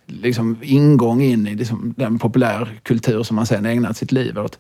liksom, 0.07 0.57
ingång 0.61 1.21
in 1.21 1.47
i 1.47 1.55
liksom, 1.55 1.93
den 1.97 2.19
populärkultur 2.19 3.23
som 3.23 3.37
han 3.37 3.45
sen 3.45 3.65
ägnat 3.65 3.97
sitt 3.97 4.11
liv 4.11 4.39
åt. 4.39 4.59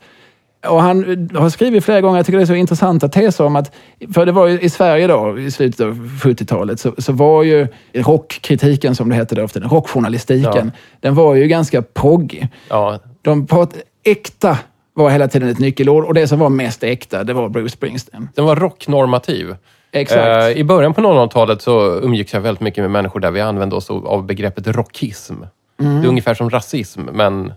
Och 0.67 0.81
han 0.81 1.29
har 1.33 1.49
skrivit 1.49 1.85
flera 1.85 2.01
gånger, 2.01 2.17
jag 2.17 2.25
tycker 2.25 2.37
det 2.37 2.43
är 2.43 2.45
så 2.45 2.53
intressanta 2.53 3.09
teser 3.09 3.45
om 3.45 3.55
att, 3.55 3.75
för 4.13 4.25
det 4.25 4.31
var 4.31 4.47
ju 4.47 4.59
i 4.59 4.69
Sverige 4.69 5.07
då, 5.07 5.39
i 5.39 5.51
slutet 5.51 5.81
av 5.81 6.09
70-talet, 6.23 6.79
så, 6.79 6.93
så 6.97 7.13
var 7.13 7.43
ju 7.43 7.67
rockkritiken, 7.93 8.95
som 8.95 9.09
det 9.09 9.15
hette 9.15 9.35
då 9.35 9.47
rockjournalistiken, 9.47 10.71
den 10.99 11.15
var 11.15 11.35
ju 11.35 11.47
ganska 11.47 11.81
proggig. 11.81 12.47
Ja, 12.69 12.99
De 13.21 13.47
prat, 13.47 13.77
äkta 14.03 14.57
var 14.93 15.09
hela 15.09 15.27
tiden 15.27 15.49
ett 15.49 15.59
nyckelord 15.59 16.05
och 16.05 16.13
det 16.13 16.27
som 16.27 16.39
var 16.39 16.49
mest 16.49 16.83
äkta, 16.83 17.23
det 17.23 17.33
var 17.33 17.49
Bruce 17.49 17.69
Springsteen. 17.69 18.29
den 18.35 18.45
var 18.45 18.55
rocknormativ. 18.55 19.55
Exakt. 19.91 20.43
Eh, 20.43 20.59
I 20.59 20.63
början 20.63 20.93
på 20.93 21.01
00-talet 21.01 21.61
så 21.61 21.99
umgicks 21.99 22.33
jag 22.33 22.41
väldigt 22.41 22.61
mycket 22.61 22.83
med 22.83 22.91
människor 22.91 23.19
där 23.19 23.31
vi 23.31 23.41
använde 23.41 23.75
oss 23.75 23.89
av 23.89 24.25
begreppet 24.25 24.67
rockism. 24.67 25.33
Mm. 25.79 26.01
Det 26.01 26.07
är 26.07 26.09
ungefär 26.09 26.33
som 26.33 26.49
rasism, 26.49 27.01
men 27.11 27.53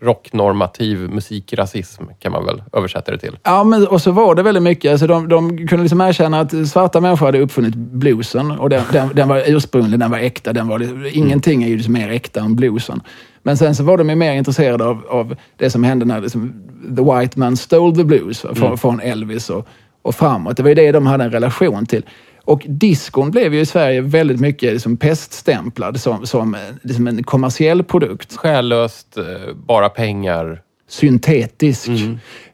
rocknormativ 0.00 0.98
musikrasism 0.98 2.02
kan 2.18 2.32
man 2.32 2.46
väl 2.46 2.62
översätta 2.72 3.12
det 3.12 3.18
till. 3.18 3.38
Ja, 3.42 3.64
men, 3.64 3.86
och 3.86 4.02
så 4.02 4.10
var 4.10 4.34
det 4.34 4.42
väldigt 4.42 4.62
mycket. 4.62 4.92
Alltså, 4.92 5.06
de, 5.06 5.28
de 5.28 5.68
kunde 5.68 5.82
liksom 5.82 6.00
erkänna 6.00 6.40
att 6.40 6.68
svarta 6.68 7.00
människor 7.00 7.26
hade 7.26 7.40
uppfunnit 7.40 7.74
bluesen. 7.74 8.50
Och 8.50 8.70
den, 8.70 8.82
den, 8.92 9.08
den 9.14 9.28
var 9.28 9.42
ursprunglig, 9.46 10.00
den 10.00 10.10
var 10.10 10.18
äkta. 10.18 10.52
Den 10.52 10.68
var, 10.68 11.06
ingenting 11.16 11.62
är 11.62 11.68
ju 11.68 11.76
liksom 11.76 11.92
mer 11.92 12.10
äkta 12.10 12.40
än 12.40 12.56
bluesen. 12.56 13.00
Men 13.42 13.56
sen 13.56 13.74
så 13.74 13.84
var 13.84 13.98
de 13.98 14.08
ju 14.10 14.16
mer 14.16 14.32
intresserade 14.32 14.84
av, 14.84 15.06
av 15.08 15.36
det 15.56 15.70
som 15.70 15.84
hände 15.84 16.04
när 16.04 16.20
liksom, 16.20 16.52
the 16.96 17.02
white 17.02 17.38
man 17.38 17.56
stole 17.56 17.96
the 17.96 18.04
blues 18.04 18.46
från, 18.54 18.78
från 18.78 19.00
Elvis 19.00 19.50
och, 19.50 19.68
och 20.06 20.14
framåt. 20.14 20.56
Det 20.56 20.62
var 20.62 20.68
ju 20.68 20.74
det 20.74 20.92
de 20.92 21.06
hade 21.06 21.24
en 21.24 21.30
relation 21.30 21.86
till. 21.86 22.02
Och 22.44 22.62
diskon 22.68 23.30
blev 23.30 23.54
ju 23.54 23.60
i 23.60 23.66
Sverige 23.66 24.00
väldigt 24.00 24.40
mycket 24.40 24.72
liksom 24.72 24.96
peststämplad 24.96 26.00
som, 26.00 26.26
som 26.26 26.54
eh, 26.54 26.60
liksom 26.82 27.06
en 27.06 27.22
kommersiell 27.24 27.82
produkt. 27.84 28.36
Själlöst, 28.36 29.16
eh, 29.16 29.54
bara 29.54 29.88
pengar. 29.88 30.60
syntetisk. 30.88 31.88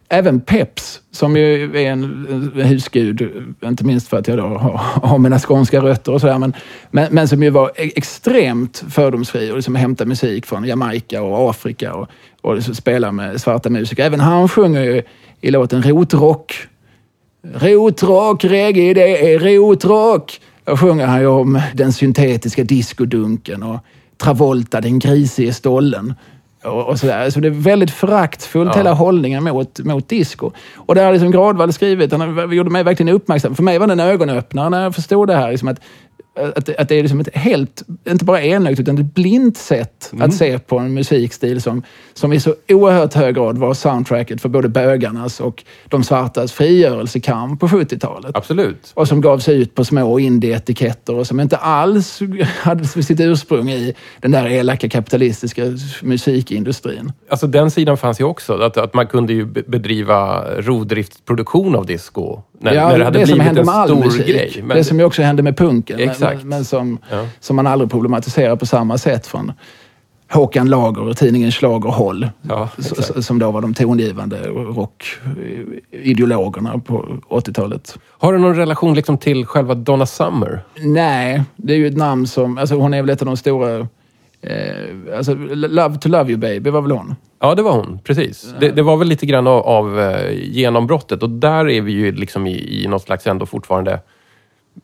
Även 0.08 0.40
Peps, 0.40 1.00
som 1.10 1.36
ju 1.36 1.76
är 1.76 1.90
en, 1.90 2.02
en 2.54 2.60
husgud, 2.60 3.30
inte 3.64 3.84
minst 3.84 4.08
för 4.08 4.16
att 4.18 4.28
jag 4.28 4.38
då 4.38 4.42
har, 4.46 4.76
har 5.08 5.18
mina 5.18 5.38
skånska 5.38 5.80
rötter 5.80 6.12
och 6.12 6.20
sådär, 6.20 6.38
men, 6.38 6.52
men, 6.90 7.14
men 7.14 7.28
som 7.28 7.42
ju 7.42 7.50
var 7.50 7.68
e- 7.76 7.92
extremt 7.96 8.84
fördomsfri 8.90 9.50
och 9.50 9.56
liksom 9.56 9.74
hämtade 9.74 10.08
musik 10.08 10.46
från 10.46 10.64
Jamaica 10.64 11.22
och 11.22 11.50
Afrika 11.50 11.94
och, 11.94 12.08
och 12.40 12.54
liksom 12.54 12.74
spelar 12.74 13.12
med 13.12 13.40
svarta 13.40 13.70
musiker. 13.70 14.04
Även 14.04 14.20
han 14.20 14.48
sjunger 14.48 14.82
ju 14.82 15.02
i 15.40 15.50
låten 15.50 15.82
Rotrock. 15.82 16.54
Rotrock, 17.42 18.44
reggae, 18.44 18.94
det 18.94 19.34
är 19.34 19.38
rotrock. 19.38 20.40
Då 20.64 20.76
sjunger 20.76 21.06
han 21.06 21.20
ju 21.20 21.26
om 21.26 21.60
den 21.74 21.92
syntetiska 21.92 22.64
diskodunken 22.64 23.62
och 23.62 23.78
Travolta, 24.16 24.80
den 24.80 24.98
grisige 24.98 25.52
stollen. 25.52 26.14
Och, 26.64 26.88
och 26.88 26.98
sådär. 26.98 27.30
Så 27.30 27.40
det 27.40 27.48
är 27.48 27.50
väldigt 27.50 27.90
föraktfullt, 27.90 28.70
Ja. 28.72 28.76
hela 28.78 28.92
hållningen 28.92 29.44
mot, 29.44 29.78
mot 29.78 30.08
disco. 30.08 30.50
Och 30.76 30.94
det 30.94 31.00
har 31.00 31.12
liksom 31.12 31.30
Gradvall 31.30 31.72
skrivit, 31.72 32.12
han 32.12 32.52
gjorde 32.54 32.70
mig 32.70 32.82
verkligen 32.84 33.14
uppmärksam. 33.14 33.54
För 33.54 33.62
mig 33.62 33.78
var 33.78 33.86
det 33.86 33.92
en 33.92 34.00
ögonöppnare 34.00 34.70
när 34.70 34.82
jag 34.82 34.94
förstod 34.94 35.28
det 35.28 35.36
här. 35.36 35.50
Liksom 35.50 35.68
att, 35.68 35.80
att, 36.34 36.68
att 36.68 36.88
det 36.88 36.94
är 36.94 37.02
liksom 37.02 37.20
ett 37.20 37.36
helt, 37.36 37.82
inte 38.08 38.24
bara 38.24 38.42
enögt, 38.42 38.80
utan 38.80 38.98
ett 38.98 39.14
blint 39.14 39.56
sätt 39.56 39.88
Mm. 40.12 40.28
att 40.28 40.34
se 40.34 40.58
på 40.58 40.78
en 40.78 40.94
musikstil 40.94 41.62
som, 41.62 41.82
som 42.14 42.32
i 42.32 42.40
så 42.40 42.54
oerhört 42.68 43.14
hög 43.14 43.34
grad 43.34 43.58
var 43.58 43.74
soundtracket 43.74 44.40
för 44.42 44.48
både 44.48 44.68
bögarnas 44.68 45.40
och 45.40 45.64
de 45.88 46.04
svartas 46.04 46.52
frigörelsekamp 46.52 47.60
på 47.60 47.68
70-talet. 47.68 48.36
Absolut. 48.36 48.90
Och 48.94 49.08
som 49.08 49.20
gavs 49.20 49.48
ut 49.48 49.74
på 49.74 49.84
små 49.84 50.18
indie-etiketter 50.18 51.14
och 51.14 51.26
som 51.26 51.40
inte 51.40 51.56
alls 51.56 52.20
hade 52.62 52.84
sitt 52.84 53.20
ursprung 53.20 53.70
i 53.70 53.94
den 54.20 54.30
där 54.30 54.46
elaka 54.46 54.88
kapitalistiska 54.88 55.62
musikindustrin. 56.02 57.12
Alltså 57.28 57.46
den 57.46 57.70
sidan 57.70 57.96
fanns 57.96 58.20
ju 58.20 58.24
också. 58.24 58.54
Att, 58.62 58.76
att 58.76 58.94
man 58.94 59.06
kunde 59.06 59.32
ju 59.32 59.44
be- 59.46 59.62
bedriva 59.66 60.44
rovdriftsproduktion 60.56 61.76
av 61.76 61.86
disco. 61.86 62.42
När, 62.62 62.72
ja, 62.74 62.88
när 62.88 62.98
det 62.98 63.04
hade 63.04 63.18
det 63.18 63.26
som 63.26 63.40
hände 63.40 63.64
med 63.64 63.74
all 63.74 63.98
musik. 63.98 64.26
grej. 64.26 64.60
Men, 64.64 64.76
det 64.76 64.84
som 64.84 64.98
ju 64.98 65.04
också 65.04 65.22
hände 65.22 65.42
med 65.42 65.56
punken. 65.56 65.96
men- 66.00 66.08
Exakt. 66.10 66.38
Men, 66.40 66.48
men 66.48 66.64
som, 66.64 66.98
Ja. 67.10 67.26
som 67.40 67.56
man 67.56 67.66
aldrig 67.66 67.90
problematiserar 67.90 68.56
på 68.56 68.66
samma 68.66 68.98
sätt 68.98 69.26
från 69.26 69.52
Håkan 70.32 70.68
Lager 70.70 71.02
och 71.08 71.16
tidningen 71.16 71.52
Schlagerhåll. 71.52 72.28
Ja, 72.42 72.68
exakt. 72.78 73.24
som 73.24 73.38
då 73.38 73.50
var 73.50 73.60
de 73.60 73.74
tongivande 73.74 74.38
rockideologerna 75.90 76.78
på 76.78 77.06
80-talet. 77.28 77.98
Har 78.18 78.32
du 78.32 78.38
någon 78.38 78.56
relation 78.56 78.94
liksom 78.94 79.18
till 79.18 79.46
själva 79.46 79.74
Donna 79.74 80.06
Summer? 80.06 80.60
Nej, 80.80 81.42
det 81.56 81.72
är 81.72 81.76
ju 81.76 81.86
ett 81.86 81.96
namn 81.96 82.26
som... 82.26 82.58
Alltså 82.58 82.74
hon 82.74 82.94
är 82.94 83.02
väl 83.02 83.10
ett 83.10 83.22
av 83.22 83.26
de 83.26 83.36
stora... 83.36 83.88
Eh, 84.42 85.16
alltså, 85.16 85.34
Love 85.54 85.98
to 85.98 86.08
love 86.08 86.30
you 86.30 86.38
baby 86.38 86.70
var 86.70 86.80
väl 86.80 86.90
hon? 86.90 87.14
Ja, 87.40 87.54
det 87.54 87.62
var 87.62 87.72
hon. 87.72 87.98
Precis. 88.04 88.54
Det, 88.60 88.68
det 88.68 88.82
var 88.82 88.96
väl 88.96 89.08
lite 89.08 89.26
grann 89.26 89.46
av, 89.46 89.62
av 89.62 90.00
eh, 90.00 90.32
genombrottet 90.32 91.22
och 91.22 91.30
där 91.30 91.68
är 91.68 91.80
vi 91.80 91.92
ju 91.92 92.12
liksom 92.12 92.46
i, 92.46 92.82
i 92.82 92.86
något 92.86 93.02
slags 93.02 93.26
ändå 93.26 93.46
fortfarande 93.46 94.00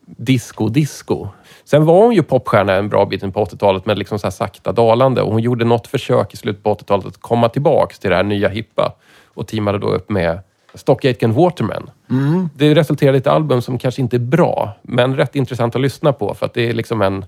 disco-disco. 0.05 1.27
Sen 1.65 1.85
var 1.85 2.03
hon 2.03 2.13
ju 2.13 2.23
popstjärna 2.23 2.73
en 2.73 2.89
bra 2.89 3.05
bit 3.05 3.23
in 3.23 3.31
på 3.31 3.45
80-talet 3.45 3.85
men 3.85 3.99
liksom 3.99 4.19
så 4.19 4.31
sakta 4.31 4.71
dalande 4.71 5.21
och 5.21 5.31
hon 5.31 5.41
gjorde 5.41 5.65
något 5.65 5.87
försök 5.87 6.33
i 6.33 6.37
slutet 6.37 6.63
på 6.63 6.73
80-talet 6.73 7.05
att 7.05 7.17
komma 7.17 7.49
tillbaks 7.49 7.99
till 7.99 8.09
det 8.09 8.15
här 8.15 8.23
nya 8.23 8.49
hippa 8.49 8.93
och 9.33 9.47
teamade 9.47 9.79
då 9.79 9.87
upp 9.87 10.09
med 10.09 10.39
Stock 10.73 11.05
Aitken 11.05 11.33
Waterman. 11.33 11.89
Det 12.55 12.73
resulterade 12.73 13.17
i 13.17 13.19
ett 13.19 13.27
album 13.27 13.61
som 13.61 13.77
kanske 13.77 14.01
inte 14.01 14.17
är 14.17 14.19
bra 14.19 14.73
men 14.81 15.15
rätt 15.15 15.35
intressant 15.35 15.75
att 15.75 15.81
lyssna 15.81 16.13
på 16.13 16.33
för 16.33 16.45
att 16.45 16.53
det 16.53 16.69
är 16.69 16.73
liksom 16.73 17.01
en 17.01 17.25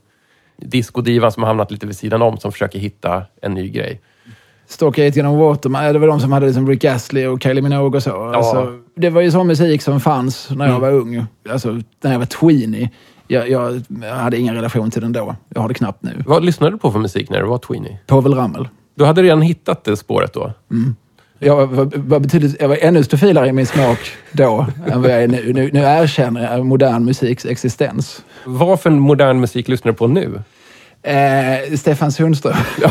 discodivan 0.61 1.31
som 1.31 1.43
har 1.43 1.47
hamnat 1.47 1.71
lite 1.71 1.87
vid 1.87 1.97
sidan 1.97 2.21
om 2.21 2.37
som 2.37 2.51
försöker 2.51 2.79
hitta 2.79 3.23
en 3.41 3.53
ny 3.53 3.69
grej. 3.69 4.01
Stock 4.67 4.99
Aitken 4.99 5.25
och 5.25 5.37
Waterman, 5.37 5.85
ja, 5.85 5.93
det 5.93 5.99
var 5.99 6.07
de 6.07 6.19
som 6.19 6.31
hade 6.31 6.45
liksom 6.45 6.67
Rick 6.67 6.85
Astley 6.85 7.27
och 7.27 7.43
Kylie 7.43 7.61
Minogue 7.61 7.97
och 7.97 8.03
så. 8.03 8.23
Alltså, 8.23 8.79
det 8.95 9.09
var 9.09 9.21
ju 9.21 9.31
sån 9.31 9.47
musik 9.47 9.81
som 9.81 9.99
fanns 9.99 10.49
när 10.49 10.67
jag 10.67 10.79
var 10.79 10.91
ung. 10.91 11.25
Alltså 11.49 11.79
när 12.01 12.11
jag 12.11 12.19
var 12.19 12.25
tweenie. 12.25 12.89
Jag, 13.27 13.49
jag 13.49 13.81
hade 14.01 14.37
ingen 14.37 14.55
relation 14.55 14.91
till 14.91 15.01
den 15.01 15.11
då. 15.11 15.35
Jag 15.49 15.61
har 15.61 15.67
det 15.67 15.73
knappt 15.73 16.03
nu. 16.03 16.23
Vad 16.25 16.45
lyssnade 16.45 16.71
du 16.71 16.77
på 16.77 16.91
för 16.91 16.99
musik 16.99 17.29
när 17.29 17.39
du 17.41 17.47
var 17.47 17.57
tweenie? 17.57 17.99
Povel 18.07 18.33
Ramel. 18.33 18.67
Du 18.95 19.05
hade 19.05 19.23
redan 19.23 19.41
hittat 19.41 19.83
det 19.83 19.97
spåret 19.97 20.33
då? 20.33 20.53
Jag 21.43 21.67
var, 21.67 22.19
betydligt, 22.19 22.55
jag 22.59 22.67
var 22.67 22.77
ännu 22.81 23.03
stofilare 23.03 23.47
i 23.47 23.51
min 23.51 23.65
smak 23.65 23.99
då 24.31 24.67
än 24.91 25.01
vad 25.01 25.11
jag 25.11 25.23
är 25.23 25.27
nu. 25.27 25.53
Nu, 25.53 25.69
nu 25.73 25.79
erkänner 25.79 26.55
jag 26.55 26.65
modern 26.65 27.05
musiks 27.05 27.45
existens. 27.45 28.23
Vad 28.45 28.81
för 28.81 28.89
modern 28.89 29.39
musik 29.39 29.67
lyssnar 29.67 29.91
du 29.91 29.97
på 29.97 30.07
nu? 30.07 30.41
Eh, 31.03 31.75
Stefan 31.77 32.11
Sundström. 32.11 32.55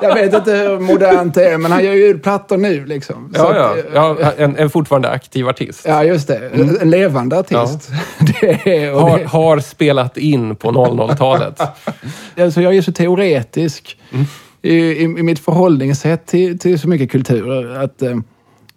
jag 0.00 0.14
vet 0.14 0.34
inte 0.34 0.52
hur 0.52 0.78
modernt 0.78 1.34
det 1.34 1.48
är, 1.48 1.58
men 1.58 1.72
han 1.72 1.84
gör 1.84 1.92
ju 1.92 2.18
plattor 2.18 2.56
nu. 2.56 2.86
Liksom. 2.86 3.32
Ja, 3.36 3.56
ja. 3.56 3.70
att, 3.70 4.18
eh, 4.18 4.24
ja 4.24 4.32
en, 4.36 4.56
en 4.56 4.70
fortfarande 4.70 5.08
aktiv 5.08 5.48
artist. 5.48 5.84
Ja, 5.88 6.04
just 6.04 6.28
det. 6.28 6.50
En 6.80 6.90
levande 6.90 7.38
artist. 7.38 7.90
Det 8.40 8.84
är, 8.84 8.92
Har, 8.92 9.18
det, 9.18 9.24
har 9.24 9.58
spelat 9.58 10.16
in 10.16 10.56
på 10.56 10.70
00-talet. 10.70 11.60
alltså 12.40 12.60
jag 12.62 12.76
är 12.76 12.82
så 12.82 12.92
teoretisk 12.92 13.98
i, 14.62 14.74
i, 14.74 15.02
i 15.02 15.22
mitt 15.22 15.38
förhållningssätt 15.38 16.26
till, 16.26 16.58
till 16.58 16.78
så 16.78 16.88
mycket 16.88 17.10
kultur. 17.10 17.76
Att, 17.76 18.02
eh, 18.02 18.16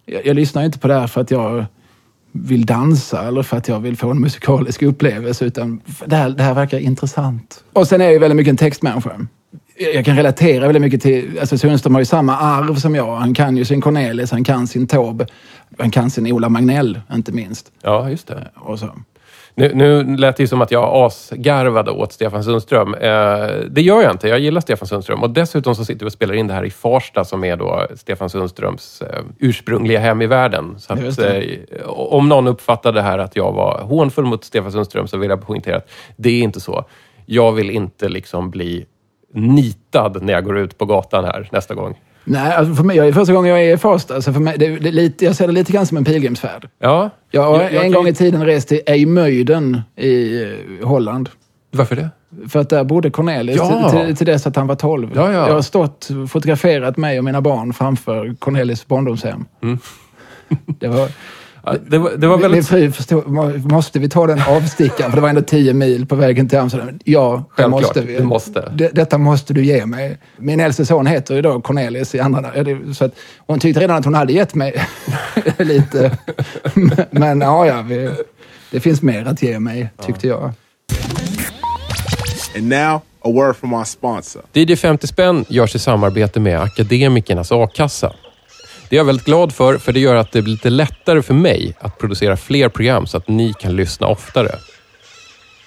jag, 0.06 0.26
jag 0.26 0.36
lyssnar 0.36 0.64
inte 0.64 0.80
på 0.80 0.88
det 0.88 0.94
här 0.94 1.08
för 1.08 1.22
att 1.22 1.32
jag 1.32 1.66
vill 2.32 2.66
dansa 2.66 3.28
eller 3.28 3.44
för 3.44 3.58
att 3.58 3.68
jag 3.68 3.80
vill 3.80 3.98
få 3.98 4.12
en 4.12 4.20
musikalisk 4.20 4.82
upplevelse. 4.84 5.46
Utan 5.46 5.82
det 6.06 6.16
här, 6.16 6.30
det 6.30 6.44
här 6.44 6.54
verkar 6.54 6.80
intressant. 6.80 7.64
Och 7.74 7.88
sen 7.88 8.02
är 8.02 8.06
jag 8.06 8.14
ju 8.14 8.20
väldigt 8.20 8.36
mycket 8.36 8.52
en 8.52 8.58
textmänniska. 8.58 9.28
Jag 9.94 10.06
kan 10.06 10.16
relatera 10.16 10.66
väldigt 10.66 10.82
mycket 10.82 11.02
till... 11.02 11.40
Alltså 11.40 11.58
Sundström 11.58 11.94
har 11.94 12.02
ju 12.02 12.06
samma 12.06 12.38
arv 12.38 12.76
som 12.76 12.96
jag. 12.96 13.16
Han 13.16 13.34
kan 13.34 13.58
ju 13.58 13.66
sin 13.66 13.82
Cornelis, 13.82 14.32
han 14.32 14.44
kan 14.44 14.68
sin 14.68 14.88
Taube. 14.88 15.28
Han 15.78 15.92
kan 15.92 16.10
sin 16.10 16.32
Ola 16.32 16.50
Magnell, 16.50 17.00
inte 17.14 17.32
minst. 17.32 17.72
Ja, 17.82 18.10
just 18.10 18.28
det. 18.28 18.52
Och 18.56 18.80
så. 18.80 18.90
Nu, 19.58 19.72
nu 19.74 20.16
lät 20.18 20.38
det 20.38 20.44
ju 20.44 20.48
som 20.48 20.62
att 20.62 20.72
jag 20.72 21.06
asgarvade 21.06 21.92
åt 21.92 22.14
Stefan 22.14 22.44
Sundström. 22.44 22.94
Eh, 22.94 23.48
det 23.70 23.82
gör 23.82 24.02
jag 24.02 24.12
inte. 24.12 24.28
Jag 24.28 24.40
gillar 24.40 24.62
Stefan 24.62 24.88
Sundström. 24.88 25.24
Och 25.24 25.30
dessutom 25.30 25.76
så 25.76 25.86
sitter 25.86 26.06
vi 26.06 26.08
och 26.10 26.14
spelar 26.14 26.34
in 26.34 26.48
det 26.48 26.54
här 26.54 26.66
i 26.66 26.70
Farsta 26.70 27.26
som 27.26 27.44
är 27.44 27.58
då 27.58 27.88
Stefan 27.96 28.30
Sundströms 28.30 29.02
eh, 29.02 29.24
ursprungliga 29.40 30.00
hem 30.00 30.22
i 30.22 30.28
världen. 30.28 30.76
Så 30.80 30.94
att, 30.94 31.20
eh, 31.20 31.42
om 31.88 32.30
någon 32.30 32.48
uppfattade 32.48 33.00
det 33.00 33.02
här 33.02 33.18
att 33.18 33.36
jag 33.36 33.52
var 33.52 33.82
hånfull 33.82 34.26
mot 34.26 34.44
Stefan 34.44 34.72
Sundström 34.72 35.08
så 35.08 35.18
vill 35.18 35.30
jag 35.30 35.48
poängtera 35.48 35.76
att 35.78 35.90
det 36.16 36.30
är 36.30 36.42
inte 36.42 36.60
så. 36.60 36.86
Jag 37.26 37.52
vill 37.52 37.70
inte 37.70 38.10
liksom 38.10 38.50
bli 38.50 38.86
nitad 39.34 40.24
när 40.24 40.34
jag 40.34 40.44
går 40.44 40.58
ut 40.58 40.78
på 40.78 40.86
gatan 40.86 41.26
här 41.26 41.50
nästa 41.52 41.74
gång. 41.74 41.98
Nej, 42.26 42.54
alltså 42.54 42.74
för 42.76 42.84
mig, 42.84 42.98
jag 42.98 43.14
första 43.14 43.34
gången 43.34 43.52
jag 43.52 43.64
är 43.64 43.74
i 43.74 43.78
Farsta. 43.78 44.16
Alltså 44.16 44.34
för 44.34 44.40
mig, 44.40 44.58
det, 44.58 44.68
det 44.80 44.92
lite, 44.92 45.26
jag 45.26 45.36
ser 45.36 45.48
det 45.48 45.54
lite 45.54 45.72
grann 45.72 45.86
som 45.86 45.98
en 45.98 46.06
pilgrimsfärd. 46.06 46.70
Ja, 46.80 47.10
Jag 47.32 47.42
har 47.44 47.62
Jag- 47.62 47.74
jag 47.74 47.86
en 47.86 47.92
gång 47.92 48.08
i 48.08 48.14
tiden 48.14 48.46
rest 48.46 48.68
till 48.68 48.82
Eymöiden 48.86 49.82
i 49.96 50.44
eh, 50.44 50.88
Holland. 50.88 51.30
Varför 51.72 51.96
det? 51.96 52.10
För 52.50 52.60
att 52.60 52.70
där 52.70 52.84
bodde 52.84 53.10
Cornelis 53.10 53.56
Ja. 53.58 53.90
till, 53.90 54.00
till, 54.06 54.16
till 54.18 54.26
dess 54.28 54.48
att 54.48 54.56
han 54.56 54.68
var 54.68 54.76
12. 54.76 55.12
Ja, 55.16 55.32
ja. 55.32 55.48
Jag 55.48 55.54
har 55.54 55.62
stått 55.62 56.10
fotograferat 56.30 56.98
mig 56.98 57.18
och 57.18 57.24
mina 57.26 57.42
barn 57.42 57.74
framför 57.74 58.36
Cornelis 58.40 58.88
barndomshem. 58.88 59.46
Mm. 59.64 59.78
Det 60.80 60.88
var, 60.88 61.10
det, 61.88 61.98
var, 61.98 62.12
det 62.18 62.28
var 62.28 62.38
Min 62.38 62.42
väldigt... 62.42 62.68
fru 62.68 62.92
förstod, 62.92 63.28
må- 63.28 63.58
måste 63.58 64.00
vi 64.00 64.10
ta 64.10 64.28
den 64.28 64.42
avstickaren? 64.48 65.12
För 65.12 65.18
det 65.18 65.22
var 65.22 65.30
ändå 65.30 65.42
tio 65.42 65.74
mil 65.74 66.06
på 66.06 66.16
vägen 66.16 66.50
till 66.50 66.60
Amsterdam. 66.60 67.00
Ja, 67.04 67.44
det 67.58 67.68
måste 67.68 68.02
vi. 68.02 68.18
du 68.18 68.24
måste. 68.24 68.72
Det, 68.76 68.90
detta 68.90 69.18
måste 69.18 69.54
du 69.54 69.66
ge 69.66 69.86
mig. 69.86 70.18
Min 70.38 70.60
äldste 70.60 70.86
son 70.86 71.06
heter 71.08 71.36
ju 71.36 71.42
då 71.42 71.62
Cornelis 71.62 72.16
i 72.16 72.20
andra 72.20 72.52
så 72.94 73.06
att 73.06 73.12
Hon 73.48 73.60
tyckte 73.60 73.80
redan 73.80 73.98
att 73.98 74.06
hon 74.06 74.14
hade 74.14 74.34
gett 74.34 74.56
mig 74.56 74.88
lite. 75.58 76.18
Men 77.12 77.42
ja, 77.42 77.66
ja 77.66 77.82
vi, 77.82 78.10
det 78.72 78.80
finns 78.80 79.02
mer 79.02 79.26
att 79.26 79.42
ge 79.42 79.60
mig, 79.60 79.90
tyckte 80.06 80.28
jag. 80.28 80.54
And 82.56 82.70
now, 82.70 83.02
a 83.22 83.30
word 83.32 83.56
from 83.56 83.74
our 83.74 83.84
sponsor. 83.84 84.42
DJ 84.54 84.76
50 84.76 85.08
spänn 85.08 85.46
görs 85.50 85.76
i 85.76 85.80
samarbete 85.80 86.40
med 86.40 86.62
Akademikernas 86.62 87.52
a-kassa. 87.52 88.14
Det 88.90 88.96
är 88.96 88.98
jag 88.98 89.06
väldigt 89.06 89.26
glad 89.26 89.54
för, 89.54 89.78
för 89.78 89.94
det 89.94 90.00
gör 90.00 90.16
att 90.16 90.32
det 90.32 90.42
blir 90.42 90.54
lite 90.54 90.70
lättare 90.70 91.22
för 91.22 91.34
mig 91.34 91.74
att 91.80 91.98
producera 91.98 92.38
fler 92.38 92.70
program 92.70 93.08
så 93.08 93.18
att 93.18 93.28
ni 93.28 93.54
kan 93.54 93.76
lyssna 93.76 94.08
oftare. 94.08 94.56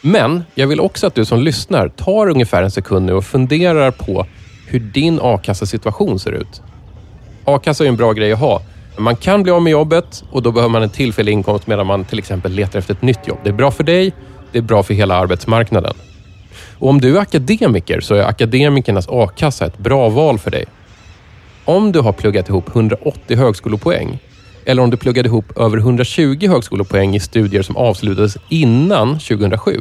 Men 0.00 0.44
jag 0.54 0.66
vill 0.66 0.80
också 0.80 1.06
att 1.06 1.14
du 1.14 1.24
som 1.24 1.40
lyssnar 1.40 1.88
tar 1.88 2.28
ungefär 2.28 2.62
en 2.62 2.70
sekund 2.70 3.06
nu 3.06 3.12
och 3.12 3.24
funderar 3.24 3.90
på 3.90 4.26
hur 4.66 4.80
din 4.80 5.18
a-kassasituation 5.22 6.18
ser 6.18 6.32
ut. 6.32 6.62
A-kassa 7.44 7.84
är 7.84 7.88
en 7.88 7.96
bra 7.96 8.12
grej 8.12 8.32
att 8.32 8.38
ha. 8.38 8.62
Man 8.98 9.16
kan 9.16 9.42
bli 9.42 9.52
av 9.52 9.62
med 9.62 9.70
jobbet 9.70 10.24
och 10.30 10.42
då 10.42 10.52
behöver 10.52 10.72
man 10.72 10.82
en 10.82 10.90
tillfällig 10.90 11.32
inkomst 11.32 11.66
medan 11.66 11.86
man 11.86 12.04
till 12.04 12.18
exempel 12.18 12.52
letar 12.52 12.78
efter 12.78 12.94
ett 12.94 13.02
nytt 13.02 13.28
jobb. 13.28 13.38
Det 13.42 13.48
är 13.48 13.54
bra 13.54 13.70
för 13.70 13.84
dig, 13.84 14.12
det 14.52 14.58
är 14.58 14.62
bra 14.62 14.82
för 14.82 14.94
hela 14.94 15.14
arbetsmarknaden. 15.14 15.94
Och 16.78 16.88
om 16.88 17.00
du 17.00 17.16
är 17.16 17.20
akademiker 17.20 18.00
så 18.00 18.14
är 18.14 18.22
Akademikernas 18.22 19.08
a-kassa 19.08 19.66
ett 19.66 19.78
bra 19.78 20.08
val 20.08 20.38
för 20.38 20.50
dig. 20.50 20.64
Om 21.68 21.92
du 21.92 22.00
har 22.00 22.12
pluggat 22.12 22.48
ihop 22.48 22.68
180 22.68 23.36
högskolepoäng 23.36 24.18
eller 24.64 24.82
om 24.82 24.90
du 24.90 24.96
pluggade 24.96 25.28
ihop 25.28 25.58
över 25.58 25.78
120 25.78 26.48
högskolepoäng 26.48 27.14
i 27.14 27.20
studier 27.20 27.62
som 27.62 27.76
avslutades 27.76 28.36
innan 28.48 29.18
2007 29.18 29.80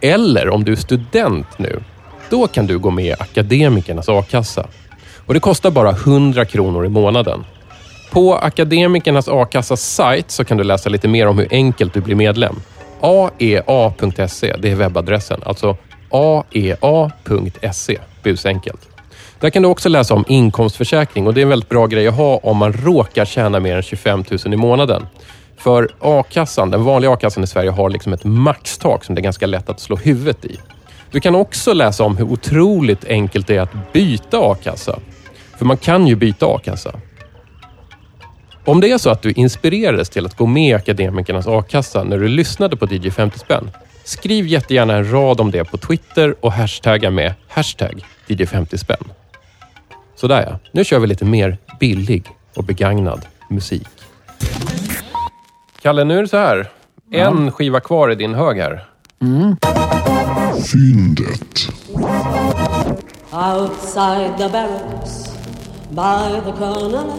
eller 0.00 0.50
om 0.50 0.64
du 0.64 0.72
är 0.72 0.76
student 0.76 1.58
nu, 1.58 1.82
då 2.30 2.46
kan 2.46 2.66
du 2.66 2.78
gå 2.78 2.90
med 2.90 3.04
i 3.04 3.12
Akademikernas 3.12 4.08
a-kassa. 4.08 4.68
Och 5.26 5.34
det 5.34 5.40
kostar 5.40 5.70
bara 5.70 5.90
100 5.90 6.44
kronor 6.44 6.86
i 6.86 6.88
månaden. 6.88 7.44
På 8.10 8.34
Akademikernas 8.34 9.28
a-kassas 9.28 9.82
sajt 9.82 10.30
så 10.30 10.44
kan 10.44 10.56
du 10.56 10.64
läsa 10.64 10.88
lite 10.88 11.08
mer 11.08 11.26
om 11.26 11.38
hur 11.38 11.48
enkelt 11.50 11.94
du 11.94 12.00
blir 12.00 12.16
medlem. 12.16 12.56
aea.se, 13.00 14.56
det 14.58 14.70
är 14.70 14.74
webbadressen. 14.74 15.40
Alltså 15.44 15.76
aea.se, 16.10 17.98
busenkelt. 18.22 18.91
Där 19.42 19.50
kan 19.50 19.62
du 19.62 19.68
också 19.68 19.88
läsa 19.88 20.14
om 20.14 20.24
inkomstförsäkring 20.28 21.26
och 21.26 21.34
det 21.34 21.40
är 21.40 21.42
en 21.42 21.48
väldigt 21.48 21.68
bra 21.68 21.86
grej 21.86 22.08
att 22.08 22.14
ha 22.14 22.36
om 22.36 22.56
man 22.56 22.72
råkar 22.72 23.24
tjäna 23.24 23.60
mer 23.60 23.76
än 23.76 23.82
25 23.82 24.24
000 24.44 24.54
i 24.54 24.56
månaden. 24.56 25.06
För 25.56 25.88
a-kassan, 26.00 26.70
den 26.70 26.84
vanliga 26.84 27.12
a-kassan 27.12 27.44
i 27.44 27.46
Sverige 27.46 27.70
har 27.70 27.90
liksom 27.90 28.12
ett 28.12 28.24
maxtak 28.24 29.04
som 29.04 29.14
det 29.14 29.20
är 29.20 29.22
ganska 29.22 29.46
lätt 29.46 29.68
att 29.68 29.80
slå 29.80 29.96
huvudet 29.96 30.44
i. 30.44 30.58
Du 31.10 31.20
kan 31.20 31.34
också 31.34 31.72
läsa 31.72 32.04
om 32.04 32.16
hur 32.16 32.24
otroligt 32.24 33.04
enkelt 33.04 33.46
det 33.46 33.56
är 33.56 33.60
att 33.60 33.92
byta 33.92 34.38
a-kassa. 34.38 34.98
För 35.58 35.64
man 35.64 35.76
kan 35.76 36.06
ju 36.06 36.16
byta 36.16 36.46
a-kassa. 36.46 37.00
Om 38.64 38.80
det 38.80 38.90
är 38.90 38.98
så 38.98 39.10
att 39.10 39.22
du 39.22 39.32
inspirerades 39.32 40.10
till 40.10 40.26
att 40.26 40.36
gå 40.36 40.46
med 40.46 40.70
i 40.70 40.74
Akademikernas 40.74 41.46
a-kassa 41.46 42.04
när 42.04 42.18
du 42.18 42.28
lyssnade 42.28 42.76
på 42.76 42.86
DJ 42.86 43.10
50 43.10 43.38
spänn, 43.38 43.70
skriv 44.04 44.46
jättegärna 44.46 44.96
en 44.96 45.12
rad 45.12 45.40
om 45.40 45.50
det 45.50 45.64
på 45.64 45.76
Twitter 45.76 46.34
och 46.40 46.52
hashtagga 46.52 47.10
med 47.10 47.34
hashtag 47.48 48.04
DJ 48.26 48.46
50 48.46 48.78
spänn. 48.78 49.04
Sådär 50.22 50.46
ja, 50.48 50.58
nu 50.72 50.84
kör 50.84 50.98
vi 50.98 51.06
lite 51.06 51.24
mer 51.24 51.58
billig 51.80 52.26
och 52.56 52.64
begagnad 52.64 53.26
musik. 53.48 53.88
Kalle, 55.80 56.04
nu 56.04 56.18
är 56.18 56.22
det 56.22 56.28
så 56.28 56.36
här. 56.36 56.70
En 57.10 57.52
skiva 57.52 57.80
kvar 57.80 58.10
i 58.10 58.14
din 58.14 58.34
hög 58.34 58.58
här. 58.58 58.84
Fyndet. 60.72 61.68
Outside 63.32 64.38
the 64.38 64.48
barracks, 64.48 65.32
by 65.90 66.40
the 66.44 66.52
colonel, 66.58 67.12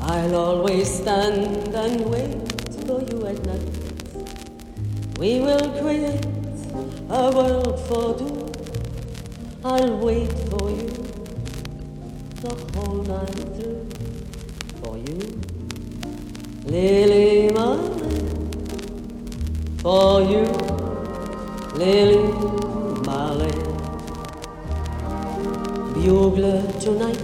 I'll 0.00 0.34
always 0.34 0.88
stand 0.88 1.74
and 1.74 2.00
wait 2.10 2.64
for 2.86 3.02
you 3.12 3.26
at 3.26 3.46
night. 3.46 3.78
We 5.18 5.40
will 5.40 5.70
create 5.82 6.26
a 7.10 7.30
world 7.30 7.78
for 7.88 8.18
two. 8.18 8.41
I'll 9.64 9.96
wait 9.98 10.32
for 10.50 10.70
you 10.70 10.88
the 12.40 12.52
whole 12.74 13.04
night 13.04 13.30
through. 13.54 13.88
For 14.82 14.98
you, 14.98 15.40
Lily 16.64 17.52
Marley. 17.52 18.18
For 19.78 20.20
you, 20.22 20.46
Lily 21.78 22.32
Marley. 23.06 23.52
Bugler 25.94 26.62
tonight, 26.80 27.22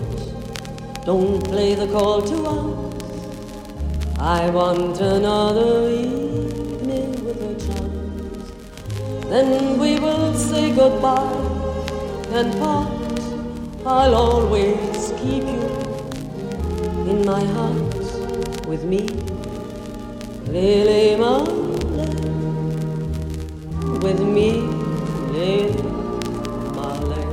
don't 1.04 1.42
play 1.42 1.74
the 1.74 1.88
call 1.88 2.22
to 2.22 2.36
us. 2.44 4.16
I 4.16 4.48
want 4.50 5.00
another 5.00 5.90
evening 5.90 7.10
with 7.24 7.42
a 7.42 7.54
chance. 7.66 8.52
Then 9.28 9.80
we 9.80 9.98
will 9.98 10.34
say 10.34 10.72
goodbye 10.72 11.58
and 12.30 12.52
part. 12.58 12.88
I'll 13.86 14.14
always 14.14 15.12
keep 15.20 15.44
you 15.44 15.64
in 17.10 17.24
my 17.24 17.42
heart 17.42 17.94
with 18.66 18.84
me, 18.84 19.08
Lily 20.46 21.16
Marley. 21.16 21.54
With 24.04 24.20
me, 24.20 24.50
Lily 25.32 25.82
Marley. 26.76 27.24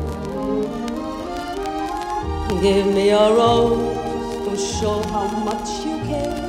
Give 2.61 2.87
me 2.87 3.09
a 3.09 3.33
rose 3.33 4.45
to 4.45 4.57
show 4.57 5.01
how 5.09 5.27
much 5.43 5.67
you 5.85 5.97
care. 6.07 6.45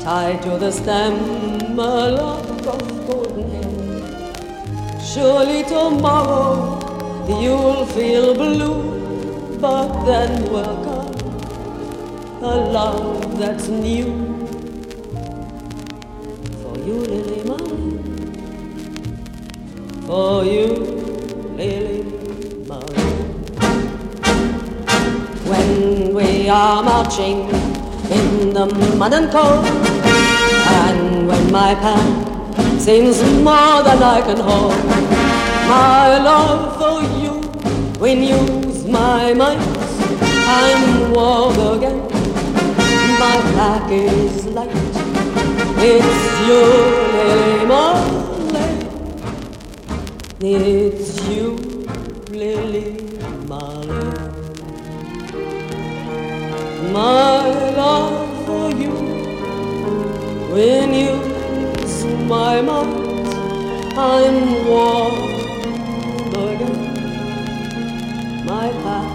Tied 0.00 0.42
to 0.42 0.56
the 0.58 0.70
stem 0.70 1.78
a 1.78 2.10
lock 2.10 2.66
of 2.66 3.06
golden 3.06 3.50
hair. 3.50 5.00
Surely 5.00 5.62
tomorrow 5.64 6.91
you'll 7.28 7.86
feel 7.86 8.34
blue, 8.34 9.58
but 9.60 10.04
then 10.04 10.50
will 10.50 10.84
come 10.84 11.12
a 12.42 12.56
love 12.72 13.38
that's 13.38 13.68
new. 13.68 14.06
For 16.60 16.76
you, 16.78 16.94
Lily 16.94 17.44
Marley. 17.44 17.98
For 20.06 20.44
you, 20.44 20.66
Lily 21.56 22.02
Marley. 22.66 23.12
When 25.46 26.14
we 26.14 26.48
are 26.48 26.82
marching 26.82 27.48
in 28.10 28.52
the 28.52 28.66
mud 28.98 29.14
and 29.14 29.30
cold, 29.30 29.64
and 29.64 31.28
when 31.28 31.52
my 31.52 31.76
pack 31.76 32.80
seems 32.80 33.22
more 33.44 33.84
than 33.84 34.02
I 34.02 34.20
can 34.20 34.38
hold, 34.38 35.11
my 35.72 36.18
love 36.18 36.64
for 36.78 36.98
you 37.22 37.34
renews 38.04 38.78
my 38.96 39.32
might. 39.40 39.62
I'm 40.56 40.82
warm 41.12 41.58
again, 41.72 42.00
my 43.22 43.36
back 43.56 43.90
is 43.90 44.44
light. 44.56 44.74
It's 45.90 46.24
you, 46.48 46.62
Lily. 47.18 47.92
It's 50.52 51.10
you, 51.30 51.48
Lily 52.40 52.88
Marley. 53.50 54.04
My 56.98 57.42
love 57.80 58.46
for 58.46 58.66
you, 58.82 58.94
when 60.54 60.88
you 61.02 61.14
use 61.64 61.98
my 62.34 62.54
mind, 62.60 63.28
I'm 64.08 64.66
warm 64.66 65.31
My 68.44 68.68
path 68.82 69.11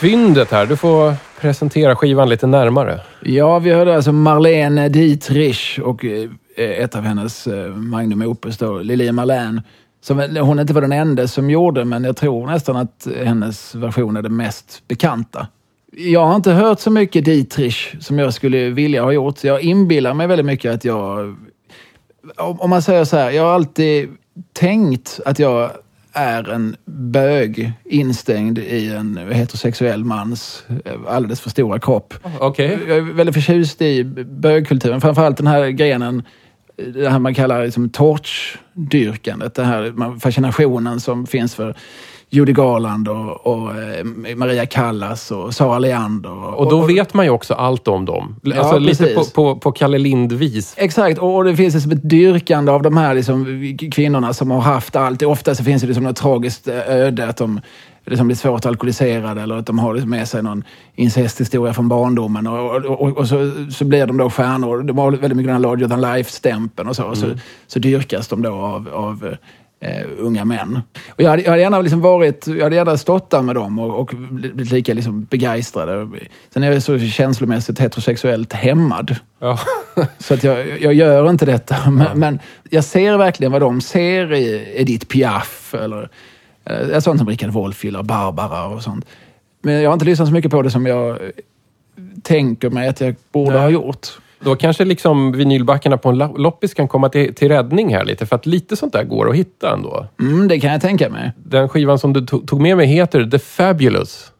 fyndet 0.00 0.50
här. 0.50 0.66
Du 0.66 0.76
får 0.76 1.14
presentera 1.40 1.96
skivan 1.96 2.28
lite 2.28 2.46
närmare. 2.46 3.00
Ja, 3.22 3.58
vi 3.58 3.72
hörde 3.72 3.96
alltså 3.96 4.12
Marlene 4.12 4.88
Dietrich 4.88 5.78
och 5.78 6.04
eh, 6.04 6.30
ett 6.56 6.96
av 6.96 7.02
hennes 7.02 7.46
eh, 7.46 7.74
magnum 7.74 8.22
opus 8.22 8.58
då, 8.58 8.78
Lili 8.78 9.12
Marlene. 9.12 9.62
Som 10.00 10.36
hon 10.40 10.58
inte 10.58 10.72
var 10.72 10.80
den 10.80 10.92
enda 10.92 11.28
som 11.28 11.50
gjorde, 11.50 11.84
men 11.84 12.04
jag 12.04 12.16
tror 12.16 12.46
nästan 12.46 12.76
att 12.76 13.08
hennes 13.24 13.74
version 13.74 14.16
är 14.16 14.22
den 14.22 14.36
mest 14.36 14.82
bekanta. 14.88 15.46
Jag 15.92 16.26
har 16.26 16.36
inte 16.36 16.52
hört 16.52 16.80
så 16.80 16.90
mycket 16.90 17.24
Dietrich 17.24 17.94
som 18.00 18.18
jag 18.18 18.34
skulle 18.34 18.70
vilja 18.70 19.02
ha 19.02 19.12
gjort. 19.12 19.44
Jag 19.44 19.60
inbillar 19.60 20.14
mig 20.14 20.26
väldigt 20.26 20.46
mycket 20.46 20.74
att 20.74 20.84
jag... 20.84 21.36
Om 22.36 22.60
om 22.60 22.70
man 22.70 22.82
säger 22.82 23.04
så 23.04 23.16
här, 23.16 23.30
jag 23.30 23.42
har 23.42 23.54
alltid 23.54 24.08
tänkt 24.52 25.20
att 25.24 25.38
jag 25.38 25.70
är 26.16 26.50
en 26.50 26.76
bög 26.84 27.72
instängd 27.84 28.58
i 28.58 28.92
en 28.92 29.16
heterosexuell 29.32 30.04
mans 30.04 30.64
eh, 30.84 30.92
alldeles 31.06 31.40
för 31.40 31.50
stora 31.50 31.78
kropp. 31.78 32.14
Okej. 32.40 32.78
Jag 32.88 32.96
är 32.96 33.00
väldigt 33.00 33.34
förtjust 33.34 33.82
i 33.82 34.04
bögkulturen. 34.04 35.00
Framförallt 35.00 35.36
den 35.36 35.46
här 35.46 35.68
grenen, 35.68 36.22
det 36.94 37.08
här 37.08 37.18
man 37.18 37.34
kallar 37.34 37.64
liksom 37.64 37.90
torchdyrkandet. 37.90 39.54
Den 39.54 39.66
här 39.66 40.18
fascinationen 40.20 41.00
som 41.00 41.26
finns 41.26 41.54
för 41.54 41.76
Judy 42.30 42.52
Garland 42.52 43.08
och, 43.08 43.46
och 43.46 43.70
eh, 43.76 44.04
Maria 44.36 44.66
Callas 44.66 45.30
och 45.30 45.54
Sara 45.54 45.78
Leander. 45.78 46.54
Och 46.54 46.70
då 46.70 46.80
vet 46.80 47.14
man 47.14 47.24
ju 47.24 47.30
också 47.30 47.54
allt 47.54 47.88
om 47.88 48.04
dem. 48.04 48.36
Ja, 48.42 48.58
Alltså 48.58 48.78
lite 48.78 49.04
på, 49.06 49.14
precis. 49.14 49.32
på, 49.32 49.56
på 49.56 49.72
Kalle 49.72 49.98
Lind-vis. 49.98 50.74
Exakt, 50.76 51.18
och 51.18 51.44
det 51.44 51.56
finns 51.56 51.74
liksom 51.74 51.92
ett 51.92 52.10
dyrkande 52.10 52.72
av 52.72 52.82
de 52.82 52.96
här 52.96 53.14
liksom, 53.14 53.76
kvinnorna 53.92 54.32
som 54.32 54.50
har 54.50 54.60
haft 54.60 54.96
allt. 54.96 55.22
Ofta 55.22 55.54
så 55.54 55.64
finns 55.64 55.82
det 55.82 55.88
liksom 55.88 56.04
något 56.04 56.16
tragiskt 56.16 56.68
eh, 56.68 56.88
öde, 56.88 57.28
att 57.28 57.36
de 57.36 57.60
liksom 58.06 58.26
blir 58.26 58.36
svårt 58.36 58.66
alkoholiserade 58.66 59.42
eller 59.42 59.56
att 59.56 59.66
de 59.66 59.78
har 59.78 59.94
liksom 59.94 60.10
med 60.10 60.28
sig 60.28 60.42
någon 60.42 60.64
incesthistoria 60.94 61.74
från 61.74 61.88
barndomen. 61.88 62.46
Och, 62.46 62.76
och, 62.76 62.84
och, 62.84 63.18
och 63.18 63.28
så, 63.28 63.52
så 63.70 63.84
blir 63.84 64.06
de 64.06 64.16
då 64.16 64.30
stjärnor. 64.30 64.82
De 64.82 64.98
har 64.98 65.10
väldigt 65.10 65.36
mycket 65.36 65.48
den 65.48 65.54
här 65.54 65.70
larger 65.70 65.88
than 65.88 66.00
life-stämpeln 66.00 66.88
och 66.88 66.96
så. 66.96 67.04
Och 67.04 67.18
så, 67.18 67.26
så 67.66 67.78
dyrkas 67.78 68.28
de 68.28 68.42
då 68.42 68.52
av, 68.52 68.88
av 68.88 69.36
eh, 69.80 70.06
unga 70.18 70.44
män. 70.44 70.80
Och 71.08 71.20
jag, 71.20 71.30
hade, 71.30 71.42
jag 71.42 71.50
hade 71.50 71.62
gärna 71.62 71.80
liksom 71.80 72.00
varit, 72.00 72.46
jag 72.46 72.62
hade 72.62 72.76
gärna 72.76 72.96
stått 72.96 73.30
där 73.30 73.42
med 73.42 73.54
dem 73.54 73.78
och, 73.78 74.00
och 74.00 74.12
blivit 74.30 74.72
lika 74.72 74.94
liksom 74.94 75.24
begeistrade. 75.24 76.08
Sen 76.54 76.62
är 76.62 76.72
jag 76.72 76.82
så 76.82 76.98
känslomässigt 76.98 77.78
heterosexuellt 77.78 78.52
hämmad. 78.52 79.16
Ja. 79.38 79.58
Så 80.18 80.34
att 80.34 80.44
jag, 80.44 80.82
jag 80.82 80.94
gör 80.94 81.30
inte 81.30 81.46
detta. 81.46 81.90
Men, 81.90 82.18
men 82.18 82.38
jag 82.70 82.84
ser 82.84 83.16
verkligen 83.16 83.52
vad 83.52 83.62
de 83.62 83.80
ser 83.80 84.32
i 84.32 84.72
Edith 84.76 85.06
Piaf 85.06 85.74
eller 85.74 86.08
eh, 86.64 86.98
sånt 87.00 87.18
som 87.18 87.28
Richard 87.28 87.50
Wolff 87.50 87.84
gillar, 87.84 88.02
Barbara 88.02 88.66
och 88.66 88.82
sånt. 88.82 89.06
Men 89.62 89.74
jag 89.74 89.90
har 89.90 89.94
inte 89.94 90.04
lyssnat 90.04 90.28
så 90.28 90.34
mycket 90.34 90.50
på 90.50 90.62
det 90.62 90.70
som 90.70 90.86
jag 90.86 91.18
tänker 92.22 92.70
mig 92.70 92.88
att 92.88 93.00
jag 93.00 93.14
borde 93.32 93.52
Nej. 93.52 93.60
ha 93.60 93.70
gjort. 93.70 94.08
Då 94.40 94.56
kanske 94.56 94.84
liksom 94.84 95.32
vinylbackarna 95.32 95.96
på 95.98 96.08
en 96.08 96.18
lo- 96.18 96.36
loppis 96.36 96.74
kan 96.74 96.88
komma 96.88 97.08
till, 97.08 97.34
till 97.34 97.48
räddning 97.48 97.94
här 97.94 98.04
lite. 98.04 98.26
För 98.26 98.36
att 98.36 98.46
lite 98.46 98.76
sånt 98.76 98.92
där 98.92 99.04
går 99.04 99.30
att 99.30 99.36
hitta 99.36 99.72
ändå. 99.72 100.06
Mm, 100.20 100.48
det 100.48 100.60
kan 100.60 100.72
jag 100.72 100.80
tänka 100.80 101.10
mig. 101.10 101.32
Den 101.36 101.68
skivan 101.68 101.98
som 101.98 102.12
du 102.12 102.20
to- 102.20 102.46
tog 102.46 102.60
med 102.60 102.76
mig 102.76 102.86
heter 102.86 103.24
The 103.30 103.38
Fabulous 103.38 104.32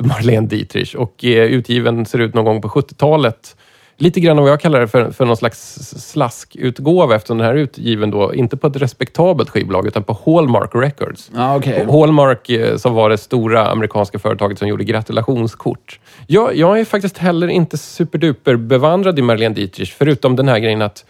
Marlene 0.00 0.46
Dietrich 0.46 0.94
och 0.94 1.24
är 1.24 1.42
utgiven, 1.42 2.06
ser 2.06 2.18
ut 2.18 2.34
någon 2.34 2.44
gång 2.44 2.62
på 2.62 2.68
70-talet. 2.68 3.56
Lite 3.98 4.20
grann 4.20 4.36
vad 4.36 4.50
jag 4.50 4.60
kallar 4.60 4.80
det 4.80 4.88
för, 4.88 5.10
för 5.10 5.24
någon 5.24 5.36
slags 5.36 5.74
slaskutgåva 6.12 7.16
eftersom 7.16 7.38
den 7.38 7.46
här 7.46 7.54
är 7.54 7.58
utgiven 7.58 8.10
då, 8.10 8.34
inte 8.34 8.56
på 8.56 8.66
ett 8.66 8.76
respektabelt 8.76 9.50
skivbolag 9.50 9.86
utan 9.86 10.02
på 10.02 10.18
Hallmark 10.26 10.70
Records. 10.74 11.30
Okej. 11.56 11.86
Och 11.86 12.00
Hallmark 12.00 12.50
eh, 12.50 12.76
som 12.76 12.94
var 12.94 13.10
det 13.10 13.18
stora 13.18 13.70
amerikanska 13.70 14.18
företaget 14.18 14.58
som 14.58 14.68
gjorde 14.68 14.84
gratulationskort. 14.84 16.00
Jag, 16.26 16.56
jag 16.56 16.80
är 16.80 16.84
faktiskt 16.84 17.18
heller 17.18 17.48
inte 17.48 17.78
superduper 17.78 18.56
bevandrad 18.56 19.18
i 19.18 19.22
Marlene 19.22 19.54
Dietrich, 19.54 19.92
förutom 19.94 20.36
den 20.36 20.48
här 20.48 20.58
grejen 20.58 20.82
att 20.82 21.04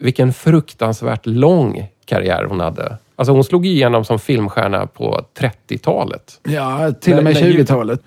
vilken 0.00 0.32
fruktansvärt 0.32 1.26
lång 1.26 1.86
karriär 2.06 2.44
hon 2.48 2.60
hade. 2.60 2.96
Alltså 3.16 3.32
hon 3.32 3.44
slog 3.44 3.66
igenom 3.66 4.04
som 4.04 4.18
filmstjärna 4.18 4.86
på 4.86 5.20
30-talet. 5.38 6.40
Ja, 6.48 6.92
till 7.00 7.18
och 7.18 7.24
med 7.24 7.34
Men- 7.34 7.42
men 7.42 7.52
ju- 7.52 7.58
20-talet. 7.62 8.00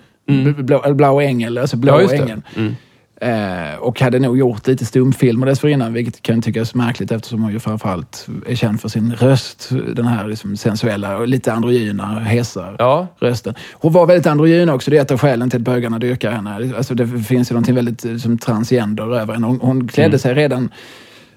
Blå, 0.56 0.82
eller 0.82 0.94
Blå 0.94 1.20
ängel, 1.20 1.58
alltså 1.58 1.76
Blå 1.76 2.00
Ja, 2.00 2.12
ängeln. 2.14 2.42
Mm. 2.56 2.76
Eh, 3.22 3.78
och 3.80 4.00
hade 4.00 4.18
nog 4.18 4.38
gjort 4.38 4.66
lite 4.66 4.84
stumfilmer 4.84 5.46
dessförinnan, 5.46 5.92
vilket 5.92 6.22
kan 6.22 6.42
tyckas 6.42 6.74
märkligt 6.74 7.12
eftersom 7.12 7.42
hon 7.42 7.52
ju 7.52 7.58
framförallt 7.60 8.26
är 8.46 8.54
känd 8.54 8.80
för 8.80 8.88
sin 8.88 9.12
röst. 9.14 9.70
Den 9.94 10.06
här 10.06 10.28
liksom 10.28 10.56
sensuella 10.56 11.16
och 11.16 11.28
lite 11.28 11.52
androgyna, 11.52 12.18
hesa 12.20 12.74
Ja. 12.78 13.06
rösten. 13.20 13.54
Hon 13.72 13.92
var 13.92 14.06
väldigt 14.06 14.26
androgyn 14.26 14.68
också, 14.68 14.90
det 14.90 14.96
är 14.98 15.02
ett 15.02 15.10
av 15.10 15.18
skälen 15.18 15.50
till 15.50 15.56
att 15.58 15.62
bögarna 15.64 15.98
dyrkar 15.98 16.30
henne. 16.32 16.72
Alltså 16.76 16.94
det 16.94 17.06
finns 17.06 17.50
ju 17.50 17.52
någonting 17.54 17.74
väldigt 17.74 18.04
eh, 18.04 18.16
som 18.16 18.38
transgender 18.38 19.16
över 19.16 19.34
henne. 19.34 19.46
Hon, 19.46 19.58
hon 19.62 19.88
klädde 19.88 20.06
Mm. 20.08 20.18
sig 20.18 20.34
redan, 20.34 20.68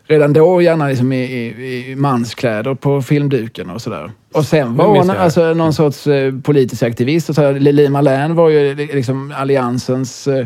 redan 0.07 0.33
då 0.33 0.61
gärna 0.61 0.88
liksom 0.88 1.13
i, 1.13 1.23
i, 1.23 1.91
i 1.91 1.95
manskläder 1.95 2.75
på 2.75 3.01
filmduken 3.01 3.69
och 3.69 3.81
sådär. 3.81 4.11
Och 4.33 4.45
sen 4.45 4.75
var 4.75 4.88
hon 4.88 5.09
alltså, 5.09 5.53
någon 5.53 5.73
sorts 5.73 6.07
eh, 6.07 6.33
politisk 6.43 6.83
aktivist. 6.83 7.29
Och 7.29 7.36
så, 7.36 7.51
Lili 7.51 7.89
Marlene 7.89 8.33
var 8.33 8.49
ju 8.49 8.75
li- 8.75 8.89
liksom 8.93 9.33
alliansens 9.38 10.27
eh, 10.27 10.45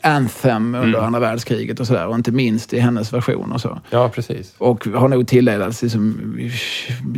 anthem 0.00 0.74
under 0.74 0.98
andra 0.98 1.20
världskriget 1.20 1.80
och 1.80 1.86
sådär. 1.86 2.06
Och 2.06 2.14
inte 2.14 2.32
minst 2.32 2.72
i 2.72 2.78
hennes 2.78 3.12
version 3.12 3.52
och 3.52 3.60
så. 3.60 3.80
Ja, 3.90 4.08
precis. 4.08 4.54
Och 4.58 4.86
har 4.86 5.08
nog 5.08 5.28
tilldelats 5.28 5.82
liksom, 5.82 6.38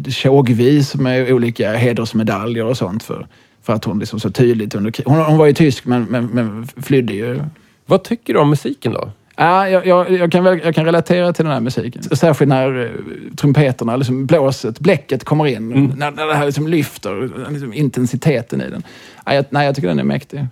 tjogvis 0.09 0.95
med 0.95 1.33
olika 1.33 1.73
hedersmedaljer 1.73 2.65
och 2.65 2.77
sånt 2.77 3.03
för, 3.03 3.27
för 3.63 3.73
att 3.73 3.85
hon 3.85 3.99
liksom 3.99 4.21
så 4.21 4.31
tydligt 4.31 4.75
under 4.75 4.93
hon, 5.05 5.19
hon 5.19 5.39
var 5.39 5.47
ju 5.47 5.53
tysk 5.53 5.87
men, 5.87 6.05
men, 6.05 6.27
men 6.27 6.67
flydde 6.67 7.13
ju. 7.13 7.41
Vad 7.87 8.05
tycker 8.05 8.35
du 8.35 8.41
om 8.41 8.51
musiken 8.51 8.93
då? 8.93 9.11
Ja, 9.37 9.69
jag, 9.69 9.87
jag, 9.87 10.11
jag, 10.11 10.33
kan 10.33 10.45
väl, 10.45 10.61
jag 10.65 10.75
kan 10.75 10.85
relatera 10.85 11.33
till 11.33 11.45
den 11.45 11.55
här 11.55 11.61
musiken. 11.61 12.03
Särskilt 12.03 12.49
när 12.49 12.85
eh, 12.85 12.91
trumpeterna, 13.37 13.97
liksom 13.97 14.27
blåset, 14.27 14.81
bläcket 14.81 15.25
kommer 15.25 15.47
in. 15.47 15.93
När, 15.97 16.11
när 16.11 16.27
det 16.27 16.35
här 16.35 16.47
liksom 16.47 16.69
lyfter, 16.69 17.51
liksom 17.51 17.73
intensiteten 17.73 18.61
i 18.61 18.71
den. 18.71 18.83
Ja, 19.27 19.35
jag, 19.35 19.45
nej, 19.51 19.67
jag 19.67 19.75
tycker 19.75 19.89
den 19.89 19.99
är 19.99 20.05
mäktig. 20.05 20.47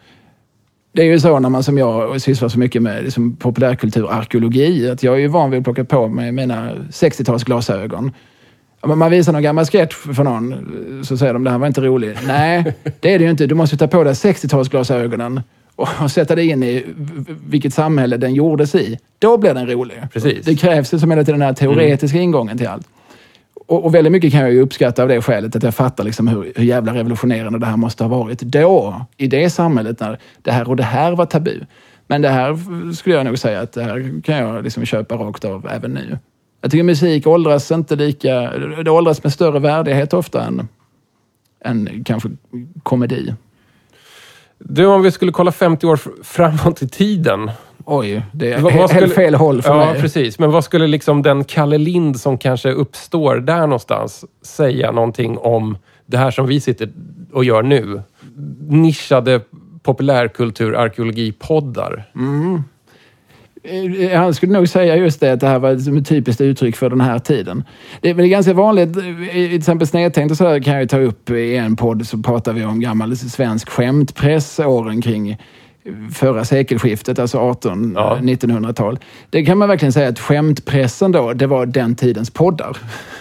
Det 0.95 1.03
är 1.03 1.07
ju 1.07 1.21
så 1.21 1.39
när 1.39 1.49
man 1.49 1.63
som 1.63 1.79
jag 1.79 2.21
sysslar 2.21 2.49
så 2.49 2.59
mycket 2.59 2.83
med 2.83 3.05
liksom, 3.05 3.37
populärkultur, 3.37 4.13
arkeologi, 4.13 4.91
att 4.91 5.03
jag 5.03 5.15
är 5.15 5.19
ju 5.19 5.29
van 5.29 5.51
vid 5.51 5.59
att 5.59 5.65
plocka 5.65 5.85
på 5.85 6.09
mig 6.09 6.33
mina 6.33 6.71
60-talsglasögon. 6.75 8.13
Ja, 8.81 8.89
men 8.89 8.99
Man 8.99 9.11
visar 9.11 9.33
någon 9.33 9.43
gammal 9.43 9.65
sketch 9.65 9.95
för 9.95 10.25
någon, 10.25 10.55
så 11.05 11.17
säger 11.17 11.33
de 11.33 11.45
det 11.45 11.51
här 11.51 11.59
var 11.59 11.67
inte 11.67 11.81
roligt. 11.81 12.19
Nej, 12.27 12.75
det 13.01 13.15
är 13.15 13.19
det 13.19 13.25
ju 13.25 13.31
inte. 13.31 13.47
Du 13.47 13.55
måste 13.55 13.77
ta 13.77 13.87
på 13.87 14.05
dig 14.05 14.13
60-talsglasögonen 14.13 15.43
och 15.77 16.11
sätta 16.11 16.35
dig 16.35 16.49
in 16.49 16.63
i 16.63 16.85
vilket 17.47 17.75
samhälle 17.75 18.17
den 18.17 18.35
gjordes 18.35 18.75
i. 18.75 18.99
Då 19.19 19.37
blir 19.37 19.55
den 19.55 19.67
rolig. 19.67 19.97
Precis. 20.13 20.45
Det 20.47 20.55
krävs 20.55 20.95
ju 20.95 20.99
som 20.99 21.11
hela 21.11 21.25
tiden 21.25 21.41
den 21.41 21.47
här 21.47 21.55
teoretiska 21.55 22.19
ingången 22.19 22.59
till 22.59 22.69
allt. 22.69 22.87
Och, 23.67 23.85
och 23.85 23.95
väldigt 23.95 24.13
mycket 24.13 24.33
kan 24.33 24.41
jag 24.41 24.53
ju 24.53 24.61
uppskatta 24.61 25.03
av 25.03 25.09
det 25.09 25.23
skälet 25.23 25.57
att 25.57 25.63
jag 25.63 25.75
fattar 25.75 26.05
liksom 26.05 26.29
hur, 26.29 26.53
hur 26.57 26.65
jävla 26.65 26.95
revolutionerande 26.95 27.59
det 27.59 27.67
här 27.67 27.77
måste 27.77 28.05
ha 28.05 28.09
varit 28.09 28.41
då, 28.41 29.07
i 29.17 29.27
det 29.27 29.51
samhället, 29.51 30.01
när 30.01 30.19
det 30.43 30.51
här 30.51 30.69
och 30.69 30.77
det 30.77 30.83
här 30.83 31.13
var 31.13 31.27
tabu. 31.27 31.61
Men 32.07 32.23
det 32.23 32.29
här 32.29 32.59
skulle 32.95 33.15
jag 33.17 33.27
nog 33.27 33.39
säga 33.39 33.61
att 33.61 33.73
det 33.73 33.83
här 33.83 34.23
kan 34.25 34.37
jag 34.37 34.65
liksom 34.65 34.85
köpa 34.85 35.15
rakt 35.15 35.45
av 35.45 35.69
även 35.71 35.91
nu. 35.91 36.19
Jag 36.61 36.71
tycker 36.71 36.85
musik 36.85 37.27
åldras 37.27 37.71
inte 37.71 37.97
lika... 37.97 38.51
Det 38.85 38.91
åldras 38.91 39.23
med 39.23 39.33
större 39.33 39.59
värdighet 39.59 40.13
ofta 40.13 40.45
än, 40.45 40.69
än 41.65 42.05
kanske 42.05 42.31
komedi. 42.83 43.35
Du, 44.59 44.87
om 44.87 45.03
vi 45.03 45.11
skulle 45.11 45.33
kolla 45.33 45.53
50 45.53 45.87
år 45.87 46.01
framåt 46.23 46.83
i 46.83 46.89
tiden. 46.89 47.51
Oj, 47.87 48.23
det 48.33 48.53
är 48.53 48.61
Vad- 48.61 48.91
skulle- 48.91 49.09
fel 49.09 49.35
håll 49.35 49.63
för 49.63 49.81
ja, 49.81 49.93
mig. 49.93 50.01
precis. 50.01 50.39
Men 50.39 50.51
vad 50.51 50.65
skulle 50.65 50.87
liksom 50.87 51.23
den 51.23 51.45
Kalle 51.45 51.79
Lind 51.79 52.21
som 52.21 52.39
kanske 52.39 52.71
uppstår 52.71 53.37
där 53.37 53.61
någonstans 53.61 54.25
säga 54.43 54.93
någonting 54.93 55.39
om 55.39 55.77
det 56.07 56.19
här 56.19 56.31
som 56.31 56.47
vi 56.47 56.61
sitter 56.61 56.89
och 57.33 57.45
gör 57.45 57.63
nu? 57.63 58.03
Nischade 58.69 59.41
populärkultur-arkeologipoddar. 59.83 62.05
Eh, 63.63 64.13
Jag 64.13 64.35
skulle 64.35 64.53
nog 64.53 64.69
säga 64.69 64.97
just 64.97 65.21
det, 65.21 65.33
att 65.33 65.41
det 65.41 65.47
här 65.47 65.59
var 65.59 65.71
ett 65.99 66.09
typiskt 66.09 66.41
uttryck 66.41 66.77
för 66.77 66.91
den 66.91 67.01
här 67.01 67.19
tiden. 67.19 67.65
Det 68.01 68.11
är 68.11 68.15
väl 68.15 68.27
ganska 68.29 68.53
vanligt, 68.53 68.97
i 68.97 69.01
till 69.49 69.57
exempel 69.59 69.87
Snedtänkt 69.87 70.31
och 70.31 70.37
så 70.37 70.49
här 70.49 70.61
kan 70.61 70.73
jag 70.75 70.83
ju 70.83 70.89
ta 70.89 70.99
upp 70.99 71.31
i 71.31 71.57
en 71.57 71.77
podd 71.77 72.07
så 72.07 72.19
pratar 72.19 72.53
vi 72.53 72.65
om 72.65 72.81
gammal 72.81 73.17
svensk 73.17 73.69
skämtpress, 73.71 74.59
åren 74.61 75.03
kring 75.03 75.37
förra 76.13 76.45
sekelskiftet, 76.45 77.19
alltså 77.19 77.39
18 77.39 77.93
Ja. 77.97 78.19
1900-tal. 78.23 78.99
Det 79.31 79.45
kan 79.45 79.59
man 79.59 79.69
verkligen 79.69 79.93
säga 79.93 80.09
att 80.09 80.19
skämtpressen 80.21 81.13
då, 81.13 81.33
det 81.33 81.47
var 81.47 81.67
den 81.67 81.95
tidens 81.95 82.31
poddar. 82.31 82.77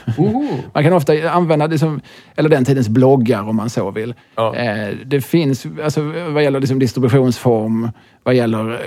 Man 0.73 0.83
kan 0.83 0.93
ofta 0.93 1.13
använda 1.31 1.67
det 1.67 1.79
som, 1.79 2.01
eller 2.35 2.49
den 2.49 2.65
tidens 2.65 2.89
bloggar 2.89 3.49
om 3.49 3.55
man 3.55 3.69
så 3.69 3.91
vill. 3.91 4.13
Ja. 4.35 4.55
Eh, 4.55 4.95
det 5.05 5.21
finns, 5.21 5.65
alltså 5.83 6.01
vad 6.29 6.43
gäller 6.43 6.59
liksom 6.59 6.79
distributionsform, 6.79 7.89
vad 8.23 8.35
gäller, 8.35 8.71
eh, 8.73 8.79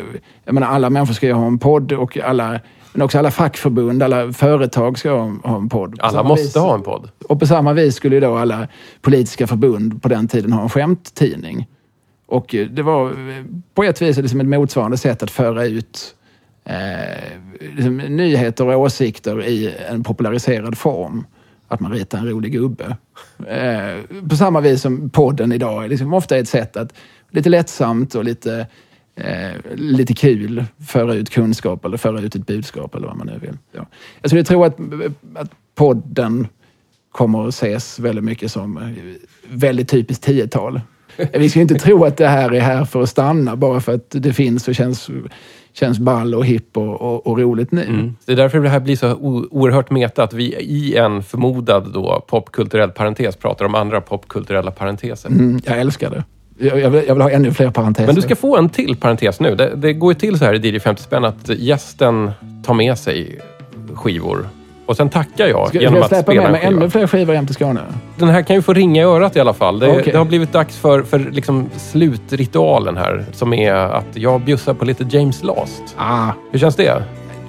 jag 0.44 0.54
menar 0.54 0.66
alla 0.66 0.90
människor 0.90 1.14
ska 1.14 1.26
ju 1.26 1.32
ha 1.32 1.46
en 1.46 1.58
podd 1.58 1.92
och 1.92 2.18
alla, 2.18 2.60
men 2.92 3.02
också 3.02 3.18
alla 3.18 3.30
fackförbund, 3.30 4.02
alla 4.02 4.32
företag 4.32 4.98
ska 4.98 5.10
ha, 5.10 5.32
ha 5.44 5.56
en 5.56 5.68
podd. 5.68 5.96
Alla 6.00 6.22
måste 6.22 6.44
vis- 6.44 6.56
ha 6.56 6.74
en 6.74 6.82
podd. 6.82 7.08
Och 7.28 7.40
på 7.40 7.46
samma 7.46 7.72
vis 7.72 7.94
skulle 7.94 8.14
ju 8.14 8.20
då 8.20 8.36
alla 8.36 8.68
politiska 9.02 9.46
förbund 9.46 10.02
på 10.02 10.08
den 10.08 10.28
tiden 10.28 10.52
ha 10.52 10.62
en 10.62 10.68
skämttidning. 10.68 11.66
Och 12.26 12.54
det 12.70 12.82
var 12.82 13.14
på 13.74 13.84
ett 13.84 14.02
vis 14.02 14.16
liksom 14.16 14.40
ett 14.40 14.46
motsvarande 14.46 14.96
sätt 14.96 15.22
att 15.22 15.30
föra 15.30 15.66
ut 15.66 16.14
eh, 16.64 17.38
liksom, 17.60 17.96
nyheter 17.96 18.66
och 18.66 18.80
åsikter 18.80 19.44
i 19.44 19.74
en 19.88 20.04
populariserad 20.04 20.78
form. 20.78 21.26
Att 21.68 21.80
man 21.80 21.92
ritar 21.92 22.18
en 22.18 22.28
rolig 22.28 22.52
gubbe. 22.52 22.96
Eh, 23.46 24.20
på 24.28 24.36
samma 24.36 24.60
vis 24.60 24.82
som 24.82 25.10
podden 25.10 25.52
idag 25.52 25.84
är 25.84 25.88
liksom 25.88 26.14
ofta 26.14 26.36
ett 26.36 26.48
sätt 26.48 26.76
att 26.76 26.94
lite 27.30 27.48
lättsamt 27.48 28.14
och 28.14 28.24
lite, 28.24 28.66
eh, 29.14 29.74
lite 29.74 30.14
kul 30.14 30.64
föra 30.86 31.14
ut 31.14 31.30
kunskap 31.30 31.84
eller 31.84 31.96
föra 31.96 32.20
ut 32.20 32.34
ett 32.34 32.46
budskap 32.46 32.94
eller 32.94 33.06
vad 33.06 33.16
man 33.16 33.26
nu 33.26 33.38
vill. 33.38 33.58
Ja. 33.72 33.86
Jag 34.20 34.30
skulle 34.30 34.44
tro 34.44 34.64
att, 34.64 34.76
att 35.34 35.50
podden 35.74 36.48
kommer 37.12 37.48
att 37.48 37.54
ses 37.54 37.98
väldigt 37.98 38.24
mycket 38.24 38.52
som 38.52 38.78
eh, 38.78 38.92
väldigt 39.48 39.88
typiskt 39.88 40.28
10-tal. 40.28 40.80
Vi 41.32 41.48
ska 41.50 41.60
inte 41.60 41.74
tro 41.74 42.04
att 42.04 42.16
det 42.16 42.28
här 42.28 42.54
är 42.54 42.60
här 42.60 42.84
för 42.84 43.02
att 43.02 43.08
stanna 43.08 43.56
bara 43.56 43.80
för 43.80 43.94
att 43.94 44.06
det 44.08 44.32
finns 44.32 44.68
och 44.68 44.74
känns, 44.74 45.10
känns 45.72 45.98
ball 45.98 46.34
och 46.34 46.46
hipp 46.46 46.76
och, 46.76 47.00
och, 47.00 47.26
och 47.26 47.38
roligt 47.38 47.72
nu. 47.72 48.12
Det 48.24 48.32
är 48.32 48.36
därför 48.36 48.60
det 48.60 48.68
här 48.68 48.80
blir 48.80 48.96
så 48.96 49.14
oerhört 49.50 49.90
meta, 49.90 50.22
att 50.22 50.32
vi 50.32 50.54
i 50.56 50.96
en 50.96 51.22
förmodad 51.22 51.92
då 51.92 52.24
popkulturell 52.28 52.90
parentes 52.90 53.36
pratar 53.36 53.64
om 53.64 53.74
andra 53.74 54.00
popkulturella 54.00 54.70
parenteser. 54.70 55.28
Mm, 55.28 55.60
jag 55.64 55.80
älskar 55.80 56.10
det. 56.10 56.24
Jag, 56.58 56.80
jag, 56.80 56.90
vill, 56.90 57.04
jag 57.06 57.14
vill 57.14 57.22
ha 57.22 57.30
ännu 57.30 57.52
fler 57.52 57.70
parenteser. 57.70 58.06
Men 58.06 58.14
du 58.14 58.22
ska 58.22 58.36
få 58.36 58.56
en 58.56 58.68
till 58.68 58.96
parentes 58.96 59.40
nu. 59.40 59.54
Det, 59.54 59.72
det 59.76 59.92
går 59.92 60.12
ju 60.12 60.18
till 60.18 60.38
så 60.38 60.44
här 60.44 60.66
i 60.66 60.68
DJ 60.68 60.78
50 60.78 61.02
spänn 61.02 61.24
att 61.24 61.48
gästen 61.48 62.30
tar 62.64 62.74
med 62.74 62.98
sig 62.98 63.40
skivor. 63.94 64.48
Och 64.86 64.96
sen 64.96 65.08
tackar 65.08 65.46
jag 65.46 65.68
Ska, 65.68 65.78
ska 65.78 65.80
genom 65.80 65.94
jag 65.96 66.14
att 66.14 66.22
spela 66.22 66.42
med 66.42 66.50
en 66.50 66.56
skiva. 66.60 66.76
ännu 66.76 66.90
fler 66.90 67.06
skivor 67.06 67.34
hem 67.34 67.46
till 67.46 67.54
Skåne? 67.54 67.80
Den 68.16 68.28
här 68.28 68.42
kan 68.42 68.56
ju 68.56 68.62
få 68.62 68.72
ringa 68.72 69.02
i 69.02 69.04
örat 69.04 69.36
i 69.36 69.40
alla 69.40 69.52
fall. 69.54 69.78
Det, 69.78 69.88
Okej. 69.90 70.12
det 70.12 70.18
har 70.18 70.24
blivit 70.24 70.52
dags 70.52 70.76
för, 70.78 71.02
för 71.02 71.18
liksom 71.18 71.66
slutritualen 71.76 72.96
här. 72.96 73.24
Som 73.32 73.52
är 73.52 73.74
att 73.74 74.06
jag 74.14 74.40
bjussar 74.40 74.74
på 74.74 74.84
lite 74.84 75.04
James 75.16 75.42
Last. 75.42 75.82
Ah, 75.96 76.28
Hur 76.50 76.58
känns 76.58 76.76
det? 76.76 77.02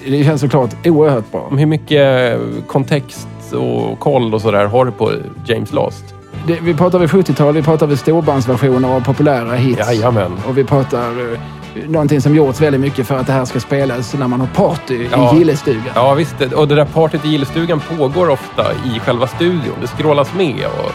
det 0.08 0.24
känns 0.24 0.42
såklart 0.42 0.70
oerhört 0.88 1.32
bra. 1.32 1.48
Hur 1.52 1.66
mycket 1.66 2.38
kontext 2.68 3.28
och 3.54 4.00
koll 4.00 4.34
och 4.34 4.42
sådär 4.42 4.66
har 4.66 4.86
du 4.86 4.92
på 4.92 5.12
James 5.46 5.74
Last? 5.74 6.14
Det, 6.48 6.60
vi 6.62 6.74
pratar 6.74 7.00
väl 7.00 7.08
70-tal, 7.08 7.54
vi 7.54 7.62
pratar 7.64 7.88
väl 7.88 7.98
storbandsversioner 7.98 8.96
av 8.96 9.02
populära 9.06 9.54
hits. 9.56 9.80
Jajamän. 9.80 10.32
Och 10.48 10.58
vi 10.58 10.64
pratar 10.64 11.10
eh, 11.34 11.40
någonting 11.88 12.22
som 12.22 12.36
gjorts 12.36 12.62
väldigt 12.62 12.82
mycket 12.82 13.08
för 13.08 13.18
att 13.18 13.28
det 13.28 13.34
här 13.34 13.46
ska 13.46 13.60
spelas 13.60 14.14
när 14.14 14.28
man 14.28 14.40
har 14.40 14.48
party 14.48 15.08
Ja. 15.12 15.34
i 15.36 15.38
gillestugan. 15.40 15.84
Ja 15.96 16.14
visst, 16.14 16.40
det- 16.40 16.54
och 16.56 16.68
det 16.68 16.76
där 16.76 16.86
partyt 16.86 17.26
i 17.26 17.28
gillestugan 17.30 17.80
pågår 17.98 18.30
ofta 18.30 18.64
i 18.74 19.00
själva 19.00 19.28
studion. 19.28 19.76
Det 19.82 19.88
skrålas 19.88 20.34
med 20.34 20.66
och 20.80 20.92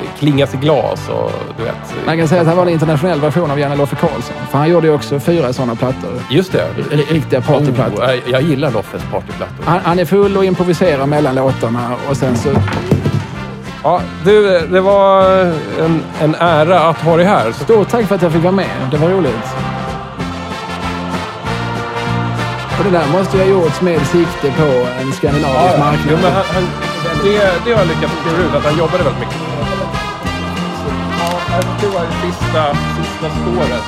det 0.00 0.18
klingas 0.18 0.54
i 0.54 0.56
glas 0.56 1.08
och 1.08 1.32
du 1.58 1.64
vet. 1.64 2.06
Man 2.06 2.18
kan 2.18 2.28
säga 2.28 2.40
att 2.40 2.46
han 2.46 2.56
var 2.56 2.66
en 2.66 2.72
internationell 2.72 3.20
version 3.20 3.50
av 3.50 3.58
Janne 3.60 3.76
Loffe 3.76 3.96
Karlsson. 3.96 4.36
För 4.50 4.58
han 4.58 4.70
gjorde 4.70 4.86
ju 4.86 4.94
också 4.94 5.20
fyra 5.20 5.52
sådana 5.52 5.74
plattor. 5.74 6.10
Just 6.30 6.52
det. 6.52 6.62
R- 6.90 7.04
Riktiga 7.10 7.40
partyplattor. 7.40 8.04
Oh, 8.04 8.10
jag, 8.30 8.42
gillar 8.42 8.70
Loffes 8.70 9.02
partyplattor. 9.12 9.64
Han, 9.64 9.80
han 9.84 9.98
är 9.98 10.04
full 10.04 10.36
och 10.36 10.44
improviserar 10.44 11.06
mellan 11.06 11.34
låtarna 11.34 11.90
och 12.10 12.16
sen 12.16 12.36
så... 12.36 12.48
Ja, 13.84 14.00
du, 14.24 14.66
det 14.70 14.80
var 14.80 15.24
en, 15.80 16.02
en 16.20 16.34
ära 16.34 16.80
att 16.80 16.96
ha 16.98 17.16
dig 17.16 17.26
här. 17.26 17.52
Stort 17.52 17.88
tack 17.88 18.06
för 18.06 18.14
att 18.14 18.22
jag 18.22 18.32
fick 18.32 18.42
vara 18.42 18.52
med. 18.52 18.66
Det 18.90 18.96
var 18.96 19.08
roligt. 19.08 19.46
Och 22.78 22.84
det 22.84 22.90
där 22.90 23.08
måste 23.12 23.36
ju 23.36 23.42
ha 23.42 23.50
gjorts 23.50 23.80
med 23.80 24.06
sikte 24.06 24.50
på 24.58 24.68
en 25.00 25.12
skandinavisk 25.12 25.74
Jo, 25.74 25.84
marknad. 25.84 26.18
men 26.22 26.32
han, 26.32 26.44
han, 26.54 26.64
det, 27.24 27.32
det 27.64 27.72
har 27.72 27.78
jag 27.78 27.88
lyckats 27.88 28.12
klura 28.22 28.42
ut, 28.48 28.54
att 28.54 28.64
han 28.64 28.78
jobbade 28.78 29.04
väldigt 29.04 29.20
mycket. 29.20 29.36
Ja, 31.18 31.40
jag 31.56 31.80
tror 31.80 32.00
är 32.02 32.10
sista, 32.26 32.76
sista 32.96 33.26
spåret. 33.30 33.84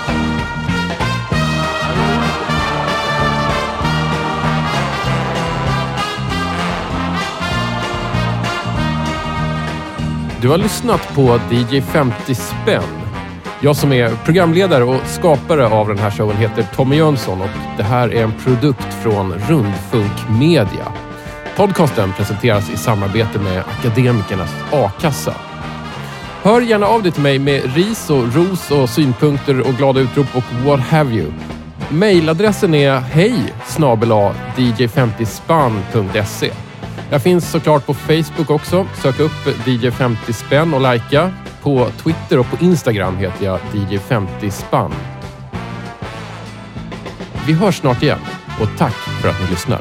Du 10.40 10.48
har 10.50 10.58
lyssnat 10.58 11.14
på 11.14 11.40
DJ 11.50 11.80
50 11.80 12.34
spänn. 12.34 13.03
Jag 13.60 13.76
som 13.76 13.92
är 13.92 14.16
programledare 14.24 14.84
och 14.84 15.06
skapare 15.06 15.66
av 15.66 15.88
den 15.88 15.98
här 15.98 16.10
showen 16.10 16.36
heter 16.36 16.62
Tommy 16.62 16.96
Jönsson 16.96 17.42
och 17.42 17.48
det 17.76 17.82
här 17.82 18.14
är 18.14 18.22
en 18.22 18.32
produkt 18.32 18.94
från 19.02 19.32
Rundfunk 19.32 20.28
Media. 20.40 20.92
Podcasten 21.56 22.12
presenteras 22.12 22.70
i 22.70 22.76
samarbete 22.76 23.38
med 23.38 23.64
Akademikernas 23.78 24.54
A-kassa. 24.72 25.34
Hör 26.42 26.60
gärna 26.60 26.86
av 26.86 27.02
dig 27.02 27.12
till 27.12 27.22
mig 27.22 27.38
med 27.38 27.74
ris 27.74 28.10
och 28.10 28.34
ros 28.34 28.70
och 28.70 28.90
synpunkter 28.90 29.60
och 29.68 29.74
glada 29.74 30.00
utrop 30.00 30.36
och 30.36 30.44
what 30.64 30.80
have 30.80 31.14
you. 31.14 31.32
Mailadressen 31.88 32.74
är 32.74 33.00
hej 33.00 33.54
dj50spann.se. 34.56 36.50
Jag 37.10 37.22
finns 37.22 37.50
såklart 37.50 37.86
på 37.86 37.94
Facebook 37.94 38.50
också. 38.50 38.86
Sök 39.02 39.20
upp 39.20 39.46
DJ50 39.64 40.32
spänn 40.32 40.74
och 40.74 40.92
likea. 40.92 41.32
På 41.64 41.86
Twitter 42.02 42.38
och 42.38 42.46
på 42.46 42.64
Instagram 42.64 43.16
heter 43.16 43.44
jag 43.44 43.60
DJ50 43.60 44.50
spann. 44.50 44.92
Vi 47.46 47.52
hörs 47.52 47.76
snart 47.76 48.02
igen 48.02 48.18
och 48.60 48.68
tack 48.78 48.94
för 48.94 49.28
att 49.28 49.40
ni 49.40 49.50
lyssnar. 49.50 49.80